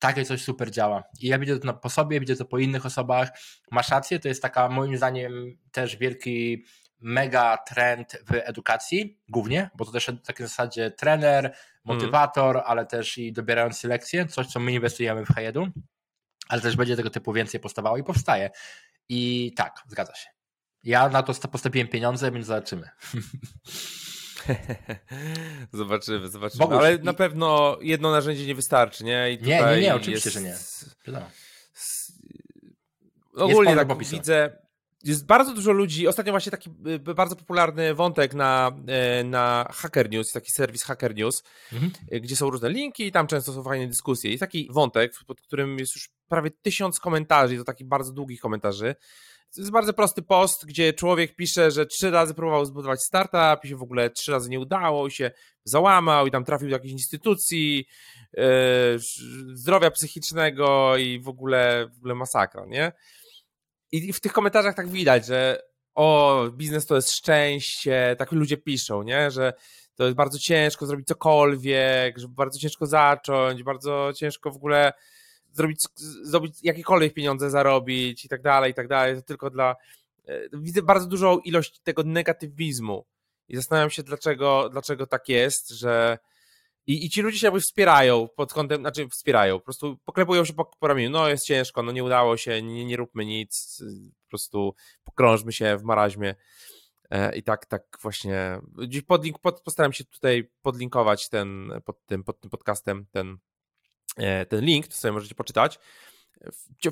takie 0.00 0.24
coś 0.24 0.42
super 0.42 0.70
działa. 0.70 1.04
I 1.20 1.26
ja 1.26 1.38
widzę 1.38 1.58
to 1.58 1.74
po 1.74 1.90
sobie, 1.90 2.20
widzę 2.20 2.36
to 2.36 2.44
po 2.44 2.58
innych 2.58 2.86
osobach. 2.86 3.30
Masz 3.70 3.90
rację, 3.90 4.18
to 4.18 4.28
jest 4.28 4.42
taka 4.42 4.68
moim 4.68 4.96
zdaniem 4.96 5.58
też 5.72 5.96
wielki 5.96 6.64
mega 7.00 7.56
trend 7.56 8.22
w 8.26 8.34
edukacji, 8.34 9.18
głównie, 9.28 9.70
bo 9.74 9.84
to 9.84 9.92
też 9.92 10.06
w 10.06 10.26
takiej 10.26 10.46
zasadzie 10.46 10.90
trener, 10.90 11.44
mhm. 11.44 11.54
motywator, 11.84 12.56
mm. 12.56 12.68
ale 12.68 12.86
też 12.86 13.18
i 13.18 13.32
dobierający 13.32 13.88
lekcje, 13.88 14.26
coś 14.26 14.46
co 14.46 14.60
my 14.60 14.72
inwestujemy 14.72 15.24
w 15.24 15.28
Hayedu, 15.28 15.66
ale 16.50 16.60
też 16.60 16.76
będzie 16.76 16.96
tego 16.96 17.10
typu 17.10 17.32
więcej 17.32 17.60
powstawało 17.60 17.96
i 17.96 18.04
powstaje. 18.04 18.50
I 19.08 19.52
tak, 19.56 19.76
zgadza 19.88 20.14
się. 20.14 20.28
Ja 20.84 21.08
na 21.08 21.22
to 21.22 21.48
postawiłem 21.48 21.88
pieniądze, 21.88 22.32
więc 22.32 22.46
zobaczymy. 22.46 22.88
zobaczymy, 25.72 26.28
zobaczymy. 26.28 26.64
Ale 26.64 26.98
na 26.98 27.14
pewno 27.14 27.78
jedno 27.80 28.10
narzędzie 28.10 28.46
nie 28.46 28.54
wystarczy, 28.54 29.04
nie? 29.04 29.38
Nie, 29.42 29.62
nie, 29.62 29.80
nie, 29.80 29.94
oczywiście, 29.94 30.40
jest... 30.40 30.96
że 31.04 31.12
nie. 31.12 31.26
Ogólnie 33.34 33.76
tak 33.76 33.88
popisu. 33.88 34.16
widzę, 34.16 34.59
jest 35.04 35.26
bardzo 35.26 35.54
dużo 35.54 35.72
ludzi, 35.72 36.08
ostatnio 36.08 36.32
właśnie 36.32 36.50
taki 36.50 36.70
y, 36.86 37.14
bardzo 37.14 37.36
popularny 37.36 37.94
wątek 37.94 38.34
na, 38.34 38.72
y, 39.20 39.24
na 39.24 39.66
Hacker 39.72 40.10
News, 40.10 40.32
taki 40.32 40.52
serwis 40.52 40.82
Hacker 40.82 41.14
News, 41.14 41.42
mhm. 41.72 41.92
Y, 42.12 42.20
gdzie 42.20 42.36
są 42.36 42.50
różne 42.50 42.70
linki 42.70 43.06
i 43.06 43.12
tam 43.12 43.26
często 43.26 43.52
są 43.52 43.62
fajne 43.62 43.86
dyskusje. 43.86 44.32
I 44.32 44.38
taki 44.38 44.68
wątek, 44.70 45.12
pod 45.26 45.40
którym 45.40 45.78
jest 45.78 45.94
już 45.94 46.10
prawie 46.28 46.50
tysiąc 46.50 47.00
komentarzy, 47.00 47.56
to 47.56 47.64
takich 47.64 47.86
bardzo 47.86 48.12
długich 48.12 48.40
komentarzy, 48.40 48.94
to 49.54 49.60
jest 49.60 49.70
bardzo 49.70 49.92
prosty 49.92 50.22
post, 50.22 50.66
gdzie 50.66 50.92
człowiek 50.92 51.36
pisze, 51.36 51.70
że 51.70 51.86
trzy 51.86 52.10
razy 52.10 52.34
próbował 52.34 52.64
zbudować 52.64 53.02
startup 53.02 53.64
i 53.64 53.68
się 53.68 53.76
w 53.76 53.82
ogóle 53.82 54.10
trzy 54.10 54.32
razy 54.32 54.50
nie 54.50 54.60
udało 54.60 55.06
i 55.06 55.10
się 55.10 55.30
załamał 55.64 56.26
i 56.26 56.30
tam 56.30 56.44
trafił 56.44 56.68
do 56.68 56.74
jakiejś 56.74 56.92
instytucji 56.92 57.86
yy, 58.32 58.42
zdrowia 59.54 59.90
psychicznego 59.90 60.96
i 60.96 61.20
w 61.20 61.28
ogóle, 61.28 61.88
w 61.94 61.98
ogóle 61.98 62.14
masakra, 62.14 62.66
nie? 62.66 62.92
I 63.92 64.12
w 64.12 64.20
tych 64.20 64.32
komentarzach 64.32 64.74
tak 64.74 64.88
widać, 64.88 65.26
że 65.26 65.62
o, 65.94 66.44
biznes 66.52 66.86
to 66.86 66.96
jest 66.96 67.12
szczęście, 67.12 68.16
tak 68.18 68.32
ludzie 68.32 68.56
piszą, 68.56 69.02
nie? 69.02 69.30
Że 69.30 69.52
to 69.94 70.04
jest 70.04 70.16
bardzo 70.16 70.38
ciężko 70.38 70.86
zrobić 70.86 71.06
cokolwiek, 71.06 72.18
że 72.18 72.28
bardzo 72.28 72.58
ciężko 72.58 72.86
zacząć, 72.86 73.62
bardzo 73.62 74.12
ciężko 74.16 74.50
w 74.50 74.56
ogóle 74.56 74.92
zrobić, 75.52 75.80
zrobić 76.22 76.54
jakiekolwiek 76.62 77.14
pieniądze 77.14 77.50
zarobić 77.50 78.24
i 78.24 78.28
tak 78.28 78.42
dalej, 78.42 78.70
i 78.70 78.74
tak 78.74 78.88
dalej, 78.88 79.16
to 79.16 79.22
tylko 79.22 79.50
dla... 79.50 79.76
E, 80.28 80.40
widzę 80.52 80.82
bardzo 80.82 81.06
dużą 81.06 81.38
ilość 81.38 81.80
tego 81.80 82.02
negatywizmu 82.02 83.04
i 83.48 83.56
zastanawiam 83.56 83.90
się, 83.90 84.02
dlaczego, 84.02 84.68
dlaczego 84.68 85.06
tak 85.06 85.28
jest, 85.28 85.70
że 85.70 86.18
i, 86.86 87.06
I 87.06 87.10
ci 87.10 87.22
ludzie 87.22 87.38
się 87.38 87.46
jakby 87.46 87.60
wspierają 87.60 88.28
pod 88.36 88.52
kątem, 88.52 88.80
znaczy 88.80 89.08
wspierają, 89.08 89.58
po 89.58 89.64
prostu 89.64 89.98
poklepują 90.04 90.44
się 90.44 90.52
po, 90.52 90.64
po 90.64 90.88
ramieniu, 90.88 91.10
no 91.10 91.28
jest 91.28 91.46
ciężko, 91.46 91.82
no 91.82 91.92
nie 91.92 92.04
udało 92.04 92.36
się, 92.36 92.62
nie, 92.62 92.84
nie 92.84 92.96
róbmy 92.96 93.24
nic, 93.26 93.82
po 94.22 94.28
prostu 94.28 94.74
pokrążmy 95.04 95.52
się 95.52 95.76
w 95.76 95.82
maraźmie. 95.82 96.34
E, 97.10 97.36
I 97.36 97.42
tak, 97.42 97.66
tak 97.66 97.82
właśnie. 98.02 98.60
Podlink, 99.06 99.38
pod, 99.38 99.60
postaram 99.60 99.92
się 99.92 100.04
tutaj 100.04 100.50
podlinkować 100.62 101.28
ten, 101.28 101.72
pod, 101.84 102.06
tym, 102.06 102.24
pod 102.24 102.40
tym 102.40 102.50
podcastem 102.50 103.06
ten, 103.12 103.38
E, 104.16 104.46
ten 104.46 104.64
link, 104.64 104.88
to 104.88 104.96
sobie 104.96 105.12
możecie 105.12 105.34
poczytać. 105.34 105.78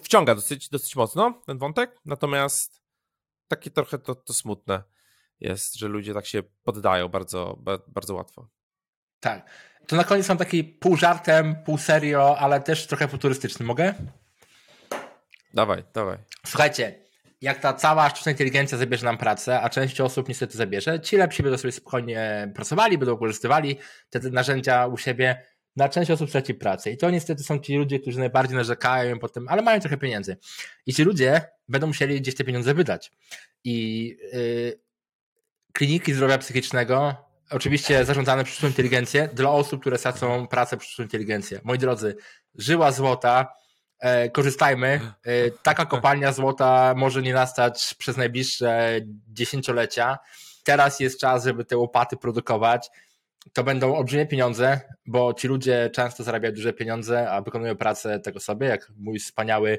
Wciąga 0.03 0.35
dosyć, 0.35 0.69
dosyć 0.69 0.97
mocno 0.97 1.43
ten 1.47 1.59
wątek, 1.59 2.01
natomiast 2.05 2.83
takie 3.49 3.71
trochę 3.71 3.99
to, 3.99 4.15
to 4.15 4.35
smutne 4.35 4.83
jest, 5.41 5.75
że 5.75 5.89
ludzie 5.89 6.15
tak 6.15 6.27
się 6.27 6.43
poddają 6.63 7.09
bardzo, 7.09 7.59
bardzo 7.89 8.15
łatwo. 8.15 8.49
Tak. 9.21 9.51
To 9.87 9.97
na 9.97 10.05
koniec 10.05 10.29
mam 10.29 10.39
taki 10.39 10.65
pół 10.65 10.97
żartem, 10.97 11.57
pół 11.65 11.79
serio, 11.79 12.39
ale 12.39 12.61
też 12.61 12.87
trochę 12.87 13.09
futurystyczny. 13.09 13.67
Mogę? 13.67 13.95
Dawaj, 15.55 15.85
dawaj. 15.95 16.19
Słuchajcie, 16.47 16.95
jak 17.41 17.59
ta 17.59 17.73
cała 17.73 18.11
sztuczna 18.11 18.33
inteligencja 18.33 18.79
zabierze 18.79 19.05
nam 19.07 19.19
pracę, 19.19 19.61
a 19.61 19.69
część 19.69 20.01
osób 20.01 20.29
niestety 20.29 20.59
zabierze, 20.59 21.01
ci 21.01 21.17
lepsi 21.17 21.43
będą 21.43 21.59
sobie 21.59 21.73
spokojnie 21.73 22.53
pracowali, 22.55 22.99
będą 22.99 23.15
wykorzystywali 23.15 23.79
te 24.11 24.21
narzędzia 24.31 24.87
u 24.87 24.97
siebie, 24.97 25.43
na 25.77 25.89
część 25.89 26.11
osób 26.11 26.29
straci 26.29 26.55
pracę. 26.55 26.91
I 26.91 26.97
to 26.97 27.11
niestety 27.11 27.43
są 27.43 27.59
ci 27.59 27.77
ludzie, 27.77 28.01
którzy 28.01 28.19
najbardziej 28.19 28.57
narzekają 28.57 29.19
potem, 29.19 29.49
ale 29.49 29.63
mają 29.63 29.81
trochę 29.81 29.97
pieniędzy. 29.97 30.37
I 30.87 30.95
ci 30.95 31.05
ludzie 31.05 31.41
będą 31.69 31.87
musieli 31.87 32.21
gdzieś 32.21 32.35
te 32.35 32.45
pieniądze 32.45 32.75
wydać. 32.75 33.13
I 33.65 34.07
yy, 34.33 34.81
kliniki 35.73 36.15
zdrowia 36.15 36.39
psychicznego, 36.39 37.28
oczywiście 37.51 38.05
zarządzane 38.05 38.45
przez 38.45 38.55
sztuczną 38.55 38.69
inteligencję, 38.69 39.29
dla 39.33 39.51
osób, 39.51 39.81
które 39.81 39.99
stracą 39.99 40.47
pracę 40.47 40.77
przez 40.77 40.89
sztuczną 40.89 41.05
inteligencję. 41.05 41.61
Moi 41.65 41.79
drodzy, 41.79 42.17
żyła 42.55 42.93
złota, 42.93 43.53
e, 44.01 44.31
korzystajmy. 44.31 45.01
E, 45.25 45.51
taka 45.63 45.87
kopalnia 45.87 46.33
złota 46.33 46.95
może 46.97 47.23
nie 47.23 47.33
nastać 47.33 47.95
przez 47.99 48.17
najbliższe 48.17 49.01
dziesięciolecia. 49.29 50.19
Teraz 50.65 51.01
jest 51.01 51.21
czas, 51.21 51.45
żeby 51.45 51.65
te 51.65 51.77
łopaty 51.77 52.17
produkować 52.17 52.91
to 53.53 53.65
będą 53.65 53.97
olbrzymie 53.97 54.27
pieniądze, 54.27 54.81
bo 55.07 55.35
ci 55.35 55.49
ludzie 55.49 55.91
często 55.93 56.25
zarabiają 56.25 56.55
duże 56.55 56.73
pieniądze, 56.73 57.31
a 57.31 57.43
wykonują 57.43 57.77
pracę 57.77 58.21
tego 58.21 58.41
sobie, 58.41 58.67
jak 58.67 58.93
mój 58.97 59.19
wspaniały 59.19 59.79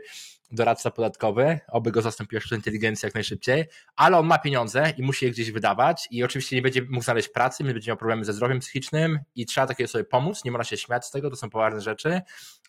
doradca 0.51 0.91
podatkowy, 0.91 1.59
oby 1.67 1.91
go 1.91 2.01
zastąpiła 2.01 2.39
sztuczna 2.39 2.57
inteligencja 2.57 3.07
jak 3.07 3.13
najszybciej, 3.13 3.65
ale 3.95 4.17
on 4.17 4.27
ma 4.27 4.37
pieniądze 4.37 4.93
i 4.97 5.03
musi 5.03 5.25
je 5.25 5.31
gdzieś 5.31 5.51
wydawać 5.51 6.07
i 6.11 6.23
oczywiście 6.23 6.55
nie 6.55 6.61
będzie 6.61 6.81
mógł 6.81 7.03
znaleźć 7.03 7.29
pracy, 7.29 7.63
nie 7.63 7.73
będzie 7.73 7.91
miał 7.91 7.97
problemy 7.97 8.25
ze 8.25 8.33
zdrowiem 8.33 8.59
psychicznym 8.59 9.19
i 9.35 9.45
trzeba 9.45 9.67
takiej 9.67 9.87
sobie 9.87 10.03
pomóc, 10.03 10.43
nie 10.45 10.51
można 10.51 10.63
się 10.63 10.77
śmiać 10.77 11.05
z 11.05 11.11
tego, 11.11 11.29
to 11.29 11.35
są 11.35 11.49
poważne 11.49 11.81
rzeczy, 11.81 12.21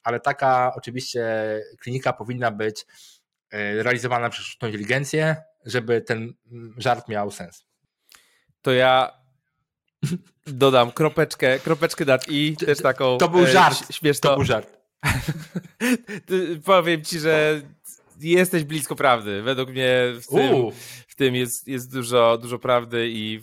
ale 0.03 0.21
taka 0.21 0.73
oczywiście 0.77 1.25
klinika 1.81 2.13
powinna 2.13 2.51
być 2.51 2.87
e, 3.51 3.83
realizowana 3.83 4.31
przez 4.31 4.47
sztuczną 4.47 4.69
inteligencję, 4.69 5.37
żeby 5.65 6.01
ten 6.01 6.35
żart 6.77 7.09
miał 7.09 7.31
sens. 7.31 7.67
To 8.63 8.73
ja 8.73 9.21
Dodam 10.47 10.93
kropeczkę, 10.93 11.59
kropeczkę 11.59 12.05
dać 12.05 12.25
i 12.29 12.57
też 12.57 12.79
taką. 12.83 13.19
To 13.19 13.29
był 13.29 13.45
e, 13.45 13.47
żart. 13.47 13.93
Śmieszno. 13.93 14.31
To 14.31 14.37
był 14.37 14.45
żart. 14.45 14.80
Powiem 16.65 17.05
ci, 17.05 17.19
że 17.19 17.63
jesteś 18.21 18.65
blisko 18.65 18.97
prawdy. 18.97 19.43
Według 19.43 19.71
mnie 19.71 19.97
w 20.23 20.27
tym, 20.27 20.71
w 21.09 21.15
tym 21.15 21.35
jest, 21.35 21.69
jest 21.69 21.93
dużo, 21.93 22.39
dużo 22.39 22.59
prawdy 22.59 23.09
i 23.09 23.41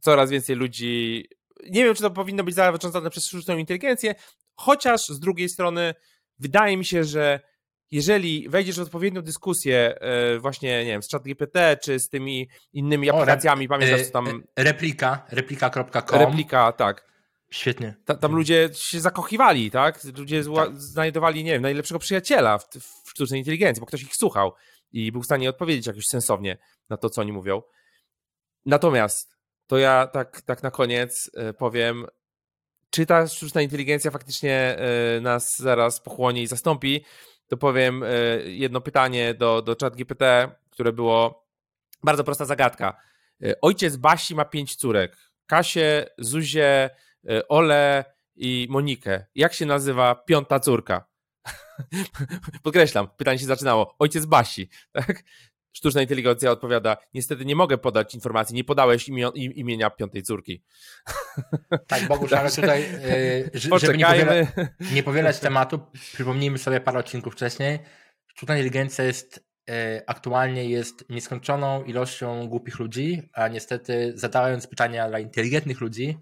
coraz 0.00 0.30
więcej 0.30 0.56
ludzi 0.56 1.24
nie 1.70 1.84
wiem, 1.84 1.94
czy 1.94 2.02
to 2.02 2.10
powinno 2.10 2.44
być 2.44 2.54
zarządzane 2.54 3.10
przez 3.10 3.26
sztuczną 3.26 3.56
inteligencję, 3.56 4.14
chociaż 4.54 5.08
z 5.08 5.20
drugiej 5.20 5.48
strony 5.48 5.94
wydaje 6.38 6.76
mi 6.76 6.84
się, 6.84 7.04
że 7.04 7.40
jeżeli 7.90 8.48
wejdziesz 8.48 8.78
w 8.78 8.82
odpowiednią 8.82 9.22
dyskusję 9.22 9.94
e, 10.00 10.38
właśnie, 10.38 10.84
nie 10.84 10.90
wiem, 10.90 11.02
z 11.02 11.10
ChatGPT, 11.10 11.76
czy 11.82 12.00
z 12.00 12.08
tymi 12.08 12.48
innymi 12.72 13.10
aplikacjami, 13.10 13.66
o, 13.66 13.68
pamiętasz, 13.68 14.06
co 14.06 14.12
tam... 14.12 14.42
Replika, 14.56 15.26
replika.com. 15.30 16.18
Replika, 16.18 16.72
tak. 16.72 17.08
Świetnie. 17.50 17.94
Ta, 18.04 18.14
tam 18.14 18.32
ludzie 18.32 18.70
się 18.74 19.00
zakochiwali, 19.00 19.70
tak? 19.70 20.04
Ludzie 20.16 20.44
tak. 20.44 20.80
znajdowali, 20.80 21.44
nie 21.44 21.52
wiem, 21.52 21.62
najlepszego 21.62 21.98
przyjaciela 21.98 22.58
w, 22.58 22.68
w 23.04 23.10
sztucznej 23.10 23.40
inteligencji, 23.40 23.80
bo 23.80 23.86
ktoś 23.86 24.02
ich 24.02 24.16
słuchał 24.16 24.52
i 24.92 25.12
był 25.12 25.22
w 25.22 25.24
stanie 25.24 25.50
odpowiedzieć 25.50 25.86
jakoś 25.86 26.04
sensownie 26.04 26.58
na 26.88 26.96
to, 26.96 27.10
co 27.10 27.20
oni 27.20 27.32
mówią. 27.32 27.62
Natomiast 28.66 29.36
to 29.66 29.78
ja 29.78 30.06
tak, 30.06 30.40
tak 30.40 30.62
na 30.62 30.70
koniec 30.70 31.30
e, 31.34 31.52
powiem, 31.52 32.06
czy 32.90 33.06
ta 33.06 33.26
sztuczna 33.26 33.62
inteligencja 33.62 34.10
faktycznie 34.10 34.76
e, 34.78 35.20
nas 35.20 35.56
zaraz 35.58 36.00
pochłonie 36.00 36.42
i 36.42 36.46
zastąpi, 36.46 37.04
to 37.48 37.56
powiem 37.56 38.02
e, 38.02 38.08
jedno 38.44 38.80
pytanie 38.80 39.34
do, 39.34 39.62
do 39.62 39.76
ChatGPT, 39.80 40.22
które 40.70 40.92
było 40.92 41.46
bardzo 42.04 42.24
prosta 42.24 42.44
zagadka. 42.44 42.96
Ojciec 43.62 43.96
Basi 43.96 44.34
ma 44.34 44.44
pięć 44.44 44.76
córek. 44.76 45.16
Kasię, 45.46 46.06
Zuzię, 46.18 46.90
Ole 47.48 48.04
i 48.36 48.66
Monikę. 48.70 49.26
Jak 49.34 49.54
się 49.54 49.66
nazywa 49.66 50.14
piąta 50.14 50.60
córka? 50.60 51.08
Podkreślam, 52.62 53.08
pytanie 53.16 53.38
się 53.38 53.46
zaczynało. 53.46 53.94
Ojciec 53.98 54.26
Basi, 54.26 54.68
tak? 54.92 55.22
Sztuczna 55.72 56.02
inteligencja 56.02 56.50
odpowiada, 56.50 56.96
niestety 57.14 57.44
nie 57.44 57.56
mogę 57.56 57.78
podać 57.78 58.14
informacji, 58.14 58.56
nie 58.56 58.64
podałeś 58.64 59.08
imienia 59.34 59.90
piątej 59.90 60.22
córki. 60.22 60.62
Tak, 61.86 62.08
Bogusz, 62.08 62.32
ale 62.32 62.50
tutaj, 62.50 62.82
yy, 63.62 63.78
żeby 63.78 63.98
nie, 63.98 64.52
nie 64.92 65.02
powielać 65.02 65.38
tematu, 65.38 65.80
przypomnijmy 65.92 66.58
sobie 66.58 66.80
parę 66.80 66.98
odcinków 66.98 67.32
wcześniej, 67.32 67.78
sztuczna 68.26 68.54
inteligencja 68.54 69.04
jest 69.04 69.46
yy, 69.68 69.74
aktualnie 70.06 70.64
jest 70.64 71.04
nieskończoną 71.10 71.84
ilością 71.84 72.48
głupich 72.48 72.78
ludzi, 72.78 73.30
a 73.32 73.48
niestety 73.48 74.12
zadając 74.14 74.66
pytania 74.66 75.08
dla 75.08 75.18
inteligentnych 75.18 75.80
ludzi, 75.80 76.18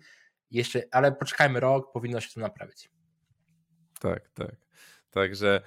jeszcze, 0.51 0.83
ale 0.91 1.13
poczekajmy 1.13 1.61
rok, 1.61 1.93
powinno 1.93 2.21
się 2.21 2.29
to 2.35 2.41
naprawić. 2.41 2.91
Tak, 4.01 4.29
tak. 4.35 4.57
Także 5.11 5.63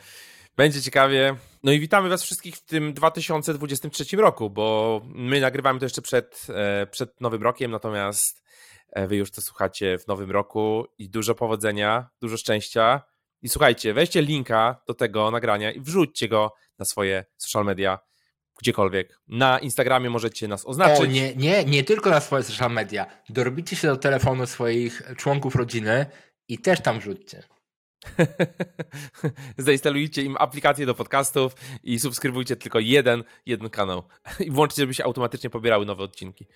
będzie 0.57 0.81
ciekawie. 0.81 1.35
No 1.63 1.71
i 1.71 1.79
witamy 1.79 2.09
Was 2.09 2.23
wszystkich 2.23 2.55
w 2.55 2.65
tym 2.65 2.93
2023 2.93 4.17
roku, 4.17 4.49
bo 4.49 5.01
my 5.05 5.41
nagrywamy 5.41 5.79
to 5.79 5.85
jeszcze 5.85 6.01
przed, 6.01 6.47
e, 6.49 6.87
przed 6.87 7.21
Nowym 7.21 7.43
Rokiem, 7.43 7.71
natomiast 7.71 8.43
e, 8.89 9.07
Wy 9.07 9.15
już 9.15 9.31
to 9.31 9.41
słuchacie 9.41 9.97
w 9.97 10.07
Nowym 10.07 10.31
Roku 10.31 10.85
i 10.97 11.09
dużo 11.09 11.35
powodzenia, 11.35 12.09
dużo 12.21 12.37
szczęścia. 12.37 13.01
I 13.41 13.49
słuchajcie, 13.49 13.93
weźcie 13.93 14.21
linka 14.21 14.81
do 14.87 14.93
tego 14.93 15.31
nagrania 15.31 15.71
i 15.71 15.81
wrzućcie 15.81 16.27
go 16.27 16.53
na 16.79 16.85
swoje 16.85 17.25
social 17.37 17.65
media, 17.65 17.99
gdziekolwiek. 18.59 19.19
Na 19.27 19.59
Instagramie 19.59 20.09
możecie 20.09 20.47
nas 20.47 20.65
oznaczyć. 20.65 20.99
O 20.99 21.05
nie, 21.05 21.35
nie, 21.35 21.65
nie 21.65 21.83
tylko 21.83 22.09
na 22.09 22.19
swoje 22.19 22.43
social 22.43 22.71
media. 22.71 23.05
Dorobicie 23.29 23.75
się 23.75 23.87
do 23.87 23.97
telefonu 23.97 24.45
swoich 24.45 25.01
członków 25.17 25.55
rodziny 25.55 26.05
i 26.47 26.59
też 26.59 26.81
tam 26.81 26.99
wrzućcie. 26.99 27.43
Zainstalujcie 29.57 30.23
im 30.23 30.35
aplikację 30.39 30.85
do 30.85 30.95
podcastów 30.95 31.55
i 31.83 31.99
subskrybujcie 31.99 32.55
tylko 32.55 32.79
jeden, 32.79 33.23
jeden 33.45 33.69
kanał. 33.69 34.03
I 34.39 34.51
włączcie, 34.51 34.81
żeby 34.81 34.93
się 34.93 35.03
automatycznie 35.03 35.49
pobierały 35.49 35.85
nowe 35.85 36.03
odcinki. 36.03 36.47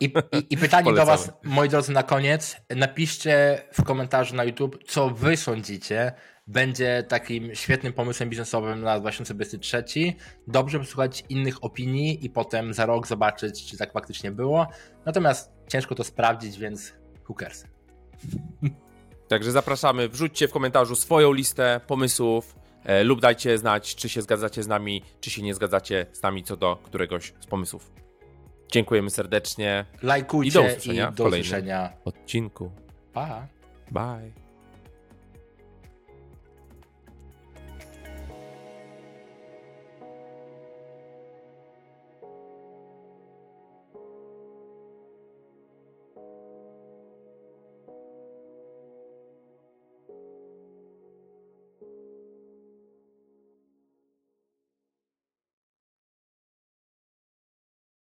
I, 0.00 0.04
i, 0.04 0.46
i 0.50 0.56
pytanie 0.66 0.92
do 0.92 1.06
Was, 1.06 1.32
moi 1.42 1.68
drodzy, 1.68 1.92
na 1.92 2.02
koniec. 2.02 2.56
Napiszcie 2.76 3.62
w 3.72 3.82
komentarzu 3.82 4.34
na 4.34 4.44
YouTube, 4.44 4.84
co 4.86 5.10
Wy 5.10 5.36
sądzicie 5.36 6.12
będzie 6.46 7.04
takim 7.08 7.54
świetnym 7.54 7.92
pomysłem 7.92 8.30
biznesowym 8.30 8.80
na 8.80 9.00
2023. 9.00 9.84
Dobrze 10.46 10.78
posłuchać 10.78 11.24
innych 11.28 11.64
opinii 11.64 12.26
i 12.26 12.30
potem 12.30 12.74
za 12.74 12.86
rok 12.86 13.06
zobaczyć, 13.06 13.66
czy 13.66 13.76
tak 13.76 13.92
faktycznie 13.92 14.32
było. 14.32 14.66
Natomiast 15.06 15.52
ciężko 15.68 15.94
to 15.94 16.04
sprawdzić, 16.04 16.58
więc 16.58 16.92
cares? 17.40 17.64
Także 19.28 19.52
zapraszamy, 19.52 20.08
wrzućcie 20.08 20.48
w 20.48 20.52
komentarzu 20.52 20.96
swoją 20.96 21.32
listę 21.32 21.80
pomysłów 21.86 22.56
e, 22.84 23.04
lub 23.04 23.20
dajcie 23.20 23.58
znać, 23.58 23.94
czy 23.94 24.08
się 24.08 24.22
zgadzacie 24.22 24.62
z 24.62 24.66
nami, 24.66 25.02
czy 25.20 25.30
się 25.30 25.42
nie 25.42 25.54
zgadzacie 25.54 26.06
z 26.12 26.22
nami 26.22 26.44
co 26.44 26.56
do 26.56 26.76
któregoś 26.76 27.34
z 27.40 27.46
pomysłów. 27.46 27.92
Dziękujemy 28.72 29.10
serdecznie. 29.10 29.84
Lajkujcie 30.02 30.48
i 30.48 30.52
do 30.52 30.68
usłyszenia, 30.68 31.10
i 31.12 31.14
do 31.14 31.24
usłyszenia. 31.24 31.92
odcinku. 32.04 32.72
Pa. 33.12 33.46
Bye. 33.90 34.43